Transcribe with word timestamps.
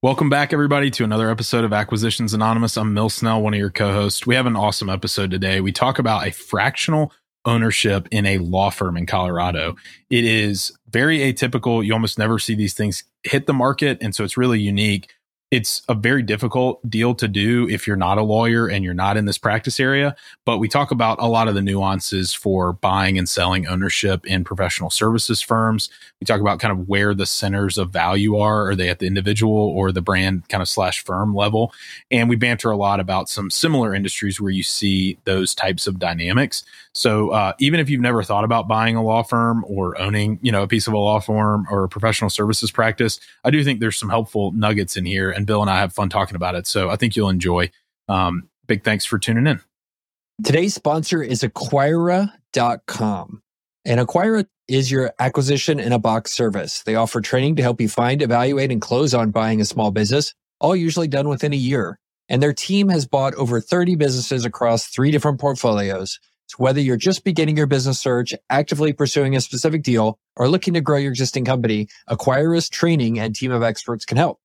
Welcome 0.00 0.30
back, 0.30 0.52
everybody, 0.52 0.92
to 0.92 1.02
another 1.02 1.28
episode 1.28 1.64
of 1.64 1.72
Acquisitions 1.72 2.32
Anonymous. 2.32 2.76
I'm 2.76 2.94
Mills 2.94 3.14
Snell, 3.14 3.42
one 3.42 3.52
of 3.52 3.58
your 3.58 3.72
co 3.72 3.92
hosts. 3.92 4.24
We 4.28 4.36
have 4.36 4.46
an 4.46 4.54
awesome 4.54 4.88
episode 4.88 5.32
today. 5.32 5.60
We 5.60 5.72
talk 5.72 5.98
about 5.98 6.24
a 6.24 6.30
fractional 6.30 7.12
ownership 7.44 8.06
in 8.12 8.24
a 8.24 8.38
law 8.38 8.70
firm 8.70 8.96
in 8.96 9.06
Colorado. 9.06 9.74
It 10.08 10.24
is 10.24 10.70
very 10.88 11.18
atypical. 11.18 11.84
You 11.84 11.94
almost 11.94 12.16
never 12.16 12.38
see 12.38 12.54
these 12.54 12.74
things 12.74 13.02
hit 13.24 13.46
the 13.46 13.52
market. 13.52 13.98
And 14.00 14.14
so 14.14 14.22
it's 14.22 14.36
really 14.36 14.60
unique 14.60 15.10
it's 15.50 15.80
a 15.88 15.94
very 15.94 16.22
difficult 16.22 16.78
deal 16.90 17.14
to 17.14 17.26
do 17.26 17.66
if 17.70 17.86
you're 17.86 17.96
not 17.96 18.18
a 18.18 18.22
lawyer 18.22 18.68
and 18.68 18.84
you're 18.84 18.92
not 18.92 19.16
in 19.16 19.24
this 19.24 19.38
practice 19.38 19.80
area. 19.80 20.14
But 20.44 20.58
we 20.58 20.68
talk 20.68 20.90
about 20.90 21.18
a 21.20 21.26
lot 21.26 21.48
of 21.48 21.54
the 21.54 21.62
nuances 21.62 22.34
for 22.34 22.74
buying 22.74 23.16
and 23.16 23.26
selling 23.26 23.66
ownership 23.66 24.26
in 24.26 24.44
professional 24.44 24.90
services 24.90 25.40
firms. 25.40 25.88
We 26.20 26.26
talk 26.26 26.42
about 26.42 26.60
kind 26.60 26.72
of 26.72 26.86
where 26.86 27.14
the 27.14 27.24
centers 27.24 27.78
of 27.78 27.90
value 27.90 28.36
are. 28.36 28.68
Are 28.68 28.76
they 28.76 28.90
at 28.90 28.98
the 28.98 29.06
individual 29.06 29.56
or 29.56 29.90
the 29.90 30.02
brand 30.02 30.46
kind 30.50 30.60
of 30.60 30.68
slash 30.68 31.02
firm 31.02 31.34
level? 31.34 31.72
And 32.10 32.28
we 32.28 32.36
banter 32.36 32.70
a 32.70 32.76
lot 32.76 33.00
about 33.00 33.30
some 33.30 33.50
similar 33.50 33.94
industries 33.94 34.40
where 34.40 34.50
you 34.50 34.62
see 34.62 35.18
those 35.24 35.54
types 35.54 35.86
of 35.86 35.98
dynamics. 35.98 36.62
So 36.92 37.30
uh, 37.30 37.52
even 37.60 37.80
if 37.80 37.88
you've 37.88 38.00
never 38.00 38.22
thought 38.22 38.44
about 38.44 38.66
buying 38.66 38.96
a 38.96 39.02
law 39.02 39.22
firm 39.22 39.64
or 39.68 39.98
owning, 40.00 40.40
you 40.42 40.50
know, 40.50 40.64
a 40.64 40.68
piece 40.68 40.88
of 40.88 40.92
a 40.92 40.98
law 40.98 41.20
firm 41.20 41.66
or 41.70 41.84
a 41.84 41.88
professional 41.88 42.28
services 42.28 42.70
practice, 42.70 43.20
I 43.44 43.50
do 43.50 43.62
think 43.62 43.78
there's 43.80 43.96
some 43.96 44.08
helpful 44.08 44.50
nuggets 44.52 44.96
in 44.96 45.04
here 45.04 45.30
and 45.38 45.46
Bill 45.46 45.62
and 45.62 45.70
I 45.70 45.78
have 45.78 45.94
fun 45.94 46.08
talking 46.10 46.34
about 46.34 46.56
it. 46.56 46.66
So 46.66 46.90
I 46.90 46.96
think 46.96 47.14
you'll 47.14 47.28
enjoy. 47.28 47.70
Um, 48.08 48.48
big 48.66 48.82
thanks 48.82 49.04
for 49.04 49.18
tuning 49.18 49.46
in. 49.46 49.60
Today's 50.44 50.74
sponsor 50.74 51.22
is 51.22 51.42
Acquira.com. 51.42 52.32
And 53.84 54.00
Acquira 54.00 54.46
is 54.66 54.90
your 54.90 55.14
acquisition 55.18 55.78
in 55.78 55.92
a 55.92 55.98
box 55.98 56.32
service. 56.32 56.82
They 56.82 56.96
offer 56.96 57.20
training 57.20 57.54
to 57.56 57.62
help 57.62 57.80
you 57.80 57.88
find, 57.88 58.20
evaluate, 58.20 58.72
and 58.72 58.80
close 58.80 59.14
on 59.14 59.30
buying 59.30 59.60
a 59.60 59.64
small 59.64 59.92
business, 59.92 60.34
all 60.60 60.74
usually 60.74 61.08
done 61.08 61.28
within 61.28 61.52
a 61.52 61.56
year. 61.56 62.00
And 62.28 62.42
their 62.42 62.52
team 62.52 62.88
has 62.88 63.06
bought 63.06 63.34
over 63.36 63.60
30 63.60 63.94
businesses 63.94 64.44
across 64.44 64.86
three 64.86 65.12
different 65.12 65.40
portfolios. 65.40 66.18
So 66.48 66.56
whether 66.58 66.80
you're 66.80 66.96
just 66.96 67.24
beginning 67.24 67.56
your 67.56 67.66
business 67.66 68.00
search, 68.00 68.34
actively 68.50 68.92
pursuing 68.92 69.36
a 69.36 69.40
specific 69.40 69.84
deal, 69.84 70.18
or 70.34 70.48
looking 70.48 70.74
to 70.74 70.80
grow 70.80 70.98
your 70.98 71.12
existing 71.12 71.44
company, 71.44 71.86
Acquira's 72.10 72.68
training 72.68 73.20
and 73.20 73.34
team 73.34 73.52
of 73.52 73.62
experts 73.62 74.04
can 74.04 74.16
help. 74.16 74.40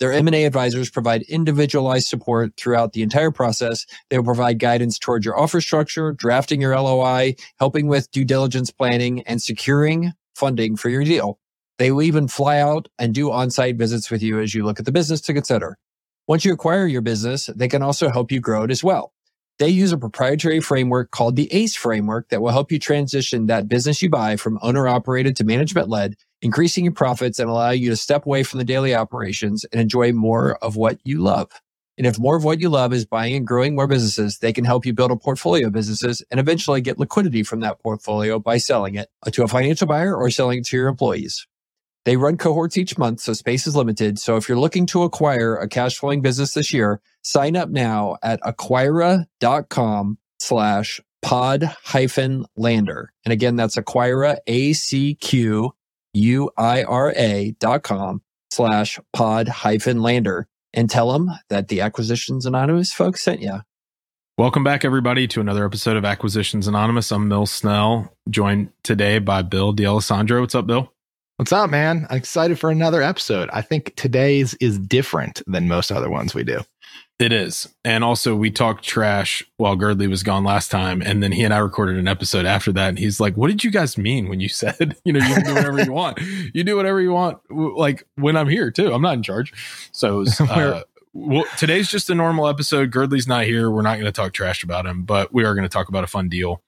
Their 0.00 0.12
M&A 0.12 0.44
advisors 0.44 0.90
provide 0.90 1.22
individualized 1.22 2.06
support 2.06 2.52
throughout 2.56 2.92
the 2.92 3.02
entire 3.02 3.32
process. 3.32 3.84
They 4.10 4.18
will 4.18 4.24
provide 4.24 4.60
guidance 4.60 4.96
towards 4.98 5.26
your 5.26 5.38
offer 5.38 5.60
structure, 5.60 6.12
drafting 6.12 6.60
your 6.60 6.78
LOI, 6.78 7.34
helping 7.58 7.88
with 7.88 8.10
due 8.12 8.24
diligence 8.24 8.70
planning, 8.70 9.22
and 9.22 9.42
securing 9.42 10.12
funding 10.36 10.76
for 10.76 10.88
your 10.88 11.02
deal. 11.02 11.40
They 11.78 11.90
will 11.90 12.02
even 12.02 12.28
fly 12.28 12.58
out 12.58 12.88
and 12.98 13.12
do 13.12 13.32
on-site 13.32 13.76
visits 13.76 14.10
with 14.10 14.22
you 14.22 14.40
as 14.40 14.54
you 14.54 14.64
look 14.64 14.78
at 14.78 14.84
the 14.84 14.92
business 14.92 15.20
to 15.22 15.34
consider. 15.34 15.78
Once 16.28 16.44
you 16.44 16.52
acquire 16.52 16.86
your 16.86 17.00
business, 17.00 17.50
they 17.56 17.68
can 17.68 17.82
also 17.82 18.08
help 18.08 18.30
you 18.30 18.40
grow 18.40 18.62
it 18.62 18.70
as 18.70 18.84
well. 18.84 19.12
They 19.58 19.68
use 19.68 19.90
a 19.90 19.98
proprietary 19.98 20.60
framework 20.60 21.10
called 21.10 21.34
the 21.34 21.52
ACE 21.52 21.74
framework 21.74 22.28
that 22.28 22.40
will 22.40 22.52
help 22.52 22.70
you 22.70 22.78
transition 22.78 23.46
that 23.46 23.66
business 23.66 24.00
you 24.00 24.10
buy 24.10 24.36
from 24.36 24.58
owner 24.62 24.86
operated 24.86 25.34
to 25.36 25.44
management 25.44 25.88
led 25.88 26.14
increasing 26.42 26.84
your 26.84 26.92
profits 26.92 27.38
and 27.38 27.50
allow 27.50 27.70
you 27.70 27.90
to 27.90 27.96
step 27.96 28.26
away 28.26 28.42
from 28.42 28.58
the 28.58 28.64
daily 28.64 28.94
operations 28.94 29.64
and 29.72 29.80
enjoy 29.80 30.12
more 30.12 30.56
of 30.56 30.76
what 30.76 30.98
you 31.04 31.20
love. 31.20 31.50
And 31.96 32.06
if 32.06 32.18
more 32.18 32.36
of 32.36 32.44
what 32.44 32.60
you 32.60 32.68
love 32.68 32.92
is 32.92 33.04
buying 33.04 33.34
and 33.34 33.46
growing 33.46 33.74
more 33.74 33.88
businesses, 33.88 34.38
they 34.38 34.52
can 34.52 34.64
help 34.64 34.86
you 34.86 34.92
build 34.92 35.10
a 35.10 35.16
portfolio 35.16 35.66
of 35.66 35.72
businesses 35.72 36.22
and 36.30 36.38
eventually 36.38 36.80
get 36.80 36.98
liquidity 36.98 37.42
from 37.42 37.58
that 37.60 37.80
portfolio 37.80 38.38
by 38.38 38.58
selling 38.58 38.94
it 38.94 39.08
to 39.32 39.42
a 39.42 39.48
financial 39.48 39.88
buyer 39.88 40.14
or 40.14 40.30
selling 40.30 40.58
it 40.60 40.66
to 40.66 40.76
your 40.76 40.86
employees. 40.86 41.46
They 42.04 42.16
run 42.16 42.36
cohorts 42.36 42.78
each 42.78 42.96
month, 42.96 43.20
so 43.20 43.32
space 43.32 43.66
is 43.66 43.74
limited. 43.74 44.18
So 44.20 44.36
if 44.36 44.48
you're 44.48 44.58
looking 44.58 44.86
to 44.86 45.02
acquire 45.02 45.56
a 45.56 45.68
cash 45.68 45.98
flowing 45.98 46.22
business 46.22 46.54
this 46.54 46.72
year, 46.72 47.00
sign 47.22 47.56
up 47.56 47.68
now 47.68 48.16
at 48.22 48.40
acquira.com 48.42 50.18
slash 50.38 51.00
pod 51.20 51.64
hyphen 51.64 52.46
lander. 52.56 53.12
And 53.24 53.32
again, 53.32 53.56
that's 53.56 53.76
acquira, 53.76 54.38
A-C-Q 54.46 55.72
U-I-R-A 56.18 57.54
dot 57.60 57.82
com 57.82 58.22
slash 58.50 58.98
pod 59.12 59.48
hyphen 59.48 60.02
lander 60.02 60.48
and 60.74 60.90
tell 60.90 61.12
them 61.12 61.30
that 61.48 61.68
the 61.68 61.80
Acquisitions 61.80 62.44
Anonymous 62.44 62.92
folks 62.92 63.22
sent 63.22 63.40
you. 63.40 63.60
Welcome 64.36 64.62
back, 64.62 64.84
everybody, 64.84 65.26
to 65.28 65.40
another 65.40 65.64
episode 65.64 65.96
of 65.96 66.04
Acquisitions 66.04 66.68
Anonymous. 66.68 67.10
I'm 67.10 67.28
Mills 67.28 67.50
Snell, 67.50 68.12
joined 68.30 68.70
today 68.84 69.18
by 69.18 69.42
Bill 69.42 69.72
D'Alessandro. 69.72 70.40
What's 70.40 70.54
up, 70.54 70.66
Bill? 70.66 70.92
What's 71.36 71.52
up, 71.52 71.70
man? 71.70 72.06
I'm 72.10 72.16
excited 72.16 72.58
for 72.58 72.70
another 72.70 73.02
episode. 73.02 73.48
I 73.52 73.62
think 73.62 73.94
today's 73.96 74.54
is 74.54 74.78
different 74.78 75.42
than 75.46 75.68
most 75.68 75.92
other 75.92 76.10
ones 76.10 76.34
we 76.34 76.42
do. 76.44 76.60
It 77.18 77.32
is. 77.32 77.68
And 77.84 78.04
also, 78.04 78.36
we 78.36 78.52
talked 78.52 78.84
trash 78.84 79.44
while 79.56 79.76
Girdley 79.76 80.08
was 80.08 80.22
gone 80.22 80.44
last 80.44 80.70
time. 80.70 81.02
And 81.02 81.20
then 81.20 81.32
he 81.32 81.42
and 81.42 81.52
I 81.52 81.58
recorded 81.58 81.96
an 81.96 82.06
episode 82.06 82.46
after 82.46 82.70
that. 82.72 82.90
And 82.90 82.98
he's 82.98 83.18
like, 83.18 83.36
What 83.36 83.48
did 83.48 83.64
you 83.64 83.72
guys 83.72 83.98
mean 83.98 84.28
when 84.28 84.38
you 84.38 84.48
said, 84.48 84.96
you 85.04 85.12
know, 85.12 85.26
you 85.26 85.34
can 85.34 85.44
do 85.44 85.54
whatever 85.54 85.82
you 85.82 85.92
want? 85.92 86.20
You 86.54 86.62
do 86.62 86.76
whatever 86.76 87.00
you 87.00 87.12
want, 87.12 87.38
like 87.50 88.06
when 88.14 88.36
I'm 88.36 88.48
here, 88.48 88.70
too. 88.70 88.92
I'm 88.92 89.02
not 89.02 89.14
in 89.14 89.22
charge. 89.24 89.52
So, 89.92 90.18
was, 90.18 90.40
uh, 90.42 90.82
well, 91.12 91.44
today's 91.56 91.90
just 91.90 92.08
a 92.08 92.14
normal 92.14 92.46
episode. 92.46 92.92
Girdley's 92.92 93.26
not 93.26 93.44
here. 93.44 93.68
We're 93.68 93.82
not 93.82 93.94
going 93.94 94.06
to 94.06 94.12
talk 94.12 94.32
trash 94.32 94.62
about 94.62 94.86
him, 94.86 95.02
but 95.02 95.32
we 95.32 95.44
are 95.44 95.54
going 95.54 95.64
to 95.64 95.68
talk 95.68 95.88
about 95.88 96.04
a 96.04 96.08
fun 96.08 96.28
deal. 96.28 96.62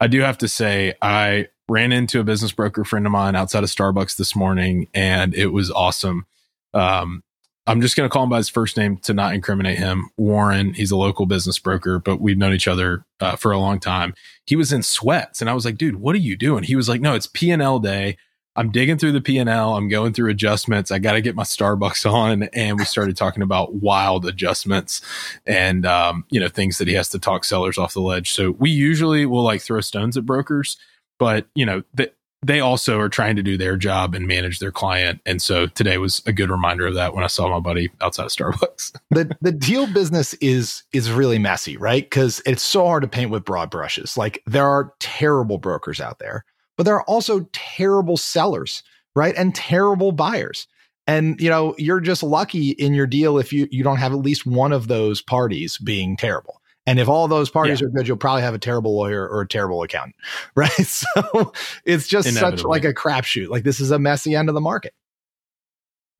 I 0.00 0.06
do 0.06 0.20
have 0.20 0.38
to 0.38 0.48
say, 0.48 0.94
I 1.02 1.48
ran 1.68 1.92
into 1.92 2.20
a 2.20 2.24
business 2.24 2.52
broker 2.52 2.84
friend 2.84 3.04
of 3.04 3.12
mine 3.12 3.36
outside 3.36 3.64
of 3.64 3.70
Starbucks 3.70 4.16
this 4.16 4.34
morning, 4.34 4.88
and 4.94 5.34
it 5.34 5.48
was 5.48 5.70
awesome. 5.70 6.26
Um, 6.72 7.22
I'm 7.66 7.80
just 7.80 7.96
going 7.96 8.08
to 8.08 8.12
call 8.12 8.24
him 8.24 8.30
by 8.30 8.36
his 8.36 8.48
first 8.48 8.76
name 8.76 8.98
to 8.98 9.14
not 9.14 9.34
incriminate 9.34 9.78
him. 9.78 10.10
Warren, 10.18 10.74
he's 10.74 10.90
a 10.90 10.96
local 10.96 11.24
business 11.24 11.58
broker, 11.58 11.98
but 11.98 12.20
we've 12.20 12.36
known 12.36 12.52
each 12.52 12.68
other 12.68 13.06
uh, 13.20 13.36
for 13.36 13.52
a 13.52 13.58
long 13.58 13.80
time. 13.80 14.14
He 14.46 14.54
was 14.54 14.72
in 14.72 14.82
sweats, 14.82 15.40
and 15.40 15.48
I 15.48 15.54
was 15.54 15.64
like, 15.64 15.78
"Dude, 15.78 15.96
what 15.96 16.14
are 16.14 16.18
you 16.18 16.36
doing?" 16.36 16.64
He 16.64 16.76
was 16.76 16.88
like, 16.88 17.00
"No, 17.00 17.14
it's 17.14 17.26
P 17.26 17.50
and 17.50 17.62
L 17.62 17.78
day. 17.78 18.18
I'm 18.56 18.70
digging 18.70 18.98
through 18.98 19.12
the 19.12 19.20
P 19.20 19.38
and 19.38 19.48
L. 19.48 19.76
I'm 19.76 19.88
going 19.88 20.12
through 20.12 20.30
adjustments. 20.30 20.90
I 20.90 20.98
got 20.98 21.12
to 21.12 21.22
get 21.22 21.34
my 21.34 21.42
Starbucks 21.42 22.10
on." 22.12 22.44
And 22.52 22.78
we 22.78 22.84
started 22.84 23.16
talking 23.16 23.42
about 23.42 23.76
wild 23.76 24.26
adjustments 24.26 25.00
and 25.46 25.86
um, 25.86 26.26
you 26.30 26.40
know 26.40 26.48
things 26.48 26.76
that 26.78 26.88
he 26.88 26.94
has 26.94 27.08
to 27.10 27.18
talk 27.18 27.44
sellers 27.44 27.78
off 27.78 27.94
the 27.94 28.00
ledge. 28.00 28.32
So 28.32 28.50
we 28.50 28.70
usually 28.70 29.24
will 29.24 29.42
like 29.42 29.62
throw 29.62 29.80
stones 29.80 30.18
at 30.18 30.26
brokers, 30.26 30.76
but 31.18 31.46
you 31.54 31.64
know 31.64 31.82
the, 31.94 32.12
they 32.44 32.60
also 32.60 33.00
are 33.00 33.08
trying 33.08 33.36
to 33.36 33.42
do 33.42 33.56
their 33.56 33.76
job 33.76 34.14
and 34.14 34.26
manage 34.26 34.58
their 34.58 34.70
client. 34.70 35.20
And 35.24 35.40
so 35.40 35.66
today 35.66 35.96
was 35.98 36.22
a 36.26 36.32
good 36.32 36.50
reminder 36.50 36.86
of 36.86 36.94
that 36.94 37.14
when 37.14 37.24
I 37.24 37.28
saw 37.28 37.48
my 37.48 37.58
buddy 37.58 37.90
outside 38.00 38.26
of 38.26 38.30
Starbucks. 38.30 38.92
the 39.10 39.34
the 39.40 39.52
deal 39.52 39.86
business 39.92 40.34
is 40.34 40.82
is 40.92 41.10
really 41.10 41.38
messy, 41.38 41.76
right? 41.76 42.04
Because 42.04 42.42
it's 42.44 42.62
so 42.62 42.86
hard 42.86 43.02
to 43.02 43.08
paint 43.08 43.30
with 43.30 43.44
broad 43.44 43.70
brushes. 43.70 44.16
Like 44.16 44.42
there 44.46 44.66
are 44.66 44.92
terrible 45.00 45.58
brokers 45.58 46.00
out 46.00 46.18
there, 46.18 46.44
but 46.76 46.84
there 46.84 46.94
are 46.94 47.04
also 47.04 47.48
terrible 47.52 48.16
sellers, 48.16 48.82
right? 49.16 49.34
And 49.36 49.54
terrible 49.54 50.12
buyers. 50.12 50.66
And 51.06 51.40
you 51.40 51.48
know, 51.48 51.74
you're 51.78 52.00
just 52.00 52.22
lucky 52.22 52.70
in 52.70 52.94
your 52.94 53.06
deal 53.06 53.38
if 53.38 53.52
you 53.52 53.68
you 53.70 53.82
don't 53.82 53.98
have 53.98 54.12
at 54.12 54.18
least 54.18 54.44
one 54.44 54.72
of 54.72 54.88
those 54.88 55.22
parties 55.22 55.78
being 55.78 56.16
terrible. 56.16 56.60
And 56.86 57.00
if 57.00 57.08
all 57.08 57.28
those 57.28 57.48
parties 57.48 57.80
yeah. 57.80 57.86
are 57.86 57.90
good, 57.90 58.06
you'll 58.06 58.18
probably 58.18 58.42
have 58.42 58.54
a 58.54 58.58
terrible 58.58 58.94
lawyer 58.94 59.26
or 59.26 59.40
a 59.40 59.48
terrible 59.48 59.82
accountant, 59.82 60.16
right? 60.54 60.70
So 60.70 61.52
it's 61.84 62.06
just 62.06 62.32
such 62.34 62.62
like 62.64 62.84
a 62.84 62.92
crapshoot. 62.92 63.48
Like 63.48 63.64
this 63.64 63.80
is 63.80 63.90
a 63.90 63.98
messy 63.98 64.34
end 64.34 64.48
of 64.48 64.54
the 64.54 64.60
market. 64.60 64.94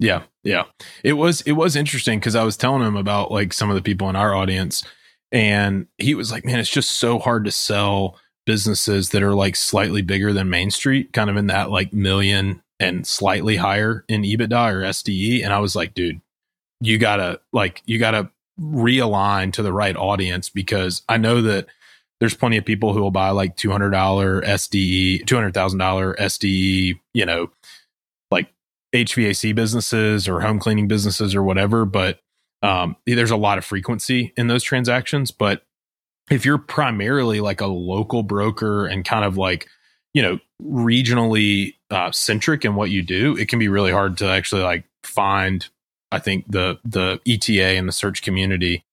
Yeah, 0.01 0.23
yeah. 0.43 0.65
It 1.03 1.15
was 1.15 1.43
it 1.43 1.53
was 1.53 1.77
interesting 1.77 2.19
because 2.19 2.35
I 2.35 2.45
was 2.45 2.57
telling 2.57 2.83
him 2.83 2.97
about 2.97 3.31
like 3.31 3.53
some 3.53 3.71
of 3.71 3.77
the 3.77 3.83
people 3.83 4.09
in 4.09 4.17
our 4.17 4.35
audience, 4.35 4.83
and 5.31 5.87
he 5.99 6.15
was 6.15 6.33
like, 6.33 6.45
"Man, 6.45 6.59
it's 6.59 6.71
just 6.71 6.91
so 6.91 7.19
hard 7.19 7.45
to 7.45 7.53
sell 7.53 8.19
businesses 8.47 9.11
that 9.11 9.23
are 9.23 9.35
like 9.35 9.57
slightly 9.57 10.03
bigger 10.03 10.33
than 10.33 10.51
Main 10.51 10.71
Street, 10.71 11.13
kind 11.13 11.31
of 11.31 11.37
in 11.37 11.47
that 11.47 11.71
like 11.71 11.93
million 11.93 12.63
and 12.81 13.07
slightly 13.07 13.57
higher 13.57 14.05
in 14.09 14.23
EBITDA 14.23 14.73
or 14.73 14.83
SDE." 14.83 15.45
And 15.45 15.53
I 15.53 15.61
was 15.61 15.77
like, 15.77 15.95
"Dude, 15.95 16.21
you 16.81 16.99
gotta 16.99 17.41
like 17.53 17.83
you 17.87 17.99
gotta 17.99 18.31
realign 18.61 19.53
to 19.53 19.63
the 19.63 19.73
right 19.73 19.97
audience 19.97 20.49
because 20.49 21.03
I 21.09 21.17
know 21.17 21.43
that 21.43 21.67
there's 22.21 22.35
plenty 22.35 22.57
of 22.57 22.65
people 22.65 22.93
who 22.93 23.01
will 23.01 23.11
buy 23.11 23.31
like 23.31 23.57
$200 23.57 23.91
SDE, 24.45 25.25
$200,000 25.25 26.17
SDE, 26.17 27.01
you 27.13 27.27
know, 27.27 27.51
like 28.31 28.53
HVAC 28.95 29.55
businesses 29.55 30.29
or 30.29 30.41
home 30.41 30.59
cleaning 30.59 30.89
businesses 30.89 31.35
or 31.35 31.43
whatever. 31.43 31.85
But 31.85 32.21
um, 32.63 32.97
there's 33.07 33.31
a 33.31 33.37
lot 33.37 33.59
of 33.59 33.65
frequency 33.65 34.33
in 34.37 34.47
those 34.47 34.63
transactions. 34.63 35.33
But 35.33 35.65
if 36.31 36.45
you're 36.45 36.59
primarily 36.59 37.41
like 37.41 37.61
a 37.61 37.67
local 37.67 38.23
broker 38.23 38.87
and 38.87 39.05
kind 39.05 39.25
of 39.25 39.37
like, 39.37 39.69
you 40.15 40.23
know, 40.23 40.39
regionally 40.63 41.75
uh, 41.91 42.13
centric 42.13 42.65
in 42.65 42.75
what 42.75 42.91
you 42.91 43.03
do, 43.03 43.37
it 43.37 43.49
can 43.49 43.59
be 43.59 43.69
really 43.69 43.93
hard 43.93 44.17
to 44.19 44.29
actually 44.29 44.63
like 44.63 44.85
find 45.03 45.69
I 46.15 46.19
think 46.21 46.45
the 46.51 46.79
the 46.85 47.21
ETA 47.27 47.77
and 47.77 47.89
the 47.89 47.93
search 47.93 48.23
community. 48.23 48.85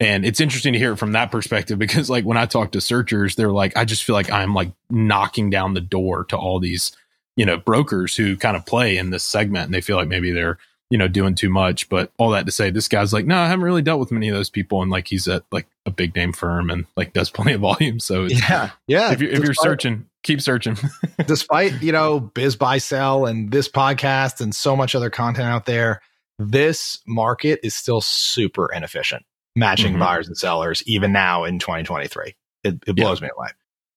And 0.00 0.26
it's 0.26 0.40
interesting 0.40 0.72
to 0.72 0.78
hear 0.78 0.92
it 0.92 0.96
from 0.96 1.12
that 1.12 1.30
perspective 1.30 1.78
because 1.78 2.10
like 2.10 2.24
when 2.24 2.36
I 2.36 2.46
talk 2.46 2.72
to 2.72 2.80
searchers, 2.80 3.36
they're 3.36 3.52
like, 3.52 3.76
I 3.76 3.84
just 3.84 4.04
feel 4.04 4.14
like 4.14 4.30
I'm 4.30 4.54
like 4.54 4.72
knocking 4.90 5.50
down 5.50 5.74
the 5.74 5.80
door 5.80 6.24
to 6.24 6.36
all 6.36 6.60
these, 6.60 6.92
you 7.36 7.46
know, 7.46 7.56
brokers 7.56 8.16
who 8.16 8.36
kind 8.36 8.56
of 8.56 8.66
play 8.66 8.96
in 8.96 9.10
this 9.10 9.24
segment 9.24 9.66
and 9.66 9.74
they 9.74 9.80
feel 9.80 9.96
like 9.96 10.08
maybe 10.08 10.30
they're, 10.32 10.58
you 10.90 10.98
know, 10.98 11.08
doing 11.08 11.34
too 11.34 11.48
much. 11.48 11.88
But 11.88 12.12
all 12.18 12.30
that 12.30 12.46
to 12.46 12.52
say, 12.52 12.70
this 12.70 12.88
guy's 12.88 13.12
like, 13.12 13.24
no, 13.24 13.38
I 13.38 13.48
haven't 13.48 13.64
really 13.64 13.82
dealt 13.82 14.00
with 14.00 14.12
many 14.12 14.28
of 14.28 14.34
those 14.36 14.50
people, 14.50 14.82
and 14.82 14.90
like 14.90 15.08
he's 15.08 15.26
at 15.26 15.42
like 15.50 15.66
a 15.86 15.90
big 15.90 16.14
name 16.14 16.32
firm 16.32 16.70
and 16.70 16.86
like 16.96 17.12
does 17.12 17.30
plenty 17.32 17.52
of 17.52 17.62
volume. 17.62 17.98
So 18.00 18.24
yeah, 18.24 18.70
yeah. 18.86 19.12
If 19.12 19.20
you're, 19.20 19.30
if 19.30 19.42
you're 19.42 19.54
searching, 19.54 20.06
keep 20.22 20.40
searching. 20.40 20.76
despite 21.26 21.82
you 21.82 21.92
know 21.92 22.20
BizBuySell 22.20 23.28
and 23.28 23.50
this 23.50 23.68
podcast 23.68 24.40
and 24.40 24.54
so 24.54 24.76
much 24.76 24.94
other 24.94 25.10
content 25.10 25.48
out 25.48 25.66
there, 25.66 26.00
this 26.38 27.00
market 27.06 27.60
is 27.62 27.74
still 27.74 28.00
super 28.00 28.72
inefficient 28.72 29.24
matching 29.56 29.92
mm-hmm. 29.92 30.00
buyers 30.00 30.26
and 30.26 30.36
sellers 30.36 30.82
even 30.86 31.12
now 31.12 31.44
in 31.44 31.58
2023. 31.58 32.34
It, 32.64 32.78
it 32.86 32.96
blows 32.96 33.20
yeah. 33.20 33.26
me 33.26 33.30
away. 33.36 33.48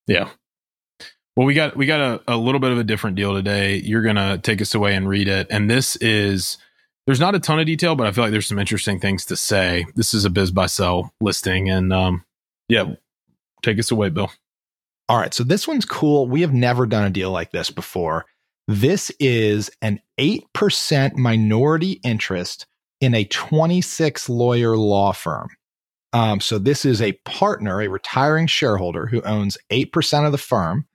Yeah. 0.08 0.30
Well, 1.36 1.46
we 1.46 1.54
got 1.54 1.78
we 1.78 1.86
got 1.86 2.00
a, 2.00 2.34
a 2.34 2.38
little 2.38 2.60
bit 2.60 2.72
of 2.72 2.80
a 2.80 2.84
different 2.84 3.16
deal 3.16 3.34
today. 3.34 3.76
You're 3.76 4.02
gonna 4.02 4.40
take 4.40 4.62
us 4.62 4.74
away 4.74 4.96
and 4.96 5.08
read 5.08 5.28
it, 5.28 5.48
and 5.52 5.70
this 5.70 5.96
is 5.98 6.58
there's 7.06 7.20
not 7.20 7.36
a 7.36 7.40
ton 7.40 7.60
of 7.60 7.68
detail, 7.68 7.96
but 7.96 8.08
I 8.08 8.12
feel 8.12 8.24
like 8.24 8.32
there's 8.32 8.48
some 8.48 8.58
interesting 8.58 9.00
things 9.00 9.26
to 9.26 9.36
say. 9.36 9.86
This 9.96 10.16
is 10.16 10.26
a 10.26 10.32
BizBuySell 10.32 11.12
listing, 11.22 11.70
and 11.70 11.94
um, 11.94 12.26
yeah, 12.70 12.96
take 13.62 13.78
us 13.78 13.92
away, 13.92 14.10
Bill. 14.10 14.32
All 15.08 15.18
right, 15.18 15.34
so 15.34 15.44
this 15.44 15.68
one's 15.68 15.86
cool. 15.86 16.28
We 16.28 16.42
have 16.42 16.54
never 16.54 16.88
done 16.88 17.06
a 17.06 17.10
deal 17.12 17.32
like 17.32 17.52
this 17.52 17.70
before. 17.70 18.26
This 18.68 19.12
is 19.20 19.70
an 19.82 20.00
eight 20.18 20.46
percent 20.54 21.16
minority 21.16 22.00
interest 22.04 22.66
in 23.00 23.14
a 23.14 23.26
26 23.26 24.30
lawyer 24.30 24.76
law 24.76 25.14
firm. 25.14 25.48
Um, 26.14 26.40
so 26.40 26.58
this 26.58 26.84
is 26.84 27.02
a 27.02 27.14
partner, 27.26 27.82
a 27.82 27.88
retiring 27.88 28.48
shareholder 28.48 29.06
who 29.06 29.22
owns 29.22 29.58
eight 29.70 29.92
percent 29.92 30.26
of 30.26 30.32
the 30.32 30.38
firm 30.38 30.86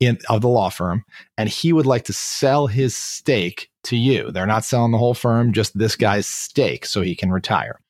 in 0.00 0.18
of 0.28 0.40
the 0.40 0.48
law 0.48 0.70
firm 0.70 1.04
and 1.36 1.48
he 1.48 1.72
would 1.72 1.86
like 1.86 2.04
to 2.04 2.12
sell 2.12 2.66
his 2.66 2.96
stake 2.96 3.68
to 3.84 3.96
you. 3.96 4.30
They're 4.30 4.46
not 4.46 4.64
selling 4.64 4.92
the 4.92 4.98
whole 4.98 5.14
firm, 5.14 5.52
just 5.52 5.76
this 5.78 5.96
guy's 5.96 6.26
stake 6.26 6.86
so 6.86 7.02
he 7.02 7.14
can 7.14 7.30
retire. 7.30 7.80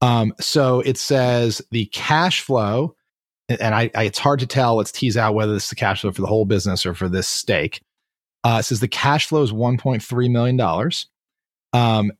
Um, 0.00 0.34
so 0.40 0.80
it 0.80 0.98
says 0.98 1.62
the 1.70 1.86
cash 1.86 2.42
flow, 2.42 2.94
and 3.48 3.74
I, 3.74 3.90
I, 3.94 4.04
it's 4.04 4.18
hard 4.18 4.40
to 4.40 4.46
tell. 4.46 4.76
Let's 4.76 4.92
tease 4.92 5.16
out 5.16 5.34
whether 5.34 5.52
this 5.52 5.64
is 5.64 5.70
the 5.70 5.76
cash 5.76 6.02
flow 6.02 6.12
for 6.12 6.20
the 6.20 6.26
whole 6.26 6.44
business 6.44 6.84
or 6.84 6.94
for 6.94 7.08
this 7.08 7.28
stake. 7.28 7.80
Uh, 8.44 8.60
says 8.60 8.80
the 8.80 8.88
cash 8.88 9.26
flow 9.26 9.42
is 9.42 9.52
$1.3 9.52 10.30
million. 10.30 10.92
Um, 11.72 12.12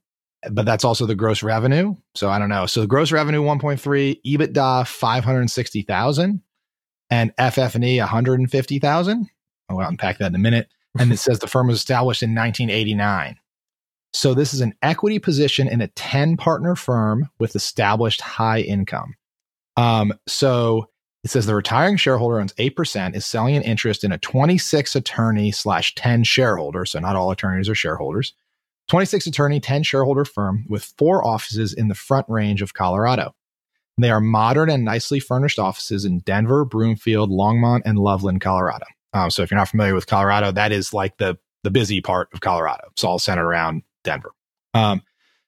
but 0.50 0.67
that's 0.67 0.85
also 0.85 1.06
the 1.06 1.15
gross 1.15 1.43
revenue. 1.43 1.94
So 2.15 2.29
I 2.29 2.38
don't 2.38 2.49
know. 2.49 2.67
So 2.67 2.81
the 2.81 2.87
gross 2.87 3.12
revenue 3.12 3.43
1.3, 3.43 4.21
EBITDA 4.25 4.87
560,000 4.87 6.43
and 7.11 7.32
FF&E 7.38 7.99
150,000. 7.99 9.31
I'll 9.69 9.81
unpack 9.81 10.19
that 10.19 10.29
in 10.29 10.35
a 10.35 10.38
minute. 10.38 10.69
And 10.99 11.12
it 11.12 11.17
says 11.21 11.38
the 11.38 11.47
firm 11.47 11.69
was 11.69 11.76
established 11.76 12.23
in 12.23 12.35
1989. 12.35 13.37
So 14.12 14.32
this 14.32 14.55
is 14.55 14.61
an 14.61 14.75
equity 14.81 15.19
position 15.19 15.67
in 15.67 15.81
a 15.81 15.88
10 15.88 16.37
partner 16.37 16.76
firm 16.76 17.29
with 17.38 17.56
established 17.56 18.21
high 18.21 18.61
income. 18.61 19.15
Um, 19.76 20.12
so 20.29 20.88
it 21.25 21.31
says 21.31 21.47
the 21.47 21.55
retiring 21.55 21.97
shareholder 21.97 22.38
owns 22.38 22.53
8%, 22.55 23.17
is 23.17 23.25
selling 23.25 23.56
an 23.56 23.62
interest 23.62 24.05
in 24.05 24.12
a 24.12 24.19
26 24.19 24.94
attorney 24.94 25.50
slash 25.50 25.94
10 25.94 26.23
shareholder. 26.23 26.85
So 26.85 26.99
not 27.00 27.17
all 27.17 27.31
attorneys 27.31 27.69
are 27.71 27.75
shareholders. 27.75 28.35
26 28.88 29.26
attorney, 29.29 29.59
10 29.59 29.82
shareholder 29.85 30.26
firm 30.26 30.67
with 30.69 30.93
four 30.99 31.26
offices 31.26 31.73
in 31.73 31.88
the 31.88 31.94
front 31.94 32.26
range 32.29 32.61
of 32.61 32.75
Colorado. 32.75 33.35
They 33.97 34.11
are 34.11 34.21
modern 34.21 34.69
and 34.69 34.85
nicely 34.85 35.19
furnished 35.19 35.59
offices 35.59 36.05
in 36.05 36.19
Denver, 36.21 36.67
Broomfield, 36.67 37.31
Longmont, 37.31 37.82
and 37.87 37.99
Loveland, 37.99 38.43
Colorado. 38.43 38.85
Um, 39.15 39.31
so 39.31 39.43
if 39.43 39.50
you're 39.50 39.59
not 39.59 39.69
familiar 39.69 39.94
with 39.94 40.06
Colorado, 40.06 40.53
that 40.53 40.73
is 40.73 40.93
like 40.93 41.17
the 41.17 41.38
the 41.62 41.71
busy 41.71 42.03
part 42.03 42.29
of 42.35 42.41
Colorado. 42.41 42.88
It's 42.91 43.05
all 43.05 43.19
centered 43.19 43.47
around 43.47 43.85
Denver. 44.03 44.32
Um, 44.75 45.00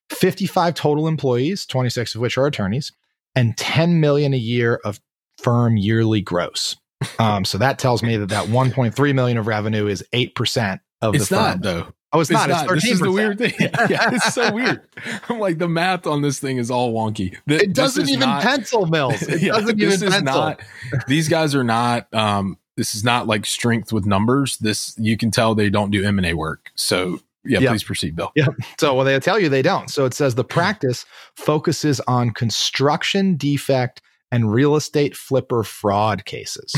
55 0.08 0.72
total 0.72 1.08
employees, 1.08 1.66
26 1.66 2.14
of 2.14 2.22
which 2.22 2.38
are 2.38 2.46
attorneys, 2.46 2.92
and 3.34 3.54
10 3.58 4.00
million 4.00 4.32
a 4.32 4.38
year 4.38 4.80
of 4.82 4.98
firm 5.38 5.76
yearly 5.76 6.20
gross. 6.20 6.76
Um, 7.18 7.44
so 7.44 7.58
that 7.58 7.78
tells 7.78 8.02
me 8.02 8.16
that 8.16 8.30
that 8.30 8.46
1.3 8.46 9.14
million 9.14 9.38
of 9.38 9.46
revenue 9.46 9.86
is 9.86 10.04
eight 10.12 10.34
percent 10.34 10.80
of 11.02 11.14
it's 11.14 11.28
the 11.28 11.36
firm. 11.36 11.44
not 11.44 11.62
though. 11.62 11.92
Oh, 12.12 12.20
it's, 12.20 12.30
it's 12.30 12.38
not. 12.38 12.48
not. 12.48 12.70
It's 12.72 12.84
this 12.84 12.92
is 12.92 13.00
the 13.00 13.10
weird 13.10 13.38
thing. 13.38 13.52
yeah, 13.60 13.68
it's 14.12 14.32
so 14.32 14.52
weird. 14.52 14.80
I'm 15.28 15.38
like 15.38 15.58
the 15.58 15.68
math 15.68 16.06
on 16.06 16.22
this 16.22 16.38
thing 16.38 16.56
is 16.56 16.70
all 16.70 16.94
wonky. 16.94 17.36
The, 17.46 17.56
it 17.56 17.74
doesn't 17.74 18.08
even 18.08 18.20
not, 18.20 18.42
pencil 18.42 18.86
mills. 18.86 19.22
It 19.28 19.42
yeah, 19.42 19.52
doesn't 19.52 19.80
even 19.80 20.00
pencil. 20.00 20.22
Not, 20.24 20.62
these 21.08 21.28
guys 21.28 21.54
are 21.54 21.64
not. 21.64 22.12
Um, 22.14 22.58
this 22.76 22.94
is 22.94 23.04
not 23.04 23.26
like 23.26 23.44
strength 23.44 23.92
with 23.92 24.06
numbers. 24.06 24.56
This 24.58 24.94
you 24.98 25.16
can 25.16 25.30
tell 25.30 25.54
they 25.54 25.68
don't 25.68 25.90
do 25.90 26.04
M 26.04 26.18
and 26.18 26.26
A 26.26 26.34
work. 26.34 26.70
So 26.74 27.20
yeah, 27.44 27.58
yep. 27.58 27.70
please 27.70 27.84
proceed, 27.84 28.16
Bill. 28.16 28.32
Yeah. 28.34 28.46
So 28.78 28.94
well, 28.94 29.04
they 29.04 29.18
tell 29.18 29.38
you 29.38 29.48
they 29.48 29.62
don't. 29.62 29.90
So 29.90 30.04
it 30.04 30.14
says 30.14 30.36
the 30.36 30.44
practice 30.44 31.04
focuses 31.34 32.00
on 32.06 32.30
construction 32.30 33.36
defect 33.36 34.00
and 34.32 34.52
real 34.52 34.76
estate 34.76 35.16
flipper 35.16 35.62
fraud 35.62 36.24
cases. 36.24 36.74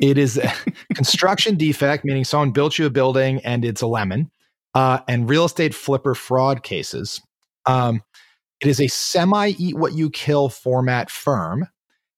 It 0.00 0.18
is 0.18 0.38
a 0.38 0.52
construction 0.94 1.56
defect, 1.56 2.04
meaning 2.04 2.24
someone 2.24 2.50
built 2.50 2.78
you 2.78 2.86
a 2.86 2.90
building 2.90 3.40
and 3.44 3.64
it's 3.64 3.82
a 3.82 3.86
lemon 3.86 4.30
uh, 4.74 5.00
and 5.08 5.28
real 5.28 5.44
estate 5.44 5.74
flipper 5.74 6.14
fraud 6.14 6.62
cases. 6.62 7.20
Um, 7.66 8.02
it 8.60 8.68
is 8.68 8.80
a 8.80 8.88
semi 8.88 9.50
eat 9.50 9.76
what 9.76 9.94
you 9.94 10.10
kill 10.10 10.48
format 10.48 11.10
firm. 11.10 11.68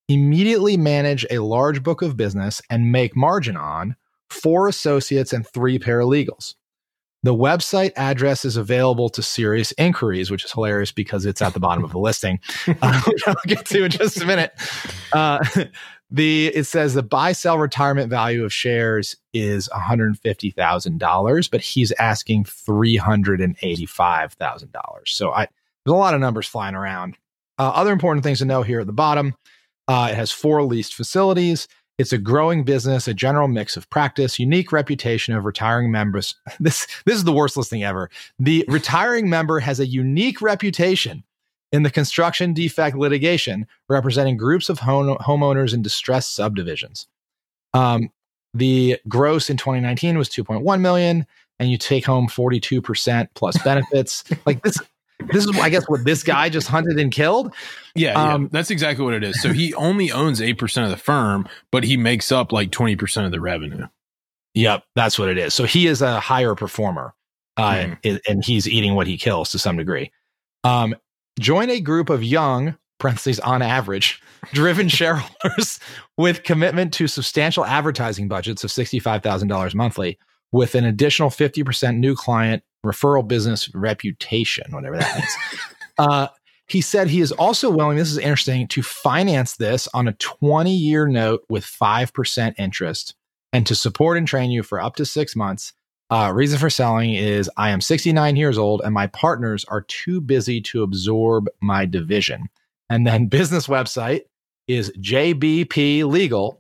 Immediately 0.09 0.77
manage 0.77 1.25
a 1.31 1.39
large 1.39 1.83
book 1.83 2.03
of 2.03 2.17
business 2.17 2.61
and 2.69 2.91
make 2.91 3.17
margin 3.17 3.57
on 3.57 3.97
four 4.29 4.69
associates 4.69 5.33
and 5.33 5.47
three 5.47 5.79
paralegals. 5.79 6.55
The 7.23 7.35
website 7.35 7.93
address 7.97 8.47
is 8.47 8.57
available 8.57 9.11
to 9.11 9.23
serious 9.23 9.73
inquiries, 9.73 10.31
which 10.31 10.43
is 10.45 10.53
hilarious 10.53 10.91
because 10.91 11.27
it's 11.27 11.43
at 11.43 11.53
the 11.53 11.61
bottom 11.61 11.85
of 11.85 11.93
the 11.93 11.99
listing, 11.99 12.41
uh, 12.83 13.03
which 13.03 13.29
I'll 13.29 13.37
get 13.47 13.67
to 13.67 13.85
in 13.85 13.91
just 13.91 14.23
a 14.23 14.27
minute. 14.27 14.55
Uh, 15.13 15.45
the 16.11 16.47
it 16.49 16.65
says 16.65 16.95
the 16.95 17.03
buy 17.03 17.33
sell 17.33 17.59
retirement 17.59 18.09
value 18.11 18.45
of 18.45 18.53
shares 18.53 19.17
is 19.33 19.69
$150,000, 19.69 21.51
but 21.51 21.61
he's 21.61 21.93
asking 21.93 22.45
$385,000. 22.45 24.77
So 25.07 25.33
I 25.33 25.49
there's 25.85 25.95
a 25.95 25.97
lot 25.97 26.15
of 26.15 26.21
numbers 26.21 26.47
flying 26.47 26.75
around. 26.75 27.17
Uh, 27.59 27.73
other 27.75 27.93
important 27.93 28.25
things 28.25 28.39
to 28.39 28.47
know 28.47 28.63
here 28.63 28.81
at 28.81 28.87
the 28.87 28.93
bottom 28.93 29.35
uh, 29.91 30.07
it 30.13 30.15
has 30.15 30.31
four 30.31 30.63
leased 30.63 30.95
facilities. 30.95 31.67
It's 32.01 32.15
a 32.15 32.19
growing 32.19 32.65
business, 32.65 33.07
a 33.07 33.13
general 33.13 33.47
mix 33.47 33.77
of 33.77 33.91
practice, 33.91 34.39
unique 34.39 34.73
reputation 34.73 35.35
of 35.35 35.45
retiring 35.45 35.91
members. 35.91 36.35
This 36.59 36.87
this 37.05 37.17
is 37.17 37.25
the 37.25 37.33
worst 37.33 37.59
listing 37.59 37.85
ever. 37.85 38.11
The 38.39 38.65
retiring 38.69 39.29
member 39.29 39.61
has 39.61 39.81
a 39.81 39.87
unique 39.87 40.41
reputation 40.41 41.25
in 41.73 41.83
the 41.83 41.91
construction 41.91 42.55
defect 42.55 42.97
litigation, 42.97 43.67
representing 43.89 44.39
groups 44.39 44.71
of 44.71 44.79
home, 44.79 45.17
homeowners 45.19 45.75
in 45.75 45.83
distressed 45.83 46.35
subdivisions. 46.35 47.07
Um, 47.75 48.11
the 48.55 48.99
gross 49.07 49.51
in 49.51 49.59
2019 49.59 50.17
was 50.17 50.31
2.1 50.31 50.81
million, 50.81 51.27
and 51.59 51.71
you 51.71 51.77
take 51.77 52.07
home 52.07 52.29
42% 52.29 53.29
plus 53.35 53.63
benefits. 53.63 54.25
like 54.47 54.63
this, 54.63 54.79
this 55.33 55.45
is, 55.45 55.59
I 55.59 55.69
guess, 55.69 55.89
what 55.89 56.05
this 56.05 56.23
guy 56.23 56.49
just 56.49 56.69
hunted 56.69 56.99
and 56.99 57.13
killed. 57.13 57.55
Yeah, 57.95 58.13
um, 58.13 58.43
yeah, 58.43 58.49
that's 58.53 58.71
exactly 58.71 59.05
what 59.05 59.15
it 59.15 59.25
is. 59.25 59.41
So 59.41 59.53
he 59.53 59.75
only 59.75 60.11
owns 60.11 60.41
8% 60.41 60.85
of 60.85 60.91
the 60.91 60.97
firm, 60.97 61.49
but 61.71 61.85
he 61.85 61.97
makes 61.97 62.33
up 62.33 62.53
like 62.53 62.71
20% 62.71 63.25
of 63.25 63.31
the 63.31 63.41
revenue. 63.41 63.87
Yep, 64.55 64.85
that's 64.97 65.19
what 65.19 65.29
it 65.29 65.39
is. 65.39 65.55
So 65.55 65.65
he 65.65 65.87
is 65.87 66.03
a 66.03 66.19
higher 66.21 66.55
performer, 66.55 67.15
uh, 67.57 67.95
mm. 68.03 68.21
and 68.29 68.45
he's 68.45 68.69
eating 68.69 68.95
what 68.95 69.07
he 69.07 69.17
kills 69.17 69.51
to 69.51 69.59
some 69.59 69.77
degree. 69.77 70.11
Um, 70.65 70.95
Join 71.41 71.71
a 71.71 71.81
group 71.81 72.11
of 72.11 72.23
young, 72.23 72.77
parentheses 72.99 73.41
on 73.41 73.63
average, 73.63 74.21
driven 74.53 74.89
shareholders 74.91 75.81
with 76.19 76.43
commitment 76.43 76.93
to 76.95 77.07
substantial 77.07 77.65
advertising 77.65 78.29
budgets 78.29 78.63
of 78.63 78.71
$65,000 78.71 79.75
monthly 79.75 80.19
with 80.53 80.75
an 80.75 80.85
additional 80.85 81.31
50% 81.31 81.97
new 81.97 82.15
client 82.15 82.63
referral 82.85 83.27
business 83.27 83.73
reputation, 83.75 84.73
whatever 84.73 84.99
that 84.99 85.15
means. 85.17 85.37
uh, 85.99 86.29
he 86.67 86.81
said 86.81 87.09
he 87.09 87.21
is 87.21 87.33
also 87.33 87.69
willing, 87.69 87.97
this 87.97 88.11
is 88.11 88.19
interesting, 88.19 88.69
to 88.69 88.83
finance 88.83 89.57
this 89.57 89.89
on 89.93 90.09
a 90.09 90.13
20 90.15 90.73
year 90.73 91.07
note 91.07 91.45
with 91.49 91.65
5% 91.65 92.55
interest 92.59 93.15
and 93.53 93.67
to 93.67 93.75
support 93.75 94.17
and 94.17 94.27
train 94.27 94.51
you 94.51 94.63
for 94.63 94.81
up 94.81 94.97
to 94.97 95.05
six 95.05 95.35
months 95.35 95.73
uh, 96.11 96.33
reason 96.35 96.59
for 96.59 96.69
selling 96.69 97.15
is 97.15 97.49
I 97.57 97.71
am 97.71 97.81
69 97.81 98.35
years 98.37 98.59
old 98.59 98.83
and 98.83 98.93
my 98.93 99.07
partners 99.07 99.65
are 99.67 99.83
too 99.83 100.21
busy 100.21 100.61
to 100.63 100.83
absorb 100.83 101.49
my 101.61 101.87
division. 101.87 102.49
And 102.89 103.07
then 103.07 103.27
business 103.29 103.69
website 103.69 104.23
is 104.67 104.91
jbplegal.com. 104.99 106.59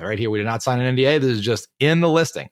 Right 0.00 0.18
here, 0.18 0.30
we 0.30 0.38
did 0.38 0.46
not 0.46 0.62
sign 0.62 0.80
an 0.80 0.96
NDA. 0.96 1.20
This 1.20 1.30
is 1.30 1.42
just 1.42 1.68
in 1.78 2.00
the 2.00 2.08
listing. 2.08 2.48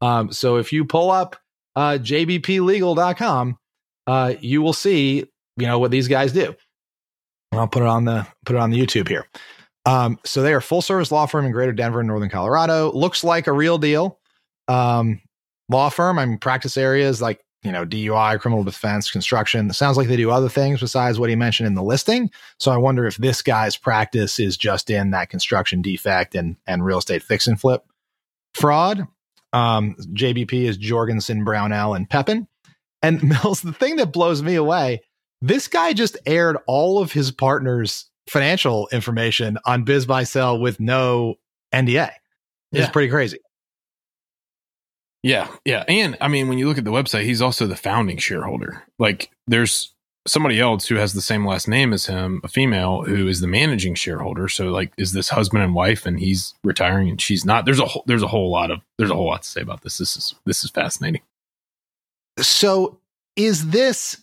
Um, 0.00 0.32
so 0.32 0.56
if 0.56 0.72
you 0.72 0.84
pull 0.84 1.10
up 1.10 1.36
uh, 1.76 1.98
jbplegal.com, 2.00 3.58
uh, 4.06 4.34
you 4.40 4.62
will 4.62 4.72
see, 4.72 5.24
you 5.56 5.66
know, 5.66 5.78
what 5.78 5.90
these 5.90 6.08
guys 6.08 6.32
do. 6.32 6.54
I'll 7.52 7.68
put 7.68 7.82
it 7.82 7.88
on 7.88 8.04
the 8.04 8.26
put 8.44 8.56
it 8.56 8.58
on 8.58 8.70
the 8.70 8.78
YouTube 8.78 9.08
here. 9.08 9.26
Um, 9.86 10.18
so 10.24 10.42
they 10.42 10.52
are 10.52 10.60
full 10.60 10.82
service 10.82 11.10
law 11.10 11.26
firm 11.26 11.46
in 11.46 11.52
Greater 11.52 11.72
Denver, 11.72 12.02
Northern 12.02 12.28
Colorado. 12.28 12.92
Looks 12.92 13.24
like 13.24 13.46
a 13.46 13.52
real 13.52 13.78
deal. 13.78 14.18
Um, 14.66 15.22
law 15.70 15.88
firm. 15.88 16.18
I 16.18 16.26
mean, 16.26 16.38
practice 16.38 16.76
areas 16.76 17.22
like 17.22 17.40
you 17.62 17.72
know, 17.72 17.84
DUI, 17.84 18.38
criminal 18.40 18.62
defense, 18.62 19.10
construction. 19.10 19.68
It 19.68 19.74
sounds 19.74 19.96
like 19.96 20.08
they 20.08 20.16
do 20.16 20.30
other 20.30 20.48
things 20.48 20.80
besides 20.80 21.18
what 21.18 21.28
he 21.28 21.36
mentioned 21.36 21.66
in 21.66 21.74
the 21.74 21.82
listing. 21.82 22.30
So 22.60 22.70
I 22.70 22.76
wonder 22.76 23.06
if 23.06 23.16
this 23.16 23.42
guy's 23.42 23.76
practice 23.76 24.38
is 24.38 24.56
just 24.56 24.90
in 24.90 25.10
that 25.10 25.30
construction 25.30 25.82
defect 25.82 26.34
and 26.34 26.56
and 26.66 26.84
real 26.84 26.98
estate 26.98 27.22
fix 27.22 27.46
and 27.46 27.60
flip 27.60 27.84
fraud. 28.54 29.06
Um, 29.52 29.96
JBP 30.12 30.52
is 30.64 30.76
Jorgensen, 30.76 31.44
Brownell, 31.44 31.94
and 31.94 32.08
Pepin. 32.08 32.46
And 33.02 33.22
Mills, 33.44 33.62
the 33.62 33.72
thing 33.72 33.96
that 33.96 34.12
blows 34.12 34.42
me 34.42 34.54
away, 34.56 35.02
this 35.40 35.68
guy 35.68 35.92
just 35.92 36.16
aired 36.26 36.56
all 36.66 37.00
of 37.00 37.12
his 37.12 37.30
partners' 37.30 38.10
financial 38.28 38.88
information 38.92 39.56
on 39.64 39.84
BizBuySell 39.84 40.60
with 40.60 40.80
no 40.80 41.36
NDA. 41.72 42.10
It's 42.72 42.80
Yeah. 42.86 42.90
pretty 42.90 43.08
crazy. 43.08 43.38
Yeah, 45.22 45.48
yeah. 45.64 45.84
And 45.88 46.16
I 46.20 46.28
mean, 46.28 46.48
when 46.48 46.58
you 46.58 46.68
look 46.68 46.78
at 46.78 46.84
the 46.84 46.92
website, 46.92 47.24
he's 47.24 47.42
also 47.42 47.66
the 47.66 47.76
founding 47.76 48.18
shareholder. 48.18 48.84
Like 48.98 49.30
there's 49.46 49.92
somebody 50.28 50.60
else 50.60 50.86
who 50.86 50.96
has 50.96 51.12
the 51.12 51.20
same 51.20 51.46
last 51.46 51.68
name 51.68 51.92
as 51.92 52.06
him, 52.06 52.40
a 52.44 52.48
female 52.48 53.02
who 53.02 53.26
is 53.26 53.40
the 53.40 53.46
managing 53.46 53.94
shareholder. 53.94 54.48
So 54.48 54.66
like 54.66 54.92
is 54.96 55.12
this 55.12 55.30
husband 55.30 55.62
and 55.62 55.74
wife 55.74 56.06
and 56.06 56.20
he's 56.20 56.54
retiring 56.62 57.08
and 57.08 57.20
she's 57.20 57.44
not. 57.44 57.64
There's 57.64 57.80
a 57.80 57.86
whole 57.86 58.04
there's 58.06 58.22
a 58.22 58.28
whole 58.28 58.50
lot 58.50 58.70
of 58.70 58.80
there's 58.98 59.10
a 59.10 59.14
whole 59.14 59.26
lot 59.26 59.42
to 59.42 59.48
say 59.48 59.60
about 59.60 59.82
this. 59.82 59.98
This 59.98 60.16
is 60.16 60.34
this 60.44 60.64
is 60.64 60.70
fascinating. 60.70 61.22
So 62.38 63.00
is 63.36 63.70
this 63.70 64.22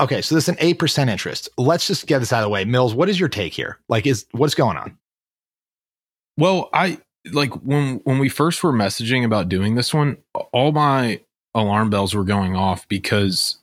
okay? 0.00 0.22
So 0.22 0.34
this 0.34 0.44
is 0.44 0.48
an 0.48 0.56
eight 0.58 0.78
percent 0.78 1.10
interest. 1.10 1.48
Let's 1.58 1.86
just 1.86 2.06
get 2.06 2.18
this 2.20 2.32
out 2.32 2.40
of 2.40 2.44
the 2.44 2.50
way. 2.50 2.64
Mills, 2.64 2.94
what 2.94 3.08
is 3.08 3.20
your 3.20 3.28
take 3.28 3.52
here? 3.52 3.78
Like, 3.88 4.06
is 4.06 4.26
what's 4.32 4.54
going 4.54 4.76
on? 4.76 4.98
Well, 6.36 6.70
I 6.72 6.98
like 7.32 7.52
when 7.62 8.00
when 8.04 8.18
we 8.18 8.28
first 8.28 8.62
were 8.62 8.72
messaging 8.72 9.24
about 9.24 9.48
doing 9.48 9.74
this 9.74 9.92
one, 9.92 10.16
all 10.52 10.72
my 10.72 11.20
alarm 11.54 11.90
bells 11.90 12.14
were 12.14 12.24
going 12.24 12.56
off 12.56 12.88
because 12.88 13.59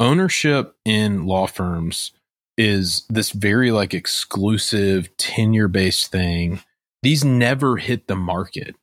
ownership 0.00 0.76
in 0.84 1.26
law 1.26 1.46
firms 1.46 2.12
is 2.56 3.04
this 3.08 3.30
very 3.30 3.70
like 3.70 3.94
exclusive 3.94 5.14
tenure 5.16 5.68
based 5.68 6.10
thing. 6.10 6.60
These 7.02 7.24
never 7.24 7.76
hit 7.76 8.06
the 8.06 8.16
market. 8.16 8.76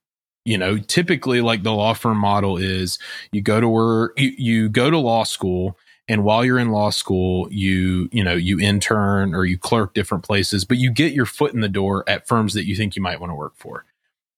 You 0.46 0.58
know, 0.58 0.78
typically 0.78 1.42
like 1.42 1.64
the 1.64 1.72
law 1.72 1.94
firm 1.94 2.18
model 2.18 2.58
is 2.58 3.00
you 3.32 3.42
go 3.42 3.62
to 3.62 3.68
work, 3.68 4.20
you, 4.20 4.34
you 4.38 4.70
go 4.70 4.90
to 4.90 4.98
law 4.98 5.24
school 5.24 5.78
and 6.08 6.24
while 6.24 6.44
you're 6.44 6.60
in 6.60 6.72
law 6.72 6.90
school 6.90 7.48
you 7.52 8.10
you 8.12 8.24
know 8.24 8.34
you 8.34 8.60
intern 8.60 9.34
or 9.34 9.46
you 9.46 9.58
clerk 9.58 9.94
different 9.94 10.24
places 10.24 10.66
but 10.66 10.78
you 10.78 10.92
get 10.92 11.14
your 11.14 11.26
foot 11.26 11.54
in 11.54 11.62
the 11.62 11.70
door 11.70 12.04
at 12.08 12.28
firms 12.28 12.54
that 12.54 12.66
you 12.66 12.76
think 12.76 12.96
you 12.96 13.02
might 13.02 13.20
want 13.20 13.32
to 13.32 13.36
work 13.36 13.54
for 13.56 13.86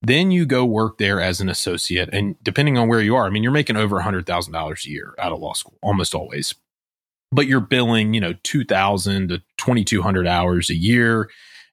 then 0.01 0.29
you 0.29 0.45
go 0.45 0.63
work 0.63 0.97
there 0.97 1.19
as 1.19 1.41
an 1.41 1.49
associate 1.49 2.09
and 2.13 2.41
depending 2.43 2.77
on 2.77 2.87
where 2.87 3.01
you 3.01 3.15
are 3.15 3.25
i 3.25 3.29
mean 3.29 3.43
you're 3.43 3.51
making 3.51 3.77
over 3.77 3.99
$100000 3.99 4.85
a 4.85 4.89
year 4.89 5.13
out 5.19 5.31
of 5.31 5.39
law 5.39 5.53
school 5.53 5.77
almost 5.81 6.13
always 6.13 6.55
but 7.31 7.47
you're 7.47 7.59
billing 7.59 8.13
you 8.13 8.21
know 8.21 8.33
2000 8.43 9.29
to 9.29 9.41
2200 9.57 10.27
hours 10.27 10.69
a 10.69 10.75
year 10.75 11.29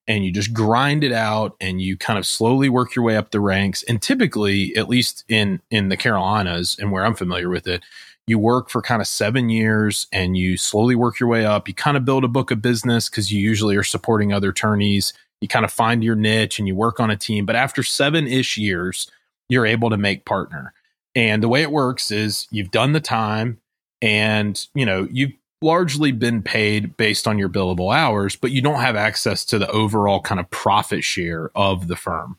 and 0.08 0.24
you 0.24 0.32
just 0.32 0.52
grind 0.52 1.04
it 1.04 1.12
out 1.12 1.54
and 1.60 1.80
you 1.80 1.96
kind 1.96 2.18
of 2.18 2.26
slowly 2.26 2.68
work 2.68 2.94
your 2.96 3.04
way 3.04 3.16
up 3.16 3.30
the 3.30 3.40
ranks 3.40 3.82
and 3.84 4.02
typically 4.02 4.74
at 4.76 4.88
least 4.88 5.24
in 5.28 5.60
in 5.70 5.88
the 5.88 5.96
carolinas 5.96 6.76
and 6.78 6.90
where 6.90 7.04
i'm 7.04 7.14
familiar 7.14 7.48
with 7.48 7.66
it 7.66 7.82
you 8.26 8.38
work 8.38 8.70
for 8.70 8.80
kind 8.80 9.00
of 9.02 9.08
seven 9.08 9.48
years 9.48 10.06
and 10.12 10.36
you 10.36 10.56
slowly 10.56 10.94
work 10.94 11.18
your 11.18 11.28
way 11.28 11.44
up. 11.44 11.66
You 11.68 11.74
kind 11.74 11.96
of 11.96 12.04
build 12.04 12.24
a 12.24 12.28
book 12.28 12.50
of 12.50 12.62
business 12.62 13.08
because 13.08 13.32
you 13.32 13.40
usually 13.40 13.76
are 13.76 13.82
supporting 13.82 14.32
other 14.32 14.50
attorneys. 14.50 15.12
You 15.40 15.48
kind 15.48 15.64
of 15.64 15.72
find 15.72 16.04
your 16.04 16.14
niche 16.14 16.58
and 16.58 16.68
you 16.68 16.74
work 16.74 17.00
on 17.00 17.10
a 17.10 17.16
team. 17.16 17.46
But 17.46 17.56
after 17.56 17.82
seven 17.82 18.28
ish 18.28 18.56
years, 18.56 19.10
you're 19.48 19.66
able 19.66 19.90
to 19.90 19.96
make 19.96 20.24
partner. 20.24 20.72
And 21.14 21.42
the 21.42 21.48
way 21.48 21.62
it 21.62 21.72
works 21.72 22.10
is 22.10 22.46
you've 22.50 22.70
done 22.70 22.92
the 22.92 23.00
time 23.00 23.58
and 24.00 24.66
you 24.74 24.86
know 24.86 25.06
you've 25.10 25.32
largely 25.62 26.12
been 26.12 26.42
paid 26.42 26.96
based 26.96 27.26
on 27.26 27.38
your 27.38 27.48
billable 27.48 27.94
hours, 27.94 28.36
but 28.36 28.50
you 28.50 28.62
don't 28.62 28.80
have 28.80 28.96
access 28.96 29.44
to 29.46 29.58
the 29.58 29.70
overall 29.70 30.20
kind 30.20 30.40
of 30.40 30.50
profit 30.50 31.04
share 31.04 31.50
of 31.54 31.88
the 31.88 31.96
firm. 31.96 32.38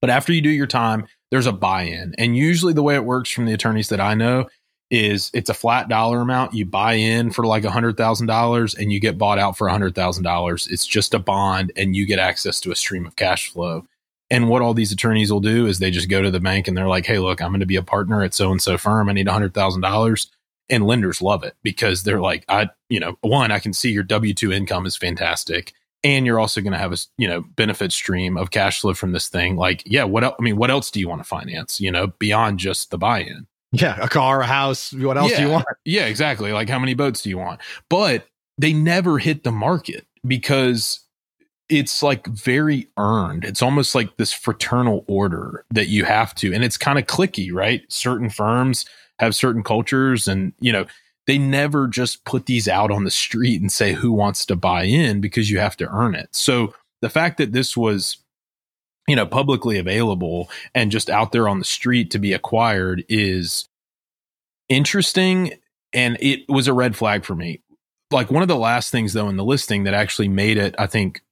But 0.00 0.10
after 0.10 0.32
you 0.32 0.40
do 0.40 0.50
your 0.50 0.66
time, 0.66 1.06
there's 1.30 1.46
a 1.46 1.52
buy-in. 1.52 2.14
And 2.18 2.36
usually 2.36 2.72
the 2.72 2.82
way 2.82 2.94
it 2.94 3.04
works 3.04 3.30
from 3.30 3.46
the 3.46 3.52
attorneys 3.52 3.88
that 3.90 4.00
I 4.00 4.14
know 4.14 4.48
is 4.90 5.30
it's 5.32 5.50
a 5.50 5.54
flat 5.54 5.88
dollar 5.88 6.20
amount. 6.20 6.54
You 6.54 6.66
buy 6.66 6.94
in 6.94 7.30
for 7.30 7.46
like 7.46 7.64
a 7.64 7.70
hundred 7.70 7.96
thousand 7.96 8.26
dollars 8.26 8.74
and 8.74 8.90
you 8.92 8.98
get 8.98 9.18
bought 9.18 9.38
out 9.38 9.56
for 9.56 9.68
a 9.68 9.72
hundred 9.72 9.94
thousand 9.94 10.24
dollars. 10.24 10.66
It's 10.68 10.86
just 10.86 11.14
a 11.14 11.18
bond 11.18 11.72
and 11.76 11.94
you 11.94 12.06
get 12.06 12.18
access 12.18 12.60
to 12.62 12.72
a 12.72 12.76
stream 12.76 13.06
of 13.06 13.16
cash 13.16 13.50
flow. 13.50 13.86
And 14.30 14.48
what 14.48 14.62
all 14.62 14.74
these 14.74 14.92
attorneys 14.92 15.32
will 15.32 15.40
do 15.40 15.66
is 15.66 15.78
they 15.78 15.90
just 15.90 16.08
go 16.08 16.22
to 16.22 16.30
the 16.30 16.40
bank 16.40 16.66
and 16.66 16.76
they're 16.76 16.88
like, 16.88 17.06
Hey, 17.06 17.18
look, 17.18 17.40
I'm 17.40 17.50
going 17.50 17.60
to 17.60 17.66
be 17.66 17.76
a 17.76 17.82
partner 17.82 18.22
at 18.22 18.34
so 18.34 18.50
and 18.50 18.60
so 18.60 18.76
firm. 18.76 19.08
I 19.08 19.12
need 19.12 19.28
a 19.28 19.32
hundred 19.32 19.54
thousand 19.54 19.82
dollars. 19.82 20.28
And 20.70 20.86
lenders 20.86 21.20
love 21.20 21.42
it 21.42 21.56
because 21.62 22.04
they're 22.04 22.20
like, 22.20 22.44
I, 22.48 22.70
you 22.88 23.00
know, 23.00 23.16
one, 23.22 23.50
I 23.50 23.58
can 23.58 23.72
see 23.72 23.90
your 23.90 24.04
W 24.04 24.32
2 24.32 24.52
income 24.52 24.86
is 24.86 24.96
fantastic. 24.96 25.74
And 26.02 26.24
you're 26.24 26.38
also 26.38 26.60
going 26.60 26.72
to 26.72 26.78
have 26.78 26.92
a, 26.92 26.96
you 27.18 27.28
know, 27.28 27.42
benefit 27.42 27.92
stream 27.92 28.38
of 28.38 28.52
cash 28.52 28.80
flow 28.80 28.94
from 28.94 29.12
this 29.12 29.28
thing. 29.28 29.56
Like, 29.56 29.82
yeah, 29.84 30.04
what 30.04 30.24
else? 30.24 30.36
I 30.38 30.42
mean, 30.42 30.56
what 30.56 30.70
else 30.70 30.90
do 30.90 31.00
you 31.00 31.08
want 31.08 31.20
to 31.20 31.28
finance, 31.28 31.80
you 31.80 31.90
know, 31.90 32.06
beyond 32.18 32.58
just 32.58 32.90
the 32.90 32.98
buy 32.98 33.20
in? 33.20 33.46
Yeah, 33.72 33.98
a 34.00 34.08
car, 34.08 34.40
a 34.40 34.46
house. 34.46 34.92
What 34.92 35.16
else 35.18 35.32
do 35.32 35.42
you 35.42 35.50
want? 35.50 35.66
Yeah, 35.84 36.06
exactly. 36.06 36.52
Like 36.52 36.68
how 36.68 36.78
many 36.78 36.94
boats 36.94 37.22
do 37.22 37.28
you 37.30 37.38
want? 37.38 37.60
But 37.88 38.26
they 38.58 38.72
never 38.72 39.18
hit 39.18 39.44
the 39.44 39.52
market 39.52 40.06
because 40.26 41.00
it's 41.68 42.02
like 42.02 42.26
very 42.26 42.88
earned. 42.98 43.44
It's 43.44 43.62
almost 43.62 43.94
like 43.94 44.16
this 44.16 44.32
fraternal 44.32 45.04
order 45.06 45.64
that 45.70 45.86
you 45.86 46.04
have 46.04 46.34
to, 46.36 46.52
and 46.52 46.64
it's 46.64 46.76
kind 46.76 46.98
of 46.98 47.06
cliquey, 47.06 47.52
right? 47.52 47.82
Certain 47.88 48.28
firms 48.28 48.84
have 49.20 49.34
certain 49.34 49.62
cultures, 49.62 50.26
and 50.26 50.52
you 50.60 50.72
know, 50.72 50.86
they 51.26 51.38
never 51.38 51.86
just 51.86 52.24
put 52.24 52.46
these 52.46 52.66
out 52.66 52.90
on 52.90 53.04
the 53.04 53.10
street 53.10 53.60
and 53.60 53.70
say 53.70 53.92
who 53.92 54.10
wants 54.12 54.44
to 54.46 54.56
buy 54.56 54.84
in? 54.84 55.20
because 55.20 55.50
you 55.50 55.58
have 55.58 55.76
to 55.76 55.88
earn 55.88 56.14
it. 56.14 56.28
So 56.32 56.74
the 57.02 57.10
fact 57.10 57.38
that 57.38 57.52
this 57.52 57.76
was 57.76 58.16
you 59.06 59.16
know 59.16 59.26
publicly 59.26 59.78
available 59.78 60.50
and 60.74 60.90
just 60.90 61.10
out 61.10 61.32
there 61.32 61.48
on 61.48 61.58
the 61.58 61.64
street 61.64 62.10
to 62.10 62.18
be 62.18 62.32
acquired 62.32 63.04
is 63.08 63.68
interesting 64.68 65.52
and 65.92 66.16
it 66.20 66.48
was 66.48 66.68
a 66.68 66.72
red 66.72 66.96
flag 66.96 67.24
for 67.24 67.34
me. 67.34 67.60
Like 68.10 68.30
one 68.30 68.42
of 68.42 68.48
the 68.48 68.56
last 68.56 68.90
things 68.90 69.12
though 69.12 69.28
in 69.28 69.36
the 69.36 69.44
listing 69.44 69.84
that 69.84 69.94
actually 69.94 70.28
made 70.28 70.56
it 70.56 70.74
i 70.78 70.86
think 70.86 71.22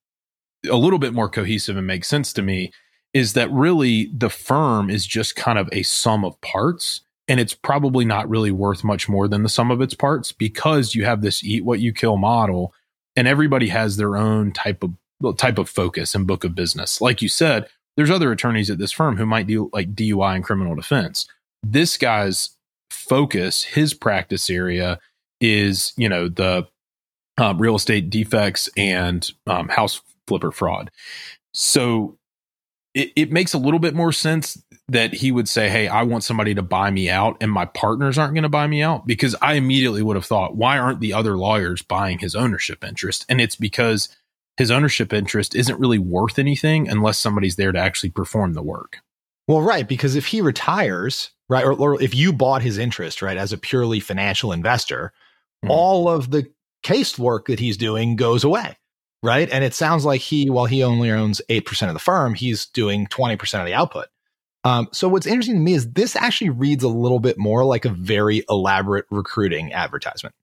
a 0.70 0.76
little 0.76 0.98
bit 0.98 1.14
more 1.14 1.28
cohesive 1.28 1.76
and 1.76 1.86
makes 1.86 2.08
sense 2.08 2.32
to 2.32 2.42
me 2.42 2.72
is 3.14 3.32
that 3.32 3.50
really 3.50 4.10
the 4.16 4.30
firm 4.30 4.90
is 4.90 5.06
just 5.06 5.36
kind 5.36 5.58
of 5.58 5.68
a 5.72 5.82
sum 5.82 6.24
of 6.24 6.40
parts 6.40 7.00
and 7.28 7.38
it's 7.38 7.54
probably 7.54 8.04
not 8.04 8.28
really 8.28 8.50
worth 8.50 8.82
much 8.82 9.08
more 9.08 9.28
than 9.28 9.42
the 9.42 9.48
sum 9.48 9.70
of 9.70 9.80
its 9.80 9.94
parts 9.94 10.32
because 10.32 10.94
you 10.94 11.04
have 11.04 11.20
this 11.20 11.44
eat 11.44 11.64
what 11.64 11.80
you 11.80 11.92
kill 11.92 12.16
model 12.16 12.74
and 13.14 13.28
everybody 13.28 13.68
has 13.68 13.96
their 13.96 14.16
own 14.16 14.52
type 14.52 14.82
of 14.82 15.36
type 15.36 15.58
of 15.58 15.68
focus 15.68 16.14
and 16.14 16.26
book 16.26 16.44
of 16.44 16.54
business. 16.54 17.00
Like 17.00 17.22
you 17.22 17.28
said 17.28 17.68
there's 17.96 18.10
other 18.10 18.32
attorneys 18.32 18.70
at 18.70 18.78
this 18.78 18.92
firm 18.92 19.16
who 19.16 19.26
might 19.26 19.46
do 19.46 19.70
like 19.72 19.94
DUI 19.94 20.36
and 20.36 20.44
criminal 20.44 20.74
defense. 20.74 21.26
This 21.62 21.96
guy's 21.96 22.50
focus 22.90 23.64
his 23.64 23.92
practice 23.94 24.48
area 24.48 24.98
is 25.40 25.92
you 25.96 26.08
know 26.08 26.28
the 26.28 26.66
um, 27.36 27.58
real 27.58 27.76
estate 27.76 28.10
defects 28.10 28.68
and 28.76 29.30
um, 29.46 29.68
house 29.68 30.00
flipper 30.26 30.50
fraud. 30.50 30.90
So 31.54 32.18
it, 32.94 33.12
it 33.16 33.32
makes 33.32 33.54
a 33.54 33.58
little 33.58 33.78
bit 33.78 33.94
more 33.94 34.12
sense 34.12 34.62
that 34.88 35.12
he 35.14 35.30
would 35.30 35.48
say, 35.48 35.68
Hey, 35.68 35.86
I 35.88 36.02
want 36.02 36.24
somebody 36.24 36.54
to 36.54 36.62
buy 36.62 36.90
me 36.90 37.10
out, 37.10 37.36
and 37.40 37.50
my 37.50 37.66
partners 37.66 38.16
aren't 38.18 38.34
going 38.34 38.42
to 38.42 38.48
buy 38.48 38.66
me 38.66 38.82
out 38.82 39.06
because 39.06 39.36
I 39.42 39.54
immediately 39.54 40.02
would 40.02 40.16
have 40.16 40.24
thought, 40.24 40.56
why 40.56 40.78
aren't 40.78 41.00
the 41.00 41.12
other 41.12 41.36
lawyers 41.36 41.82
buying 41.82 42.18
his 42.18 42.34
ownership 42.34 42.82
interest? 42.82 43.26
And 43.28 43.40
it's 43.40 43.56
because 43.56 44.08
his 44.56 44.70
ownership 44.70 45.12
interest 45.12 45.54
isn't 45.54 45.78
really 45.78 45.98
worth 45.98 46.38
anything 46.38 46.88
unless 46.88 47.18
somebody's 47.18 47.56
there 47.56 47.70
to 47.70 47.78
actually 47.78 48.10
perform 48.10 48.54
the 48.54 48.62
work. 48.62 48.98
Well, 49.46 49.60
right, 49.62 49.86
because 49.86 50.16
if 50.16 50.26
he 50.26 50.40
retires, 50.40 51.30
right, 51.48 51.64
or, 51.64 51.72
or 51.74 52.02
if 52.02 52.14
you 52.14 52.32
bought 52.32 52.62
his 52.62 52.78
interest, 52.78 53.22
right, 53.22 53.36
as 53.36 53.52
a 53.52 53.58
purely 53.58 54.00
financial 54.00 54.52
investor, 54.52 55.12
Mhm. 55.64 55.70
all 55.70 56.08
of 56.08 56.30
the 56.30 56.50
case 56.82 57.18
work 57.18 57.46
that 57.46 57.58
he's 57.60 57.76
doing 57.76 58.14
goes 58.16 58.44
away, 58.44 58.76
right? 59.22 59.48
And 59.50 59.64
it 59.64 59.74
sounds 59.74 60.04
like 60.04 60.20
he, 60.20 60.48
while 60.48 60.66
he 60.66 60.82
only 60.82 61.10
owns 61.10 61.40
8% 61.48 61.88
of 61.90 61.94
the 61.94 62.00
firm, 62.00 62.34
he's 62.34 62.66
doing 62.66 63.06
20% 63.08 63.60
of 63.60 63.66
the 63.66 63.74
output. 63.74 64.06
Um, 64.64 64.88
so 64.92 65.08
what's 65.08 65.26
interesting 65.26 65.54
to 65.54 65.60
me 65.60 65.74
is 65.74 65.90
this 65.92 66.16
actually 66.16 66.50
reads 66.50 66.82
a 66.84 66.88
little 66.88 67.20
bit 67.20 67.38
more 67.38 67.64
like 67.64 67.84
a 67.84 67.90
very 67.90 68.44
elaborate 68.48 69.06
recruiting 69.10 69.72
advertisement. 69.72 70.34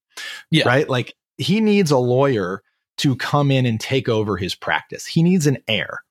Yeah. 0.49 0.67
Right? 0.67 0.89
Like 0.89 1.15
he 1.37 1.59
needs 1.59 1.91
a 1.91 1.97
lawyer 1.97 2.63
to 2.97 3.15
come 3.15 3.51
in 3.51 3.65
and 3.65 3.79
take 3.79 4.07
over 4.07 4.37
his 4.37 4.55
practice. 4.55 5.05
He 5.05 5.21
needs 5.21 5.47
an 5.47 5.57
heir, 5.67 6.03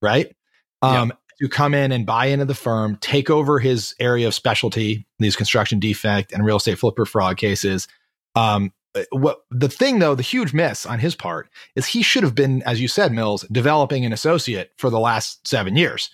right? 0.00 0.34
Um, 0.82 1.12
to 1.40 1.48
come 1.48 1.74
in 1.74 1.92
and 1.92 2.06
buy 2.06 2.26
into 2.26 2.44
the 2.44 2.54
firm, 2.54 2.96
take 2.96 3.30
over 3.30 3.58
his 3.58 3.94
area 4.00 4.26
of 4.26 4.34
specialty, 4.34 5.06
these 5.18 5.36
construction 5.36 5.78
defect 5.78 6.32
and 6.32 6.44
real 6.44 6.56
estate 6.56 6.78
flipper 6.78 7.04
fraud 7.04 7.36
cases. 7.36 7.88
Um, 8.34 8.72
what 9.10 9.44
the 9.50 9.68
thing 9.68 10.00
though, 10.00 10.14
the 10.14 10.22
huge 10.22 10.52
miss 10.52 10.84
on 10.84 10.98
his 10.98 11.14
part 11.14 11.48
is 11.76 11.86
he 11.86 12.02
should 12.02 12.22
have 12.22 12.34
been, 12.34 12.62
as 12.62 12.80
you 12.80 12.88
said, 12.88 13.12
Mills, 13.12 13.44
developing 13.52 14.04
an 14.04 14.12
associate 14.12 14.72
for 14.76 14.90
the 14.90 14.98
last 14.98 15.46
seven 15.46 15.76
years, 15.76 16.10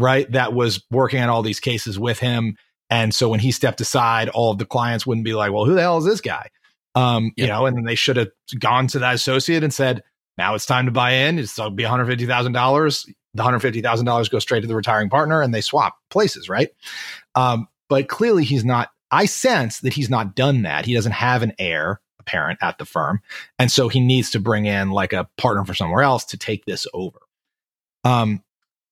right? 0.00 0.30
That 0.32 0.54
was 0.54 0.82
working 0.90 1.22
on 1.22 1.28
all 1.28 1.42
these 1.42 1.60
cases 1.60 1.98
with 1.98 2.18
him 2.18 2.56
And 2.90 3.14
so 3.14 3.28
when 3.28 3.40
he 3.40 3.52
stepped 3.52 3.80
aside, 3.80 4.28
all 4.30 4.50
of 4.50 4.58
the 4.58 4.66
clients 4.66 5.06
wouldn't 5.06 5.24
be 5.24 5.32
like, 5.32 5.52
well, 5.52 5.64
who 5.64 5.74
the 5.74 5.80
hell 5.80 5.98
is 5.98 6.04
this 6.04 6.20
guy? 6.20 6.50
Um, 6.96 7.30
you 7.36 7.46
know, 7.46 7.66
and 7.66 7.76
then 7.76 7.84
they 7.84 7.94
should 7.94 8.16
have 8.16 8.30
gone 8.58 8.88
to 8.88 8.98
that 8.98 9.14
associate 9.14 9.62
and 9.62 9.72
said, 9.72 10.02
now 10.36 10.56
it's 10.56 10.66
time 10.66 10.86
to 10.86 10.92
buy 10.92 11.12
in. 11.12 11.38
It's 11.38 11.56
will 11.56 11.70
be 11.70 11.84
$150,000. 11.84 13.08
The 13.34 13.42
$150,000 13.44 14.30
goes 14.30 14.42
straight 14.42 14.62
to 14.62 14.66
the 14.66 14.74
retiring 14.74 15.08
partner 15.08 15.40
and 15.40 15.54
they 15.54 15.60
swap 15.60 15.96
places, 16.10 16.48
right? 16.48 16.70
Um, 17.36 17.68
but 17.88 18.08
clearly 18.08 18.42
he's 18.42 18.64
not, 18.64 18.90
I 19.12 19.26
sense 19.26 19.80
that 19.80 19.92
he's 19.92 20.10
not 20.10 20.34
done 20.34 20.62
that. 20.62 20.84
He 20.84 20.94
doesn't 20.94 21.12
have 21.12 21.42
an 21.42 21.52
heir 21.60 22.00
apparent 22.18 22.58
at 22.60 22.78
the 22.78 22.84
firm. 22.84 23.20
And 23.58 23.70
so 23.70 23.88
he 23.88 24.00
needs 24.00 24.30
to 24.30 24.40
bring 24.40 24.66
in 24.66 24.90
like 24.90 25.12
a 25.12 25.28
partner 25.36 25.64
for 25.64 25.74
somewhere 25.74 26.02
else 26.02 26.24
to 26.26 26.36
take 26.36 26.64
this 26.64 26.88
over. 26.92 27.18
Um, 28.02 28.42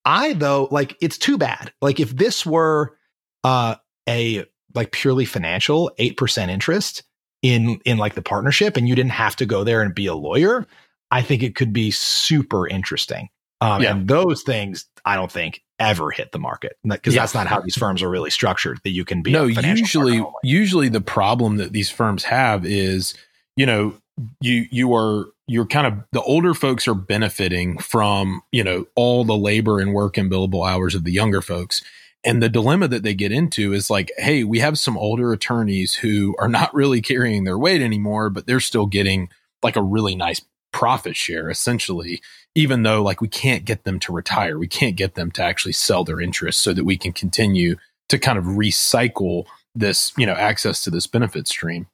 I 0.09 0.33
though, 0.33 0.67
like, 0.71 0.97
it's 1.01 1.17
too 1.17 1.37
bad. 1.37 1.71
Like, 1.81 1.99
if 1.99 2.15
this 2.15 2.45
were 2.45 2.97
uh, 3.43 3.75
a 4.07 4.45
like 4.73 4.91
purely 4.91 5.25
financial, 5.25 5.91
8% 5.99 6.49
interest 6.49 7.03
in, 7.41 7.79
in 7.85 7.97
like 7.97 8.15
the 8.15 8.21
partnership 8.21 8.75
and 8.75 8.87
you 8.87 8.95
didn't 8.95 9.11
have 9.11 9.35
to 9.37 9.45
go 9.45 9.63
there 9.63 9.81
and 9.81 9.93
be 9.93 10.07
a 10.07 10.15
lawyer, 10.15 10.65
I 11.11 11.21
think 11.21 11.43
it 11.43 11.55
could 11.55 11.73
be 11.73 11.91
super 11.91 12.67
interesting. 12.67 13.29
Um, 13.61 13.81
yeah. 13.81 13.91
And 13.91 14.07
those 14.07 14.43
things, 14.43 14.85
I 15.05 15.15
don't 15.15 15.31
think 15.31 15.61
ever 15.79 16.11
hit 16.11 16.31
the 16.31 16.39
market 16.39 16.77
because 16.83 17.13
yeah. 17.13 17.21
that's 17.21 17.33
not 17.33 17.47
how 17.47 17.61
these 17.61 17.77
firms 17.77 18.03
are 18.03 18.09
really 18.09 18.29
structured. 18.29 18.79
That 18.83 18.91
you 18.91 19.05
can 19.05 19.21
be 19.21 19.31
no. 19.31 19.45
Usually, 19.45 20.23
usually 20.43 20.89
the 20.89 21.01
problem 21.01 21.57
that 21.57 21.71
these 21.71 21.89
firms 21.89 22.23
have 22.25 22.65
is, 22.65 23.15
you 23.55 23.65
know, 23.65 23.95
you 24.41 24.65
you 24.71 24.93
are 24.93 25.27
you're 25.47 25.65
kind 25.65 25.87
of 25.87 25.93
the 26.11 26.21
older 26.21 26.53
folks 26.53 26.87
are 26.87 26.93
benefiting 26.93 27.77
from 27.77 28.41
you 28.51 28.63
know 28.63 28.85
all 28.95 29.23
the 29.23 29.37
labor 29.37 29.79
and 29.79 29.93
work 29.93 30.17
and 30.17 30.31
billable 30.31 30.69
hours 30.69 30.95
of 30.95 31.03
the 31.03 31.11
younger 31.11 31.41
folks. 31.41 31.81
And 32.25 32.43
the 32.43 32.49
dilemma 32.49 32.89
that 32.89 33.03
they 33.03 33.13
get 33.13 33.31
into 33.31 33.71
is 33.71 33.89
like, 33.89 34.11
hey, 34.17 34.43
we 34.43 34.59
have 34.59 34.77
some 34.77 34.97
older 34.97 35.31
attorneys 35.31 35.93
who 35.93 36.35
are 36.37 36.49
not 36.49 36.73
really 36.73 37.01
carrying 37.01 37.45
their 37.45 37.57
weight 37.57 37.81
anymore, 37.81 38.29
but 38.29 38.45
they're 38.45 38.59
still 38.59 38.87
getting 38.87 39.29
like 39.63 39.77
a 39.77 39.81
really 39.81 40.15
nice 40.15 40.41
profit 40.71 41.15
share 41.15 41.49
essentially 41.49 42.21
even 42.55 42.83
though 42.83 43.01
like 43.01 43.21
we 43.21 43.27
can't 43.27 43.65
get 43.65 43.83
them 43.83 43.99
to 43.99 44.11
retire. 44.11 44.57
We 44.57 44.67
can't 44.67 44.95
get 44.95 45.15
them 45.15 45.31
to 45.31 45.43
actually 45.43 45.73
sell 45.73 46.03
their 46.03 46.19
interests 46.19 46.61
so 46.61 46.73
that 46.73 46.83
we 46.83 46.97
can 46.97 47.13
continue 47.13 47.77
to 48.09 48.17
kind 48.19 48.37
of 48.37 48.45
recycle 48.45 49.45
this 49.75 50.11
you 50.17 50.25
know 50.25 50.33
access 50.33 50.83
to 50.83 50.89
this 50.89 51.07
benefit 51.07 51.47
stream. 51.47 51.87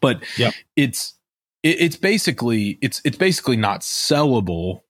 But 0.00 0.22
yeah. 0.38 0.50
it's 0.76 1.14
it, 1.64 1.80
it's 1.80 1.96
basically 1.96 2.78
it's 2.80 3.00
it's 3.04 3.16
basically 3.16 3.56
not 3.56 3.80
sellable 3.80 4.82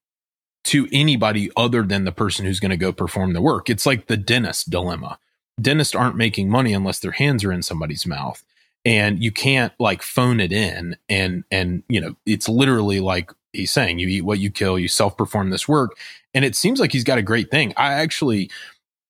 to 0.65 0.87
anybody 0.93 1.51
other 1.57 1.83
than 1.83 2.05
the 2.05 2.13
person 2.13 2.45
who's 2.45 2.61
going 2.61 2.71
to 2.71 2.77
go 2.77 2.93
perform 2.93 3.33
the 3.33 3.41
work. 3.41 3.71
It's 3.71 3.87
like 3.87 4.07
the 4.07 4.17
dentist 4.17 4.71
dilemma. 4.71 5.19
Dentists 5.61 5.95
aren't 5.95 6.17
making 6.17 6.51
money 6.51 6.73
unless 6.75 6.99
their 6.99 7.13
hands 7.13 7.45
are 7.45 7.53
in 7.53 7.63
somebody's 7.63 8.07
mouth 8.07 8.43
and 8.85 9.23
you 9.23 9.31
can't 9.31 9.73
like 9.79 10.03
phone 10.03 10.41
it 10.41 10.53
in 10.53 10.97
and 11.09 11.45
and 11.51 11.83
you 11.89 12.01
know 12.01 12.17
it's 12.27 12.49
literally 12.49 13.01
like 13.01 13.31
he's 13.53 13.71
saying 13.71 13.99
you 13.99 14.09
eat 14.09 14.23
what 14.25 14.41
you 14.41 14.51
kill 14.51 14.79
you 14.79 14.89
self-perform 14.89 15.51
this 15.51 15.69
work 15.69 15.97
and 16.35 16.45
it 16.45 16.57
seems 16.57 16.81
like 16.81 16.93
he's 16.93 17.05
got 17.05 17.19
a 17.19 17.23
great 17.23 17.51
thing. 17.51 17.73
I 17.77 17.93
actually 17.95 18.51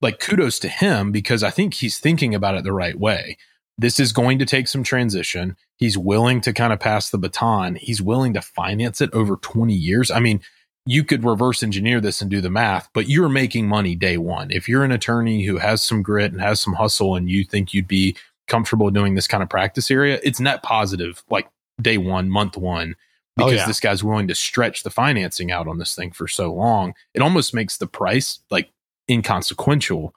like 0.02 0.20
kudos 0.20 0.58
to 0.58 0.68
him 0.68 1.10
because 1.12 1.42
i 1.42 1.50
think 1.50 1.74
he's 1.74 1.98
thinking 1.98 2.34
about 2.34 2.54
it 2.54 2.62
the 2.62 2.72
right 2.72 2.98
way 2.98 3.38
this 3.76 3.98
is 3.98 4.12
going 4.12 4.38
to 4.38 4.46
take 4.46 4.68
some 4.68 4.82
transition 4.82 5.56
he's 5.76 5.98
willing 5.98 6.40
to 6.40 6.52
kind 6.52 6.72
of 6.72 6.80
pass 6.80 7.10
the 7.10 7.18
baton 7.18 7.76
he's 7.76 8.02
willing 8.02 8.32
to 8.34 8.40
finance 8.40 9.00
it 9.00 9.10
over 9.12 9.36
20 9.36 9.74
years 9.74 10.10
i 10.10 10.20
mean 10.20 10.40
you 10.86 11.02
could 11.02 11.24
reverse 11.24 11.62
engineer 11.62 12.00
this 12.00 12.20
and 12.20 12.30
do 12.30 12.40
the 12.40 12.50
math, 12.50 12.88
but 12.92 13.08
you're 13.08 13.28
making 13.28 13.66
money 13.66 13.94
day 13.94 14.18
one. 14.18 14.50
If 14.50 14.68
you're 14.68 14.84
an 14.84 14.92
attorney 14.92 15.44
who 15.44 15.58
has 15.58 15.82
some 15.82 16.02
grit 16.02 16.32
and 16.32 16.40
has 16.40 16.60
some 16.60 16.74
hustle 16.74 17.16
and 17.16 17.28
you 17.28 17.44
think 17.44 17.72
you'd 17.72 17.88
be 17.88 18.16
comfortable 18.48 18.90
doing 18.90 19.14
this 19.14 19.26
kind 19.26 19.42
of 19.42 19.48
practice 19.48 19.90
area, 19.90 20.20
it's 20.22 20.40
net 20.40 20.62
positive 20.62 21.24
like 21.30 21.48
day 21.80 21.96
one, 21.96 22.28
month 22.28 22.56
one, 22.56 22.96
oh, 22.98 23.46
because 23.46 23.52
oh, 23.52 23.56
yeah. 23.56 23.66
this 23.66 23.80
guy's 23.80 24.04
willing 24.04 24.28
to 24.28 24.34
stretch 24.34 24.82
the 24.82 24.90
financing 24.90 25.50
out 25.50 25.66
on 25.66 25.78
this 25.78 25.94
thing 25.94 26.10
for 26.10 26.28
so 26.28 26.52
long. 26.52 26.92
It 27.14 27.22
almost 27.22 27.54
makes 27.54 27.78
the 27.78 27.86
price 27.86 28.40
like 28.50 28.70
inconsequential 29.10 30.14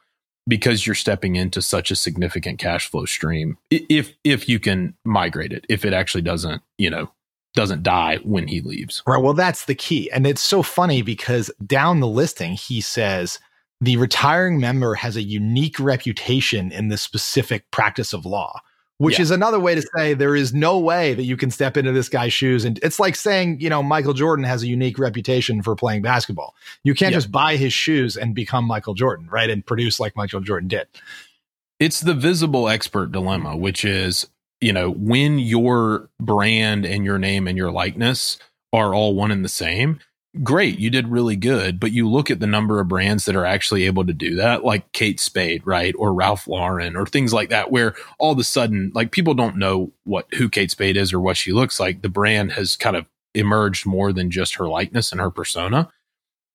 because 0.48 0.86
you're 0.86 0.96
stepping 0.96 1.36
into 1.36 1.62
such 1.62 1.92
a 1.92 1.96
significant 1.96 2.60
cash 2.60 2.90
flow 2.90 3.06
stream. 3.06 3.58
If 3.70 4.14
if 4.24 4.48
you 4.48 4.60
can 4.60 4.96
migrate 5.04 5.52
it, 5.52 5.66
if 5.70 5.86
it 5.86 5.94
actually 5.94 6.22
doesn't, 6.22 6.62
you 6.78 6.90
know, 6.90 7.12
doesn't 7.54 7.84
die 7.84 8.18
when 8.24 8.48
he 8.48 8.62
leaves. 8.62 9.04
Right. 9.06 9.22
Well, 9.22 9.34
that's 9.34 9.66
the 9.66 9.76
key. 9.76 10.10
And 10.12 10.26
it's 10.26 10.42
so 10.42 10.64
funny 10.64 11.02
because 11.02 11.52
down 11.66 12.00
the 12.00 12.08
listing, 12.08 12.54
he 12.54 12.82
says 12.82 13.40
the 13.82 13.98
retiring 13.98 14.60
member 14.60 14.96
has 14.96 15.16
a 15.16 15.22
unique 15.22 15.80
reputation 15.80 16.72
in 16.72 16.88
the 16.88 16.98
specific 16.98 17.70
practice 17.72 18.14
of 18.14 18.26
law, 18.26 18.60
which 19.00 19.20
yeah. 19.20 19.24
is 19.24 19.32
another 19.32 19.60
way 19.60 19.76
to 19.76 19.84
say 19.96 20.14
there 20.14 20.36
is 20.36 20.54
no 20.54 20.80
way 20.80 21.14
that 21.14 21.24
you 21.24 21.38
can 21.38 21.52
step 21.52 21.78
into 21.78 21.92
this 21.92 22.10
guy's 22.10 22.34
shoes. 22.34 22.66
And 22.66 22.80
it's 22.82 23.00
like 23.00 23.16
saying, 23.16 23.60
you 23.60 23.70
know, 23.70 23.84
Michael 23.84 24.14
Jordan 24.14 24.46
has 24.46 24.64
a 24.64 24.68
unique 24.68 24.98
reputation 24.98 25.62
for 25.62 25.76
playing 25.76 26.02
basketball. 26.02 26.56
You 26.84 26.96
can't 26.96 27.12
yeah. 27.12 27.18
just 27.18 27.32
buy 27.32 27.58
his 27.58 27.74
shoes 27.74 28.18
and 28.18 28.34
become 28.34 28.66
Michael 28.66 28.96
Jordan, 28.96 29.28
right? 29.30 29.50
And 29.50 29.66
produce 29.66 30.00
like 30.00 30.16
Michael 30.16 30.42
Jordan 30.42 30.68
did. 30.68 30.88
It's 31.80 32.02
the 32.02 32.16
visible 32.16 32.68
expert 32.68 33.12
dilemma, 33.12 33.56
which 33.56 33.86
is, 33.86 34.28
you 34.62 34.74
know, 34.74 34.90
when 34.90 35.38
your 35.38 36.10
brand 36.20 36.86
and 36.86 37.06
your 37.06 37.20
name 37.20 37.48
and 37.48 37.56
your 37.56 37.72
likeness 37.72 38.40
are 38.74 38.96
all 38.96 39.14
one 39.14 39.30
and 39.30 39.46
the 39.46 39.50
same, 39.50 40.00
great, 40.44 40.80
you 40.80 40.90
did 40.90 41.08
really 41.08 41.36
good. 41.36 41.80
But 41.80 41.92
you 41.92 42.10
look 42.10 42.30
at 42.30 42.40
the 42.40 42.48
number 42.48 42.80
of 42.80 42.88
brands 42.88 43.26
that 43.26 43.36
are 43.36 43.46
actually 43.46 43.84
able 43.84 44.06
to 44.06 44.14
do 44.14 44.36
that, 44.36 44.64
like 44.64 44.92
Kate 44.92 45.20
Spade, 45.20 45.66
right? 45.66 45.96
Or 45.98 46.14
Ralph 46.14 46.48
Lauren 46.48 46.96
or 46.96 47.06
things 47.06 47.34
like 47.34 47.50
that, 47.50 47.72
where 47.72 47.96
all 48.20 48.34
of 48.34 48.40
a 48.40 48.44
sudden, 48.44 48.92
like 48.94 49.12
people 49.12 49.34
don't 49.34 49.58
know 49.58 49.92
what 50.04 50.28
who 50.36 50.50
Kate 50.50 50.72
Spade 50.72 50.98
is 50.98 51.14
or 51.14 51.20
what 51.20 51.38
she 51.38 51.52
looks 51.52 51.80
like. 51.80 52.02
The 52.02 52.10
brand 52.10 52.54
has 52.54 52.76
kind 52.76 52.96
of 52.96 53.08
emerged 53.34 53.86
more 53.86 54.12
than 54.14 54.32
just 54.32 54.56
her 54.56 54.68
likeness 54.68 55.12
and 55.12 55.22
her 55.22 55.30
persona 55.30 55.90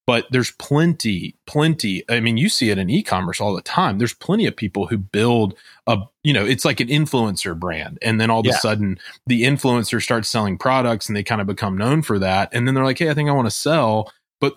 but 0.07 0.27
there's 0.31 0.51
plenty 0.53 1.37
plenty 1.47 2.05
i 2.11 2.21
mean 2.21 2.37
you 2.37 2.49
see 2.49 2.71
it 2.71 2.79
in 2.79 2.91
e-commerce 2.91 3.41
all 3.41 3.55
the 3.55 3.63
time. 3.63 3.99
There's 3.99 4.15
plenty 4.15 4.47
of 4.47 4.57
people 4.57 4.87
who 4.87 4.99
build 4.99 5.55
a 5.87 5.99
you 6.23 6.33
know 6.33 6.45
it's 6.45 6.65
like 6.65 6.81
an 6.81 6.89
influencer 6.89 7.59
brand. 7.59 7.99
And 8.03 8.21
then 8.21 8.31
all 8.31 8.41
of 8.41 8.47
yeah. 8.47 8.53
a 8.53 8.59
sudden 8.59 8.99
the 9.27 9.43
influencer 9.43 10.03
starts 10.03 10.29
selling 10.29 10.59
products 10.59 11.09
and 11.09 11.17
they 11.17 11.23
kind 11.23 11.41
of 11.41 11.47
become 11.47 11.77
known 11.77 12.03
for 12.03 12.19
that. 12.19 12.49
And 12.53 12.67
then 12.67 12.75
they're 12.75 12.85
like 12.85 12.99
hey 12.99 13.11
i 13.11 13.15
think 13.15 13.29
i 13.29 13.33
want 13.33 13.47
to 13.47 13.51
sell. 13.51 14.13
But 14.41 14.57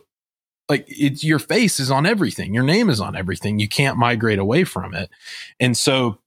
like 0.70 0.86
it's 0.88 1.24
your 1.24 1.40
face 1.40 1.80
is 1.80 1.92
on 1.92 2.06
everything. 2.06 2.54
Your 2.54 2.64
name 2.64 2.90
is 2.90 3.00
on 3.00 3.16
everything. 3.16 3.60
You 3.60 3.68
can't 3.68 3.98
migrate 3.98 4.40
away 4.40 4.64
from 4.64 4.94
it. 4.94 5.10
And 5.60 5.78
so 5.78 6.20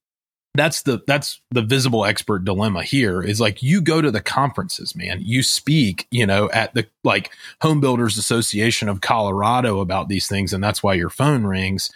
that's 0.54 0.82
the 0.82 1.00
that's 1.06 1.40
the 1.50 1.62
visible 1.62 2.04
expert 2.04 2.44
dilemma 2.44 2.82
here 2.82 3.22
is 3.22 3.40
like 3.40 3.62
you 3.62 3.80
go 3.80 4.00
to 4.00 4.10
the 4.10 4.20
conferences 4.20 4.96
man. 4.96 5.20
You 5.22 5.42
speak 5.42 6.06
you 6.10 6.26
know 6.26 6.50
at 6.50 6.74
the 6.74 6.86
like 7.04 7.30
home 7.62 7.80
builders 7.80 8.18
association 8.18 8.88
of 8.88 9.00
colorado 9.00 9.80
about 9.80 10.08
these 10.08 10.26
things 10.26 10.52
and 10.52 10.62
that's 10.62 10.82
why 10.82 10.94
your 10.94 11.10
phone 11.10 11.44
rings. 11.44 11.90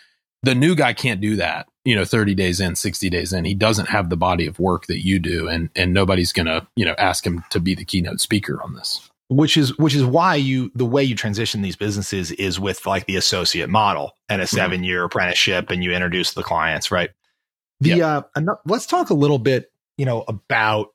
The 0.44 0.54
new 0.54 0.74
guy 0.74 0.92
can't 0.92 1.20
do 1.20 1.36
that 1.36 1.68
you 1.84 1.94
know 1.94 2.04
30 2.04 2.34
days 2.34 2.60
in 2.60 2.76
60 2.76 3.10
days 3.10 3.32
in. 3.32 3.44
He 3.44 3.54
doesn't 3.54 3.88
have 3.88 4.10
the 4.10 4.16
body 4.16 4.46
of 4.46 4.58
work 4.58 4.86
that 4.86 5.04
you 5.04 5.18
do 5.18 5.48
and 5.48 5.70
and 5.74 5.92
nobody's 5.92 6.32
gonna 6.32 6.66
you 6.76 6.84
know 6.84 6.94
ask 6.98 7.26
him 7.26 7.44
to 7.50 7.60
be 7.60 7.74
the 7.74 7.84
keynote 7.84 8.20
speaker 8.20 8.62
on 8.62 8.74
this. 8.74 9.08
Which 9.28 9.56
is 9.56 9.76
which 9.78 9.94
is 9.94 10.04
why 10.04 10.34
you 10.34 10.70
the 10.74 10.84
way 10.84 11.02
you 11.02 11.14
transition 11.14 11.62
these 11.62 11.76
businesses 11.76 12.32
is 12.32 12.60
with 12.60 12.86
like 12.86 13.06
the 13.06 13.16
associate 13.16 13.70
model 13.70 14.16
and 14.28 14.42
a 14.42 14.44
mm-hmm. 14.44 14.56
seven 14.56 14.84
year 14.84 15.04
apprenticeship 15.04 15.70
and 15.70 15.82
you 15.82 15.92
introduce 15.92 16.34
the 16.34 16.42
clients 16.42 16.90
right 16.90 17.10
the 17.82 17.96
yep. 17.96 18.30
uh, 18.34 18.42
let's 18.64 18.86
talk 18.86 19.10
a 19.10 19.14
little 19.14 19.38
bit, 19.38 19.70
you 19.96 20.06
know, 20.06 20.24
about. 20.28 20.88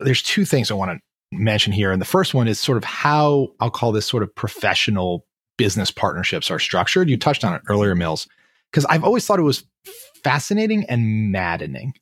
There's 0.00 0.22
two 0.22 0.44
things 0.44 0.70
I 0.70 0.74
want 0.74 0.90
to 0.90 1.36
mention 1.36 1.72
here, 1.72 1.92
and 1.92 2.00
the 2.00 2.06
first 2.06 2.34
one 2.34 2.48
is 2.48 2.58
sort 2.58 2.76
of 2.78 2.84
how 2.84 3.48
I'll 3.60 3.70
call 3.70 3.92
this 3.92 4.06
sort 4.06 4.22
of 4.22 4.34
professional 4.34 5.24
business 5.56 5.90
partnerships 5.90 6.50
are 6.50 6.58
structured. 6.58 7.08
You 7.08 7.16
touched 7.16 7.44
on 7.44 7.54
it 7.54 7.62
earlier, 7.68 7.94
Mills, 7.94 8.26
because 8.70 8.84
I've 8.86 9.04
always 9.04 9.26
thought 9.26 9.38
it 9.38 9.42
was 9.42 9.64
fascinating 10.24 10.84
and 10.88 11.30
maddening. 11.32 11.94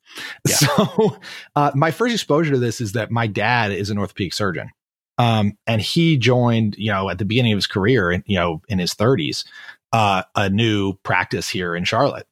Yeah. 0.47 0.55
So, 0.77 1.17
uh, 1.55 1.71
my 1.75 1.91
first 1.91 2.13
exposure 2.13 2.51
to 2.51 2.59
this 2.59 2.81
is 2.81 2.93
that 2.93 3.11
my 3.11 3.27
dad 3.27 3.71
is 3.71 3.89
an 3.89 3.97
orthopedic 3.97 4.33
surgeon. 4.33 4.69
Um, 5.17 5.57
and 5.67 5.81
he 5.81 6.17
joined, 6.17 6.75
you 6.77 6.91
know, 6.91 7.09
at 7.09 7.17
the 7.17 7.25
beginning 7.25 7.53
of 7.53 7.57
his 7.57 7.67
career, 7.67 8.11
in, 8.11 8.23
you 8.25 8.37
know, 8.37 8.61
in 8.67 8.79
his 8.79 8.93
30s, 8.93 9.45
uh, 9.93 10.23
a 10.35 10.49
new 10.49 10.93
practice 11.03 11.49
here 11.49 11.75
in 11.75 11.83
Charlotte. 11.83 12.25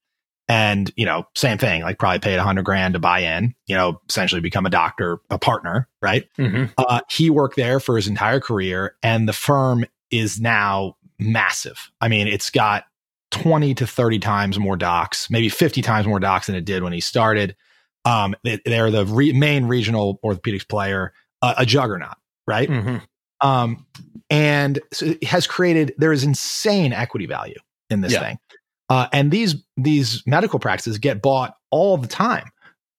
And, 0.50 0.92
you 0.98 1.06
know, 1.06 1.28
same 1.36 1.60
thing, 1.60 1.84
like 1.84 2.00
probably 2.00 2.20
paid 2.20 2.38
a 2.38 2.44
hundred 2.44 2.66
grand 2.66 2.96
to 2.96 3.00
buy 3.00 3.20
in, 3.20 3.54
you 3.68 3.76
know, 3.76 4.02
essentially 4.10 4.42
become 4.42 4.66
a 4.66 4.72
doctor, 4.72 5.20
a 5.30 5.38
partner, 5.38 5.88
right? 6.02 6.28
Mm-hmm. 6.40 6.74
Uh, 6.76 7.02
he 7.08 7.30
worked 7.30 7.56
there 7.56 7.80
for 7.80 7.96
his 7.96 8.08
entire 8.08 8.40
career 8.40 8.96
and 9.04 9.30
the 9.30 9.34
firm 9.34 9.86
is 10.10 10.42
now 10.42 10.98
massive. 11.20 11.92
I 12.02 12.08
mean, 12.08 12.28
it's 12.28 12.50
got 12.50 12.86
20 13.30 13.76
to 13.76 13.86
30 13.86 14.18
times 14.18 14.58
more 14.58 14.76
docs, 14.76 15.30
maybe 15.30 15.50
50 15.50 15.84
times 15.84 16.08
more 16.08 16.20
docs 16.20 16.48
than 16.48 16.56
it 16.56 16.66
did 16.66 16.82
when 16.82 16.94
he 16.94 17.00
started. 17.00 17.56
Um, 18.04 18.34
they, 18.44 18.80
are 18.80 18.90
the 18.90 19.06
re- 19.06 19.34
main 19.34 19.66
regional 19.66 20.20
orthopedics 20.24 20.68
player, 20.68 21.14
uh, 21.44 21.54
a 21.60 21.66
juggernaut, 21.66 22.18
right? 22.48 22.68
Mm-hmm. 22.68 23.48
Um, 23.48 23.86
and 24.32 24.80
so 24.92 25.08
it 25.08 25.24
has 25.26 25.46
created, 25.46 25.94
there 26.00 26.12
is 26.12 26.24
insane 26.24 26.92
equity 26.92 27.28
value 27.28 27.60
in 27.92 28.02
this 28.02 28.14
yeah. 28.14 28.22
thing. 28.22 28.40
Uh, 28.90 29.08
and 29.14 29.32
these 29.32 29.56
these 29.78 30.24
medical 30.26 30.60
practices 30.60 30.98
get 30.98 31.22
bought 31.22 31.56
all 31.70 31.98
the 31.98 32.08
time 32.08 32.50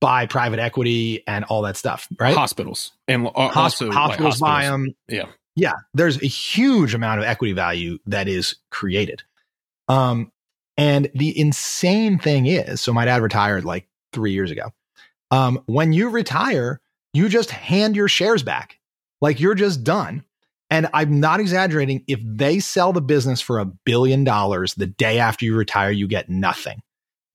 by 0.00 0.26
private 0.26 0.58
equity 0.58 1.22
and 1.26 1.44
all 1.44 1.62
that 1.62 1.76
stuff, 1.76 2.08
right? 2.18 2.34
Hospitals 2.34 2.92
and 3.06 3.26
uh, 3.26 3.30
Hosp- 3.30 3.56
also 3.56 3.90
hospitals, 3.90 4.40
like 4.40 4.62
buy 4.62 4.66
them. 4.66 4.94
Yeah. 5.08 5.26
yeah. 5.56 5.74
There's 5.92 6.22
a 6.22 6.26
huge 6.26 6.94
amount 6.94 7.20
of 7.20 7.26
equity 7.26 7.52
value 7.52 7.98
that 8.06 8.28
is 8.28 8.56
created. 8.70 9.22
Um, 9.88 10.32
and 10.76 11.10
the 11.14 11.38
insane 11.38 12.18
thing 12.18 12.46
is, 12.46 12.80
so 12.80 12.92
my 12.92 13.04
dad 13.04 13.20
retired 13.20 13.64
like 13.64 13.86
three 14.12 14.32
years 14.32 14.50
ago. 14.50 14.72
Um, 15.30 15.62
when 15.66 15.92
you 15.92 16.08
retire, 16.08 16.80
you 17.12 17.28
just 17.28 17.50
hand 17.50 17.96
your 17.96 18.08
shares 18.08 18.42
back, 18.42 18.78
like 19.20 19.40
you're 19.40 19.54
just 19.54 19.84
done. 19.84 20.24
And 20.70 20.88
I'm 20.94 21.18
not 21.18 21.40
exaggerating. 21.40 22.04
If 22.06 22.20
they 22.24 22.60
sell 22.60 22.92
the 22.92 23.00
business 23.00 23.40
for 23.40 23.58
a 23.58 23.64
billion 23.64 24.22
dollars 24.24 24.74
the 24.74 24.86
day 24.86 25.18
after 25.18 25.44
you 25.44 25.56
retire, 25.56 25.90
you 25.90 26.06
get 26.06 26.28
nothing. 26.30 26.80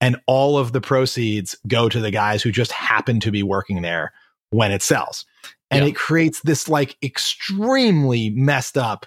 And 0.02 0.18
all 0.28 0.58
of 0.58 0.72
the 0.72 0.82
proceeds 0.82 1.58
go 1.68 1.90
to 1.90 2.00
the 2.00 2.12
guys 2.12 2.42
who 2.44 2.52
just 2.52 2.72
happen 2.72 3.20
to 3.22 3.32
be 3.32 3.44
working 3.44 3.82
there 3.82 4.14
when 4.52 4.72
it 4.72 4.82
sells. 4.82 5.26
And 5.72 5.84
Yeah. 5.84 5.90
it 5.90 5.96
creates 5.96 6.42
this 6.42 6.70
like 6.70 6.96
extremely 7.04 8.30
messed 8.30 8.78
up 8.78 9.06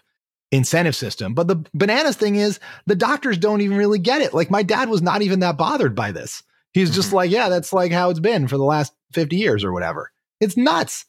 incentive 0.50 0.96
system. 0.96 1.34
But 1.34 1.48
the 1.48 1.64
bananas 1.74 2.16
thing 2.16 2.36
is 2.36 2.58
the 2.86 2.94
doctors 2.96 3.38
don't 3.38 3.60
even 3.60 3.76
really 3.76 3.98
get 3.98 4.22
it. 4.22 4.32
Like 4.34 4.50
my 4.50 4.62
dad 4.62 4.88
was 4.88 5.02
not 5.02 5.22
even 5.22 5.40
that 5.40 5.58
bothered 5.58 5.94
by 5.94 6.12
this. 6.12 6.42
He's 6.72 6.90
just 6.94 7.10
Mhm. 7.10 7.14
like, 7.14 7.30
yeah, 7.30 7.48
that's 7.48 7.72
like 7.72 7.92
how 7.92 8.10
it's 8.10 8.20
been 8.20 8.48
for 8.48 8.56
the 8.56 8.64
last 8.64 8.92
50 9.12 9.36
years 9.36 9.64
or 9.64 9.72
whatever. 9.72 10.10
It's 10.40 10.56
nuts. 10.56 11.04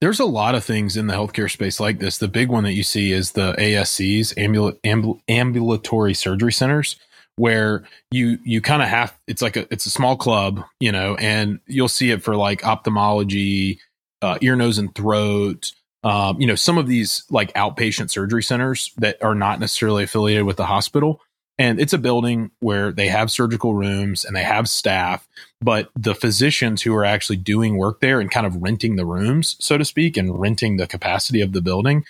There's 0.00 0.20
a 0.20 0.24
lot 0.24 0.54
of 0.54 0.64
things 0.64 0.96
in 0.96 1.06
the 1.06 1.14
healthcare 1.14 1.50
space 1.50 1.80
like 1.80 1.98
this. 1.98 2.18
The 2.18 2.28
big 2.28 2.48
one 2.50 2.64
that 2.64 2.72
you 2.72 2.82
see 2.82 3.12
is 3.12 3.32
the 3.32 3.54
ASCs, 3.54 4.34
ambul- 4.34 4.78
ambul- 4.82 5.20
ambulatory 5.28 6.14
surgery 6.14 6.52
centers, 6.52 6.96
where 7.36 7.84
you 8.10 8.38
you 8.44 8.60
kind 8.60 8.82
of 8.82 8.88
have 8.88 9.16
it's 9.26 9.42
like 9.42 9.56
a 9.56 9.66
it's 9.72 9.86
a 9.86 9.90
small 9.90 10.16
club, 10.16 10.62
you 10.80 10.92
know, 10.92 11.14
and 11.16 11.60
you'll 11.66 11.88
see 11.88 12.10
it 12.10 12.22
for 12.22 12.36
like 12.36 12.66
ophthalmology, 12.66 13.80
uh, 14.22 14.38
ear, 14.40 14.56
nose, 14.56 14.78
and 14.78 14.94
throat. 14.94 15.72
Um, 16.02 16.38
you 16.38 16.46
know, 16.46 16.54
some 16.54 16.76
of 16.76 16.86
these 16.86 17.24
like 17.30 17.52
outpatient 17.54 18.10
surgery 18.10 18.42
centers 18.42 18.92
that 18.98 19.22
are 19.22 19.34
not 19.34 19.58
necessarily 19.58 20.04
affiliated 20.04 20.44
with 20.44 20.58
the 20.58 20.66
hospital. 20.66 21.20
And 21.58 21.78
it's 21.78 21.92
a 21.92 21.98
building 21.98 22.50
where 22.58 22.90
they 22.90 23.08
have 23.08 23.30
surgical 23.30 23.74
rooms 23.74 24.24
and 24.24 24.34
they 24.34 24.42
have 24.42 24.68
staff, 24.68 25.28
but 25.60 25.88
the 25.94 26.14
physicians 26.14 26.82
who 26.82 26.94
are 26.94 27.04
actually 27.04 27.36
doing 27.36 27.76
work 27.76 28.00
there 28.00 28.20
and 28.20 28.30
kind 28.30 28.46
of 28.46 28.56
renting 28.56 28.96
the 28.96 29.06
rooms, 29.06 29.56
so 29.60 29.78
to 29.78 29.84
speak, 29.84 30.16
and 30.16 30.40
renting 30.40 30.76
the 30.76 30.88
capacity 30.88 31.40
of 31.40 31.52
the 31.52 31.62
building, 31.62 32.04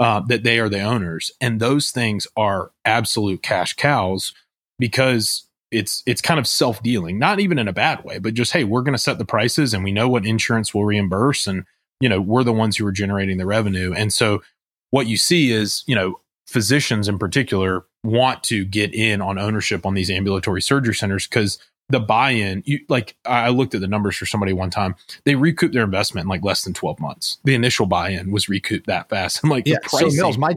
uh, 0.00 0.20
that 0.20 0.42
they 0.42 0.58
are 0.58 0.68
the 0.68 0.80
owners. 0.80 1.30
And 1.40 1.60
those 1.60 1.90
things 1.90 2.26
are 2.36 2.72
absolute 2.84 3.42
cash 3.42 3.74
cows 3.74 4.32
because 4.78 5.48
it's 5.70 6.02
it's 6.06 6.22
kind 6.22 6.40
of 6.40 6.46
self 6.46 6.82
dealing, 6.82 7.18
not 7.18 7.40
even 7.40 7.58
in 7.58 7.68
a 7.68 7.72
bad 7.72 8.04
way, 8.04 8.18
but 8.18 8.34
just 8.34 8.52
hey, 8.52 8.64
we're 8.64 8.82
going 8.82 8.94
to 8.94 8.98
set 8.98 9.18
the 9.18 9.24
prices 9.24 9.74
and 9.74 9.84
we 9.84 9.92
know 9.92 10.08
what 10.08 10.26
insurance 10.26 10.72
will 10.72 10.84
reimburse, 10.84 11.46
and 11.46 11.64
you 12.00 12.08
know 12.08 12.20
we're 12.20 12.44
the 12.44 12.52
ones 12.52 12.76
who 12.76 12.86
are 12.86 12.92
generating 12.92 13.38
the 13.38 13.46
revenue. 13.46 13.92
And 13.92 14.12
so 14.12 14.42
what 14.90 15.06
you 15.06 15.16
see 15.16 15.50
is 15.50 15.84
you 15.86 15.94
know 15.94 16.20
physicians 16.48 17.08
in 17.08 17.18
particular 17.18 17.84
want 18.04 18.42
to 18.42 18.64
get 18.64 18.94
in 18.94 19.20
on 19.20 19.38
ownership 19.38 19.84
on 19.84 19.94
these 19.94 20.10
ambulatory 20.10 20.62
surgery 20.62 20.94
centers 20.94 21.26
because 21.26 21.58
the 21.90 22.00
buy-in 22.00 22.62
you 22.66 22.78
like 22.88 23.16
i 23.26 23.48
looked 23.50 23.74
at 23.74 23.80
the 23.82 23.86
numbers 23.86 24.16
for 24.16 24.24
somebody 24.26 24.52
one 24.54 24.70
time 24.70 24.94
they 25.24 25.34
recouped 25.34 25.74
their 25.74 25.84
investment 25.84 26.24
in 26.24 26.28
like 26.28 26.42
less 26.42 26.62
than 26.64 26.72
12 26.72 26.98
months 27.00 27.38
the 27.44 27.54
initial 27.54 27.84
buy-in 27.86 28.30
was 28.30 28.48
recouped 28.48 28.86
that 28.86 29.08
fast 29.10 29.40
i'm 29.44 29.50
like 29.50 29.66
Yeah. 29.66 29.76
the 29.82 29.88
So 29.90 29.98
pricing, 29.98 30.16
Mills, 30.18 30.38
my 30.38 30.54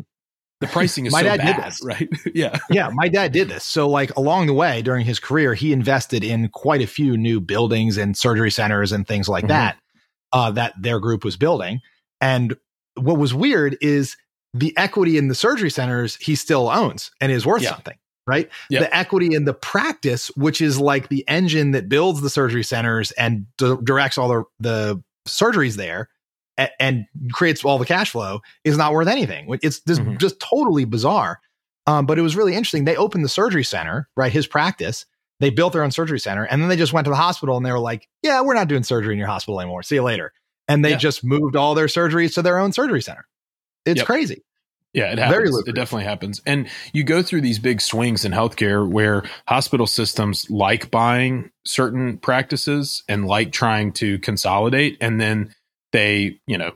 the 0.62 0.68
pricing 0.68 1.06
is 1.08 1.12
my 1.14 1.22
so 1.22 1.26
dad 1.28 1.38
did 1.46 1.58
bad 1.58 1.66
this. 1.72 1.82
right 1.84 2.10
yeah 2.34 2.58
yeah, 2.70 2.90
my 2.94 3.10
dad 3.10 3.32
did 3.34 3.50
this. 3.50 3.64
So, 3.66 3.90
like, 3.90 4.16
along 4.16 4.46
the 4.48 4.54
way 4.54 4.82
during 4.84 5.06
his 5.06 5.20
career, 5.20 5.56
he 5.56 5.74
invested 5.74 6.24
in 6.24 6.50
quite 6.50 6.82
a 6.82 6.88
few 6.88 7.18
new 7.18 7.42
buildings 7.42 7.98
and 7.98 8.16
surgery 8.16 8.52
centers 8.52 8.92
and 8.92 9.08
things 9.08 9.28
like 9.28 9.46
Mhm. 9.46 9.50
that 9.50 9.78
uh, 10.32 10.52
that 10.52 10.74
their 10.80 11.00
group 11.00 11.24
was 11.26 11.36
building. 11.36 11.82
And 12.22 12.56
what 12.96 13.18
was 13.18 13.34
weird 13.34 13.76
is 13.82 14.16
the 14.54 14.76
equity 14.78 15.18
in 15.18 15.28
the 15.28 15.36
surgery 15.36 15.70
centers 15.70 16.16
he 16.18 16.36
still 16.36 16.70
owns 16.70 17.12
and 17.22 17.32
is 17.32 17.46
worth 17.46 17.62
Yeah. 17.62 17.70
something, 17.72 17.98
right? 18.28 18.50
Yep. 18.70 18.82
The 18.82 18.96
equity 18.96 19.34
in 19.34 19.46
the 19.46 19.54
practice, 19.54 20.28
which 20.36 20.60
is 20.62 20.80
like 20.80 21.08
the 21.10 21.24
engine 21.28 21.72
that 21.72 21.88
builds 21.88 22.22
the 22.22 22.30
surgery 22.30 22.64
centers 22.64 23.12
and 23.12 23.46
d- 23.58 23.76
directs 23.84 24.18
all 24.18 24.28
the, 24.30 24.44
the 24.60 25.04
surgeries 25.28 25.76
there. 25.76 26.10
a- 26.58 26.70
And 26.84 27.06
creates 27.32 27.64
all 27.64 27.80
the 27.80 27.86
cash 27.86 28.12
flow 28.12 28.42
is 28.66 28.78
not 28.78 28.92
worth 28.92 29.08
anything. 29.08 29.48
It's 29.64 29.80
just, 29.80 30.02
Mhm. 30.02 30.18
just 30.20 30.38
totally 30.42 30.84
bizarre. 30.84 31.40
Um, 31.88 32.06
but 32.06 32.20
it 32.20 32.22
was 32.22 32.36
really 32.36 32.54
interesting. 32.56 32.84
They 32.84 32.98
opened 32.98 33.24
the 33.24 33.30
surgery 33.30 33.64
center, 33.64 34.10
right? 34.18 34.32
His 34.32 34.48
practice. 34.48 35.06
They 35.40 35.50
built 35.50 35.72
their 35.74 35.82
own 35.84 35.92
surgery 35.92 36.20
center, 36.20 36.44
and 36.44 36.62
then 36.62 36.68
they 36.70 36.76
just 36.76 36.92
went 36.94 37.06
to 37.06 37.10
the 37.10 37.16
hospital 37.16 37.56
and 37.58 37.66
they 37.66 37.72
were 37.72 37.80
like, 37.80 38.08
"Yeah, 38.22 38.42
we're 38.42 38.54
not 38.54 38.68
doing 38.68 38.84
surgery 38.84 39.14
in 39.14 39.18
your 39.18 39.30
hospital 39.30 39.60
anymore. 39.62 39.82
See 39.82 39.96
you 39.96 40.04
later." 40.04 40.34
And 40.68 40.84
they 40.86 40.92
Yeah. 40.92 40.98
just 40.98 41.24
moved 41.24 41.56
all 41.56 41.74
their 41.74 41.88
surgeries 41.88 42.34
to 42.36 42.42
their 42.44 42.60
own 42.60 42.74
surgery 42.74 43.02
center. 43.02 43.26
It's 43.86 44.00
Yep. 44.00 44.06
crazy. 44.06 44.44
Yeah, 44.94 45.12
it 45.14 45.16
Very 45.16 45.48
happens. 45.48 45.68
It 45.68 45.76
definitely 45.76 46.04
happens. 46.04 46.42
And 46.46 46.68
you 46.92 47.04
go 47.04 47.24
through 47.24 47.42
these 47.42 47.60
big 47.60 47.80
swings 47.80 48.26
in 48.26 48.34
healthcare 48.34 48.86
where 48.88 49.24
hospital 49.48 49.88
systems 49.88 50.50
like 50.50 50.92
buying 50.92 51.50
certain 51.66 52.18
practices 52.18 53.02
and 53.08 53.26
like 53.26 53.54
trying 53.54 53.94
to 53.94 54.20
consolidate. 54.20 54.98
And 55.00 55.22
then 55.22 55.56
they, 55.94 56.40
you 56.46 56.58
know, 56.58 56.74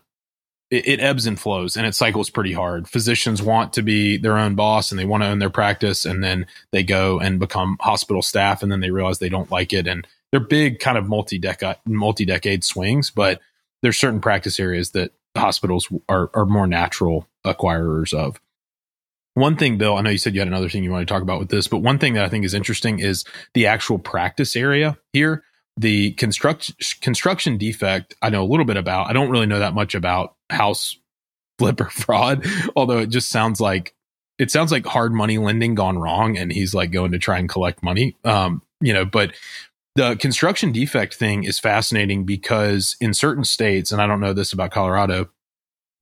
it, 0.72 0.88
it 0.88 1.00
ebbs 1.02 1.26
and 1.28 1.38
flows 1.38 1.76
and 1.76 1.86
it 1.86 1.94
cycles 1.94 2.30
pretty 2.30 2.54
hard. 2.54 2.88
Physicians 2.88 3.42
want 3.42 3.74
to 3.74 3.82
be 3.82 4.16
their 4.18 4.38
own 4.38 4.56
boss 4.56 4.92
and 4.92 5.00
they 5.00 5.06
want 5.06 5.24
to 5.24 5.28
own 5.28 5.40
their 5.40 5.50
practice. 5.50 6.06
And 6.06 6.24
then 6.24 6.48
they 6.72 6.84
go 6.84 7.20
and 7.20 7.38
become 7.38 7.76
hospital 7.82 8.22
staff 8.22 8.64
and 8.64 8.72
then 8.72 8.80
they 8.80 8.92
realize 8.92 9.20
they 9.20 9.28
don't 9.30 9.52
like 9.52 9.74
it. 9.74 9.88
And 9.88 10.08
they're 10.32 10.40
big 10.40 10.80
kind 10.80 10.98
of 10.98 11.08
multi-decade, 11.10 11.76
multi-decade 11.86 12.64
swings, 12.64 13.12
but 13.12 13.42
there's 13.82 13.98
certain 13.98 14.22
practice 14.22 14.58
areas 14.58 14.92
that 14.92 15.12
hospitals 15.36 15.88
are, 16.10 16.30
are 16.34 16.46
more 16.46 16.68
natural 16.68 17.28
acquirers 17.46 18.14
of. 18.14 18.40
One 19.34 19.58
thing, 19.58 19.78
Bill, 19.78 19.98
I 19.98 20.02
know 20.02 20.10
you 20.10 20.18
said 20.18 20.34
you 20.34 20.40
had 20.40 20.48
another 20.48 20.70
thing 20.70 20.84
you 20.84 20.92
want 20.92 21.06
to 21.06 21.14
talk 21.14 21.22
about 21.22 21.40
with 21.40 21.50
this, 21.50 21.68
but 21.68 21.80
one 21.80 22.00
thing 22.00 22.14
that 22.14 22.24
I 22.24 22.30
think 22.30 22.46
is 22.46 22.54
interesting 22.54 23.00
is 23.00 23.26
the 23.54 23.68
actual 23.68 24.00
practice 24.00 24.56
area 24.56 24.98
here. 25.12 25.44
The 25.78 26.12
construct, 26.14 27.02
construction 27.02 27.58
defect, 27.58 28.16
I 28.22 28.30
know 28.30 28.44
a 28.44 28.48
little 28.48 28.64
bit 28.64 28.78
about. 28.78 29.10
I 29.10 29.14
don't 29.14 29.30
really 29.30 29.46
know 29.46 29.60
that 29.60 29.74
much 29.74 29.94
about 29.94 30.36
house 30.50 30.98
flipper 31.60 31.90
fraud, 31.90 32.46
although 32.78 33.00
it 33.00 33.08
just 33.08 33.30
sounds 33.30 33.60
like 33.60 33.94
it 34.38 34.52
sounds 34.52 34.72
like 34.72 34.86
hard 34.86 35.14
money 35.14 35.38
lending 35.38 35.76
gone 35.76 35.98
wrong, 35.98 36.38
and 36.38 36.52
he's 36.52 36.74
like 36.74 36.92
going 36.92 37.12
to 37.12 37.20
try 37.20 37.38
and 37.38 37.50
collect 37.50 37.84
money. 37.84 38.16
Um, 38.24 38.62
you 38.82 38.94
know, 38.94 39.06
but 39.06 39.34
the 39.96 40.16
construction 40.18 40.72
defect 40.72 41.14
thing 41.16 41.46
is 41.46 41.60
fascinating 41.60 42.26
because 42.26 42.98
in 43.00 43.14
certain 43.14 43.46
states, 43.46 43.92
and 43.92 44.02
I 44.02 44.08
don't 44.08 44.20
know 44.20 44.34
this 44.34 44.52
about 44.52 44.72
Colorado, 44.72 45.30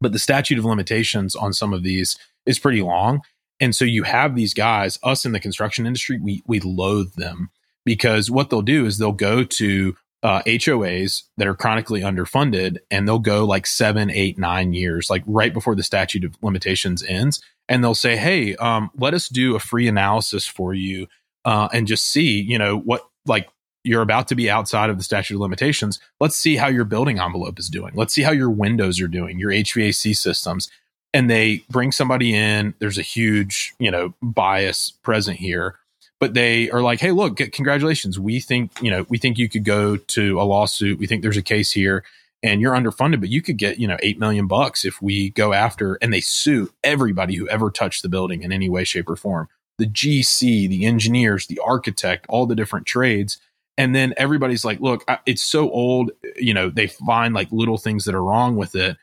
but 0.02 0.12
the 0.12 0.20
statute 0.20 0.58
of 0.58 0.66
limitations 0.66 1.36
on 1.36 1.54
some 1.54 1.74
of 1.74 1.84
these 1.84 2.18
is 2.46 2.60
pretty 2.60 2.82
long. 2.82 3.22
And 3.60 3.76
so 3.76 3.86
you 3.86 4.04
have 4.04 4.36
these 4.36 4.54
guys, 4.54 5.00
us 5.04 5.26
in 5.26 5.32
the 5.32 5.40
construction 5.40 5.86
industry, 5.86 6.20
we 6.20 6.44
we 6.46 6.60
loathe 6.60 7.14
them 7.14 7.52
because 7.86 8.32
what 8.32 8.50
they'll 8.50 8.62
do 8.62 8.86
is 8.86 8.98
they'll 8.98 9.12
go 9.12 9.44
to 9.44 9.96
uh, 10.24 10.42
HOAs 10.44 11.24
that 11.38 11.48
are 11.48 11.54
chronically 11.54 12.02
underfunded 12.02 12.78
and 12.90 13.08
they'll 13.08 13.20
go 13.20 13.46
like 13.46 13.68
seven, 13.68 14.10
eight, 14.10 14.40
nine 14.40 14.74
years, 14.74 15.10
like 15.10 15.24
right 15.28 15.54
before 15.54 15.76
the 15.76 15.84
statute 15.84 16.24
of 16.24 16.36
limitations 16.42 17.04
ends. 17.04 17.42
And 17.70 17.84
they'll 17.84 17.94
say, 17.94 18.16
Hey, 18.16 18.56
um, 18.56 18.90
let 18.98 19.14
us 19.14 19.30
do 19.30 19.56
a 19.56 19.60
free 19.60 19.88
analysis 19.88 20.48
for 20.48 20.74
you 20.74 21.08
uh, 21.46 21.68
and 21.74 21.88
just 21.88 22.06
see, 22.06 22.42
you 22.42 22.58
know, 22.58 22.78
what 22.78 23.06
like 23.26 23.50
you're 23.84 24.02
about 24.02 24.28
to 24.30 24.36
be 24.36 24.50
outside 24.50 24.90
of 24.90 24.98
the 24.98 25.04
statute 25.04 25.36
of 25.36 25.42
limitations. 25.42 26.00
Let's 26.20 26.38
see 26.38 26.56
how 26.56 26.68
your 26.68 26.86
building 26.86 27.20
envelope 27.20 27.60
is 27.60 27.70
doing. 27.70 27.94
Let's 27.96 28.14
see 28.14 28.22
how 28.22 28.32
your 28.32 28.50
windows 28.50 29.02
are 29.02 29.08
doing, 29.08 29.40
your 29.40 29.52
HVAC 29.52 30.16
systems. 30.16 30.70
And 31.14 31.30
they 31.30 31.64
bring 31.70 31.92
somebody 31.92 32.34
in. 32.34 32.74
There's 32.80 32.98
a 32.98 33.04
huge, 33.04 33.74
you 33.78 33.92
know, 33.92 34.16
bias 34.22 34.92
present 35.04 35.38
here, 35.38 35.76
but 36.20 36.34
they 36.34 36.72
are 36.72 36.82
like, 36.82 37.02
"Hey, 37.02 37.12
look, 37.12 37.38
congratulations. 37.38 38.20
We 38.20 38.40
think, 38.40 38.72
you 38.82 38.90
know, 38.90 39.06
we 39.10 39.20
think 39.20 39.38
you 39.38 39.48
could 39.48 39.64
go 39.64 39.98
to 39.98 40.42
a 40.42 40.44
lawsuit. 40.44 40.98
We 40.98 41.06
think 41.06 41.22
there's 41.22 41.38
a 41.38 41.44
case 41.44 41.72
here, 41.72 42.04
and 42.42 42.62
you're 42.62 42.74
underfunded, 42.74 43.20
but 43.20 43.30
you 43.30 43.44
could 43.44 43.58
get, 43.58 43.78
you 43.78 43.88
know, 43.88 43.98
eight 44.02 44.18
million 44.18 44.48
bucks 44.48 44.86
if 44.86 45.02
we 45.04 45.30
go 45.30 45.54
after." 45.54 45.96
And 46.02 46.12
they 46.12 46.22
sue 46.22 46.72
everybody 46.84 47.36
who 47.36 47.48
ever 47.48 47.70
touched 47.70 48.02
the 48.02 48.10
building 48.10 48.42
in 48.42 48.52
any 48.52 48.70
way, 48.70 48.84
shape, 48.84 49.10
or 49.10 49.16
form. 49.16 49.50
The 49.78 49.86
GC, 49.86 50.68
the 50.68 50.86
engineers, 50.86 51.46
the 51.46 51.60
architect, 51.64 52.26
all 52.28 52.48
the 52.48 52.56
different 52.56 52.88
trades 52.88 53.38
and 53.78 53.96
then 53.96 54.14
everybody's 54.18 54.64
like 54.64 54.80
look 54.80 55.04
it's 55.26 55.44
so 55.44 55.70
old 55.72 56.12
you 56.36 56.54
know 56.54 56.70
they 56.70 56.88
find 56.88 57.34
like 57.34 57.52
little 57.52 57.78
things 57.78 58.06
that 58.06 58.16
are 58.16 58.24
wrong 58.24 58.56
with 58.56 58.76
it. 58.76 58.98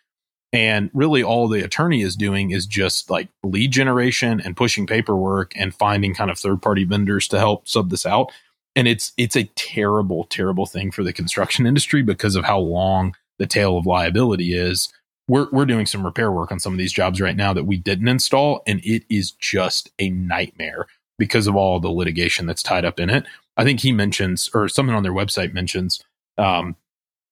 And 0.53 0.91
really 0.93 1.23
all 1.23 1.47
the 1.47 1.65
attorney 1.65 2.03
is 2.03 2.17
doing 2.17 2.51
is 2.51 2.67
just 2.67 3.09
like 3.09 3.29
lead 3.45 3.71
generation 3.71 4.41
and 4.41 4.57
pushing 4.57 4.85
paperwork 4.85 5.53
and 5.57 5.73
finding 5.73 6.13
kind 6.13 6.29
of 6.29 6.39
third 6.39 6.61
party 6.61 6.83
vendors 6.83 7.29
to 7.29 7.39
help 7.39 7.69
sub 7.69 7.89
this 7.91 8.05
out. 8.05 8.33
And 8.75 8.89
it's 8.89 9.13
it's 9.17 9.37
a 9.37 9.45
terrible 9.55 10.25
terrible 10.25 10.67
thing 10.67 10.91
for 10.91 11.05
the 11.05 11.13
construction 11.13 11.67
industry 11.67 12.03
because 12.03 12.35
of 12.35 12.45
how 12.45 12.59
long 12.59 13.15
the 13.39 13.47
tail 13.47 13.79
of 13.79 13.87
liability 13.87 14.55
is. 14.55 14.93
We're 15.29 15.49
we're 15.53 15.67
doing 15.67 15.87
some 15.87 16.05
repair 16.05 16.33
work 16.33 16.51
on 16.51 16.59
some 16.59 16.73
of 16.73 16.79
these 16.79 16.93
jobs 16.93 17.21
right 17.21 17.37
now 17.37 17.53
that 17.53 17.65
we 17.65 17.77
didn't 17.77 18.09
install 18.09 18.63
and 18.67 18.81
it 18.83 19.05
is 19.09 19.31
just 19.31 19.91
a 20.01 20.11
nightmare 20.11 20.87
because 21.17 21.47
of 21.47 21.55
all 21.55 21.79
the 21.79 21.91
litigation 21.91 22.47
that's 22.47 22.63
tied 22.63 22.85
up 22.85 22.99
in 22.99 23.11
it. 23.11 23.25
I 23.61 23.65
think 23.65 23.81
he 23.81 23.93
mentions, 23.93 24.49
or 24.55 24.69
someone 24.69 24.97
on 24.97 25.03
their 25.03 25.13
website 25.13 25.53
mentions, 25.53 26.03
um, 26.39 26.77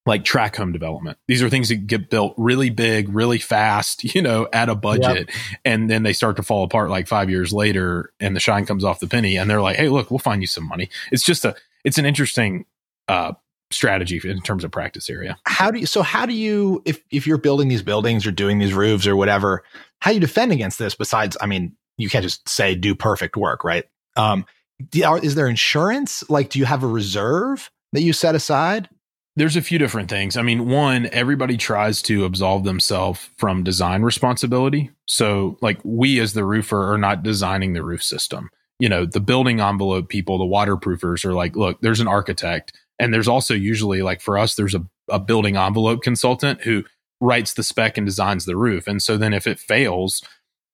like 0.05 0.25
tract 0.25 0.57
home 0.57 0.73
development. 0.73 1.17
These 1.27 1.43
are 1.43 1.49
things 1.49 1.71
that 1.71 1.87
get 1.87 2.11
built 2.11 2.35
really 2.37 2.69
big, 2.69 3.09
really 3.15 3.39
fast, 3.39 4.05
you 4.15 4.21
know, 4.21 4.47
at 4.53 4.69
a 4.69 4.75
budget. 4.75 5.29
Yep. 5.29 5.61
And 5.65 5.91
then 5.91 6.03
they 6.03 6.13
start 6.13 6.37
to 6.37 6.43
fall 6.43 6.65
apart 6.65 6.91
like 6.91 7.09
five 7.09 7.31
years 7.31 7.53
later 7.53 8.13
and 8.21 8.37
the 8.37 8.41
shine 8.41 8.67
comes 8.67 8.85
off 8.85 9.01
the 9.01 9.07
penny 9.07 9.37
and 9.37 9.49
they're 9.49 9.63
like, 9.63 9.77
Hey, 9.77 9.89
look, 9.89 10.11
we'll 10.11 10.19
find 10.19 10.43
you 10.43 10.47
some 10.47 10.67
money. 10.69 10.91
It's 11.13 11.23
just 11.23 11.45
a, 11.45 11.55
it's 11.85 11.99
an 11.99 12.05
interesting, 12.05 12.67
uh, 13.07 13.33
strategy 13.71 14.21
in 14.25 14.41
terms 14.41 14.65
of 14.65 14.71
practice 14.71 15.11
area. 15.11 15.39
How 15.45 15.71
do 15.71 15.79
you, 15.81 15.87
so 15.87 16.03
how 16.03 16.25
do 16.27 16.33
you, 16.33 16.83
if, 16.87 17.03
if 17.11 17.27
you're 17.27 17.39
building 17.39 17.69
these 17.69 17.83
buildings 17.83 18.27
or 18.27 18.31
doing 18.31 18.59
these 18.59 18.73
roofs 18.73 19.07
or 19.07 19.15
whatever, 19.15 19.63
how 20.01 20.11
do 20.11 20.15
you 20.15 20.21
defend 20.21 20.53
against 20.53 20.79
this 20.79 20.95
besides, 20.95 21.37
I 21.41 21.47
mean, 21.47 21.77
you 21.99 22.09
can't 22.09 22.23
just 22.23 22.49
say 22.49 22.75
do 22.75 22.95
perfect 22.95 23.37
work, 23.37 23.65
right? 23.65 23.85
Um, 24.17 24.47
is 24.93 25.35
there 25.35 25.49
insurance? 25.49 26.29
Like, 26.29 26.51
do 26.51 26.59
you 26.59 26.65
have 26.65 26.83
a 26.83 26.89
reserve 26.89 27.71
that 27.93 28.03
you 28.03 28.13
set 28.13 28.35
aside? 28.35 28.89
There's 29.37 29.57
a 29.57 29.63
few 29.63 29.79
different 29.79 30.11
things. 30.11 30.37
I 30.37 30.43
mean, 30.43 30.69
one, 30.69 31.09
everybody 31.13 31.57
tries 31.57 32.03
to 32.03 32.25
absolve 32.25 32.65
themselves 32.65 33.31
from 33.37 33.63
design 33.63 34.03
responsibility. 34.03 34.91
So, 35.07 35.57
like, 35.61 35.79
we 35.85 36.19
as 36.19 36.33
the 36.33 36.45
roofer 36.45 36.93
are 36.93 36.99
not 36.99 37.23
designing 37.23 37.73
the 37.73 37.85
roof 37.85 38.03
system. 38.03 38.51
You 38.81 38.89
know, 38.89 39.07
the 39.07 39.21
building 39.21 39.61
envelope 39.61 40.09
people, 40.09 40.39
the 40.39 40.45
waterproofers 40.45 41.25
are 41.25 41.35
like, 41.35 41.55
look, 41.55 41.81
there's 41.81 42.01
an 42.01 42.09
architect. 42.09 42.73
And 42.99 43.15
there's 43.15 43.29
also 43.29 43.55
usually, 43.55 44.03
like, 44.03 44.21
for 44.21 44.37
us, 44.37 44.57
there's 44.57 44.75
a, 44.75 44.85
a 45.09 45.21
building 45.21 45.57
envelope 45.57 46.03
consultant 46.03 46.63
who 46.63 46.85
writes 47.21 47.55
the 47.55 47.63
spec 47.63 47.97
and 47.97 48.07
designs 48.07 48.45
the 48.45 48.57
roof. 48.57 48.89
And 48.89 49.01
so 49.01 49.17
then 49.17 49.33
if 49.33 49.47
it 49.47 49.61
fails, 49.61 50.23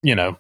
you 0.03 0.15
know, 0.15 0.39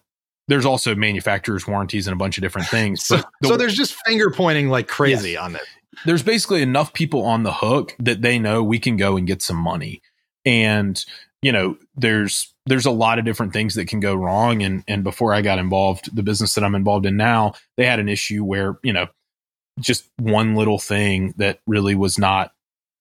there's 0.48 0.66
also 0.66 0.94
manufacturers 0.94 1.66
warranties 1.66 2.06
and 2.06 2.12
a 2.12 2.18
bunch 2.18 2.38
of 2.38 2.42
different 2.42 2.68
things. 2.68 3.04
so, 3.04 3.16
the, 3.40 3.48
so 3.48 3.56
there's 3.56 3.74
just 3.74 3.94
finger 4.06 4.30
pointing 4.30 4.68
like 4.68 4.88
crazy 4.88 5.32
yes. 5.32 5.42
on 5.42 5.56
it 5.56 5.62
there's 6.04 6.22
basically 6.22 6.62
enough 6.62 6.92
people 6.92 7.24
on 7.24 7.42
the 7.42 7.52
hook 7.52 7.94
that 7.98 8.22
they 8.22 8.38
know 8.38 8.62
we 8.62 8.78
can 8.78 8.96
go 8.96 9.16
and 9.16 9.26
get 9.26 9.42
some 9.42 9.56
money. 9.56 10.02
And, 10.44 11.02
you 11.42 11.52
know, 11.52 11.76
there's 11.96 12.52
there's 12.66 12.86
a 12.86 12.90
lot 12.90 13.18
of 13.18 13.24
different 13.24 13.52
things 13.52 13.74
that 13.74 13.88
can 13.88 14.00
go 14.00 14.14
wrong. 14.14 14.62
And 14.62 14.84
and 14.88 15.04
before 15.04 15.32
I 15.32 15.42
got 15.42 15.58
involved, 15.58 16.14
the 16.14 16.22
business 16.22 16.54
that 16.54 16.64
I'm 16.64 16.74
involved 16.74 17.06
in 17.06 17.16
now, 17.16 17.54
they 17.76 17.86
had 17.86 18.00
an 18.00 18.08
issue 18.08 18.44
where, 18.44 18.78
you 18.82 18.92
know, 18.92 19.06
just 19.80 20.08
one 20.18 20.54
little 20.54 20.78
thing 20.78 21.34
that 21.38 21.60
really 21.66 21.94
was 21.94 22.18
not 22.18 22.52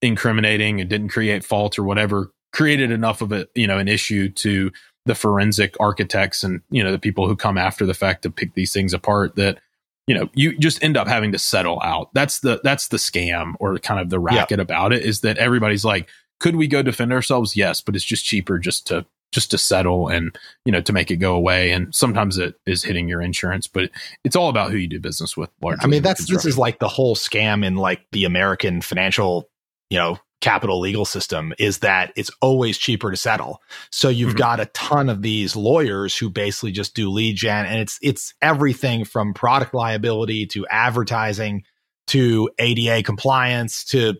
incriminating 0.01 0.81
and 0.81 0.89
didn't 0.89 1.09
create 1.09 1.43
fault 1.43 1.79
or 1.79 1.83
whatever 1.83 2.31
created 2.51 2.91
enough 2.91 3.21
of 3.21 3.31
a, 3.31 3.47
you 3.55 3.65
know, 3.65 3.79
an 3.79 3.87
issue 3.87 4.29
to 4.29 4.71
the 5.05 5.15
forensic 5.15 5.75
architects 5.79 6.43
and, 6.43 6.61
you 6.69 6.83
know, 6.83 6.91
the 6.91 6.99
people 6.99 7.27
who 7.27 7.35
come 7.35 7.57
after 7.57 7.85
the 7.85 7.93
fact 7.93 8.23
to 8.23 8.29
pick 8.29 8.53
these 8.53 8.71
things 8.71 8.93
apart 8.93 9.35
that 9.35 9.59
you 10.07 10.15
know 10.15 10.29
you 10.33 10.57
just 10.57 10.83
end 10.83 10.97
up 10.97 11.07
having 11.07 11.31
to 11.31 11.39
settle 11.39 11.79
out. 11.81 12.09
That's 12.13 12.39
the 12.39 12.59
that's 12.63 12.89
the 12.89 12.97
scam 12.97 13.53
or 13.59 13.77
kind 13.79 13.99
of 13.99 14.09
the 14.09 14.19
racket 14.19 14.57
yeah. 14.57 14.61
about 14.61 14.93
it 14.93 15.03
is 15.03 15.21
that 15.21 15.37
everybody's 15.37 15.85
like 15.85 16.09
could 16.39 16.55
we 16.55 16.67
go 16.67 16.81
defend 16.81 17.13
ourselves? 17.13 17.55
Yes 17.55 17.81
but 17.81 17.95
it's 17.95 18.05
just 18.05 18.25
cheaper 18.25 18.59
just 18.59 18.87
to 18.87 19.05
just 19.31 19.49
to 19.51 19.57
settle 19.57 20.09
and 20.09 20.37
you 20.65 20.71
know 20.71 20.81
to 20.81 20.93
make 20.93 21.09
it 21.09 21.17
go 21.17 21.35
away. 21.35 21.71
And 21.71 21.93
sometimes 21.95 22.37
it 22.37 22.55
is 22.65 22.83
hitting 22.83 23.07
your 23.07 23.21
insurance 23.21 23.67
but 23.67 23.89
it's 24.23 24.35
all 24.35 24.49
about 24.49 24.71
who 24.71 24.77
you 24.77 24.87
do 24.87 24.99
business 24.99 25.37
with 25.37 25.49
i 25.79 25.87
mean 25.87 26.03
that's 26.03 26.29
this 26.29 26.45
is 26.45 26.57
like 26.57 26.79
the 26.79 26.87
whole 26.87 27.15
scam 27.15 27.65
in 27.65 27.75
like 27.75 28.01
the 28.11 28.25
american 28.25 28.81
financial 28.81 29.49
you 29.89 29.97
know 29.97 30.17
capital 30.43 30.81
legal 30.81 31.05
system 31.05 31.53
is 31.57 31.79
that 31.79 32.11
it's 32.17 32.29
always 32.41 32.77
cheaper 32.77 33.09
to 33.09 33.15
settle. 33.15 33.61
So 33.91 34.09
you've 34.09 34.31
mm-hmm. 34.31 34.37
got 34.39 34.59
a 34.59 34.65
ton 34.67 35.09
of 35.09 35.21
these 35.21 35.55
lawyers 35.55 36.17
who 36.17 36.29
basically 36.29 36.73
just 36.73 36.93
do 36.95 37.09
lead 37.09 37.37
gen 37.37 37.65
and 37.65 37.79
it's 37.79 37.97
it's 38.01 38.33
everything 38.41 39.05
from 39.05 39.33
product 39.33 39.73
liability 39.73 40.45
to 40.47 40.67
advertising 40.67 41.63
to 42.07 42.49
ADA 42.59 43.03
compliance 43.03 43.85
to 43.85 44.15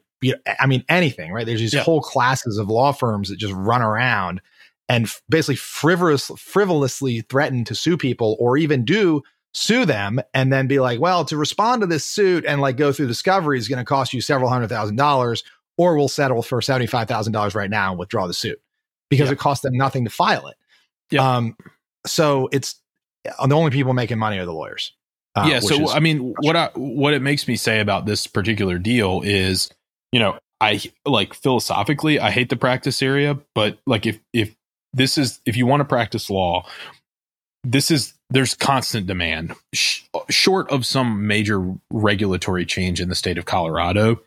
I 0.60 0.66
mean 0.66 0.86
anything, 0.88 1.34
right? 1.34 1.46
There's 1.46 1.60
these 1.60 1.74
yeah. 1.74 1.84
whole 1.84 2.00
classes 2.02 2.58
of 2.58 2.70
law 2.70 2.94
firms 2.94 3.28
that 3.28 3.36
just 3.36 3.54
run 3.54 3.82
around 3.82 4.40
and 4.88 5.06
f- 5.06 5.22
basically 5.28 5.58
frivolous, 5.58 6.32
frivolously 6.38 7.20
threaten 7.22 7.66
to 7.66 7.76
sue 7.76 7.98
people 7.98 8.38
or 8.40 8.56
even 8.56 8.86
do 8.86 9.24
sue 9.54 9.86
them 9.86 10.22
and 10.34 10.54
then 10.54 10.68
be 10.68 10.80
like, 10.80 11.02
well, 11.02 11.26
to 11.26 11.36
respond 11.36 11.82
to 11.82 11.88
this 11.88 12.06
suit 12.06 12.46
and 12.46 12.62
like 12.62 12.78
go 12.78 12.94
through 12.94 13.08
discovery 13.08 13.58
is 13.58 13.68
going 13.68 13.80
to 13.80 13.86
cost 13.86 14.14
you 14.14 14.22
several 14.22 14.50
hundred 14.50 14.70
thousand 14.70 14.96
dollars 14.96 15.44
or 15.78 15.96
we'll 15.98 16.08
settle 16.08 16.42
for 16.42 16.60
$75,000 16.62 17.56
right 17.56 17.70
now 17.70 17.92
and 17.92 18.00
withdraw 18.00 18.28
the 18.28 18.34
suit 18.34 18.60
because 19.10 19.32
it 19.32 19.40
costs 19.40 19.64
them 19.64 19.76
nothing 19.76 20.06
to 20.06 20.10
file 20.10 20.48
it. 20.48 21.18
Um, 21.18 21.56
so 22.06 22.50
it's 22.52 22.82
uh, 23.38 23.48
the 23.48 23.56
only 23.56 23.72
people 23.72 23.94
making 23.94 24.18
money 24.18 24.38
are 24.38 24.46
the 24.46 24.54
lawyers. 24.54 24.94
Uh, 25.36 25.48
yeah. 25.50 25.60
So, 25.60 25.90
I 25.90 26.00
mean, 26.00 26.34
what 26.42 26.56
I, 26.56 26.70
what 26.76 27.14
it 27.14 27.22
makes 27.22 27.48
me 27.48 27.56
say 27.56 27.80
about 27.80 28.06
this 28.06 28.28
particular 28.28 28.78
deal 28.78 29.22
is, 29.24 29.70
you 30.12 30.20
know, 30.20 30.38
I 30.62 30.80
like 31.06 31.34
philosophically, 31.34 32.20
I 32.20 32.32
hate 32.32 32.50
the 32.50 32.56
practice 32.56 33.02
area, 33.02 33.38
but 33.56 33.80
like 33.86 34.06
if, 34.06 34.20
if 34.32 34.56
this 34.94 35.18
is, 35.18 35.42
if 35.46 35.58
you 35.58 35.66
want 35.66 35.82
to 35.82 35.86
practice 35.86 36.30
law, 36.30 36.68
this 37.64 37.90
is, 37.90 38.14
there's 38.30 38.54
constant 38.54 39.08
demand 39.08 39.56
Sh- 39.74 40.04
short 40.30 40.70
of 40.70 40.86
some 40.86 41.28
major 41.28 41.74
regulatory 41.92 42.66
change 42.66 43.02
in 43.02 43.10
the 43.10 43.16
state 43.16 43.38
of 43.38 43.46
Colorado 43.46 44.22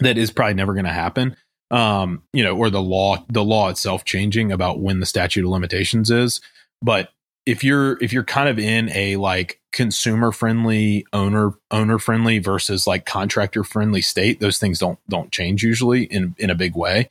that 0.00 0.18
is 0.18 0.30
probably 0.30 0.54
never 0.54 0.72
going 0.72 0.84
to 0.84 0.92
happen. 0.92 1.36
Um, 1.70 2.22
you 2.32 2.44
know, 2.44 2.56
or 2.56 2.70
the 2.70 2.82
law, 2.82 3.24
the 3.28 3.44
law 3.44 3.68
itself 3.68 4.04
changing 4.04 4.52
about 4.52 4.80
when 4.80 5.00
the 5.00 5.06
statute 5.06 5.44
of 5.44 5.50
limitations 5.50 6.10
is. 6.10 6.40
But 6.82 7.10
if 7.46 7.64
you're 7.64 8.02
if 8.02 8.12
you're 8.12 8.24
kind 8.24 8.48
of 8.48 8.58
in 8.58 8.90
a 8.90 9.16
like 9.16 9.60
consumer 9.72 10.30
friendly, 10.30 11.06
owner 11.12 11.52
owner 11.70 11.98
friendly 11.98 12.38
versus 12.38 12.86
like 12.86 13.06
contractor 13.06 13.64
friendly 13.64 14.02
state, 14.02 14.40
those 14.40 14.58
things 14.58 14.78
don't 14.78 14.98
don't 15.08 15.32
change 15.32 15.62
usually 15.62 16.04
in 16.04 16.34
in 16.38 16.50
a 16.50 16.54
big 16.54 16.76
way. 16.76 17.08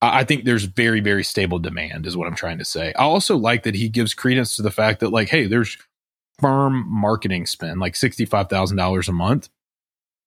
I 0.00 0.22
think 0.22 0.44
there's 0.44 0.64
very, 0.64 1.00
very 1.00 1.24
stable 1.24 1.58
demand, 1.58 2.06
is 2.06 2.16
what 2.16 2.28
I'm 2.28 2.36
trying 2.36 2.58
to 2.58 2.64
say. 2.64 2.92
I 2.94 3.02
also 3.02 3.36
like 3.36 3.64
that 3.64 3.74
he 3.74 3.88
gives 3.88 4.14
credence 4.14 4.54
to 4.56 4.62
the 4.62 4.70
fact 4.70 5.00
that, 5.00 5.10
like, 5.10 5.28
hey, 5.28 5.46
there's 5.46 5.76
firm 6.38 6.84
marketing 6.88 7.46
spend, 7.46 7.80
like 7.80 7.94
$65,000 7.94 9.08
a 9.08 9.12
month 9.12 9.48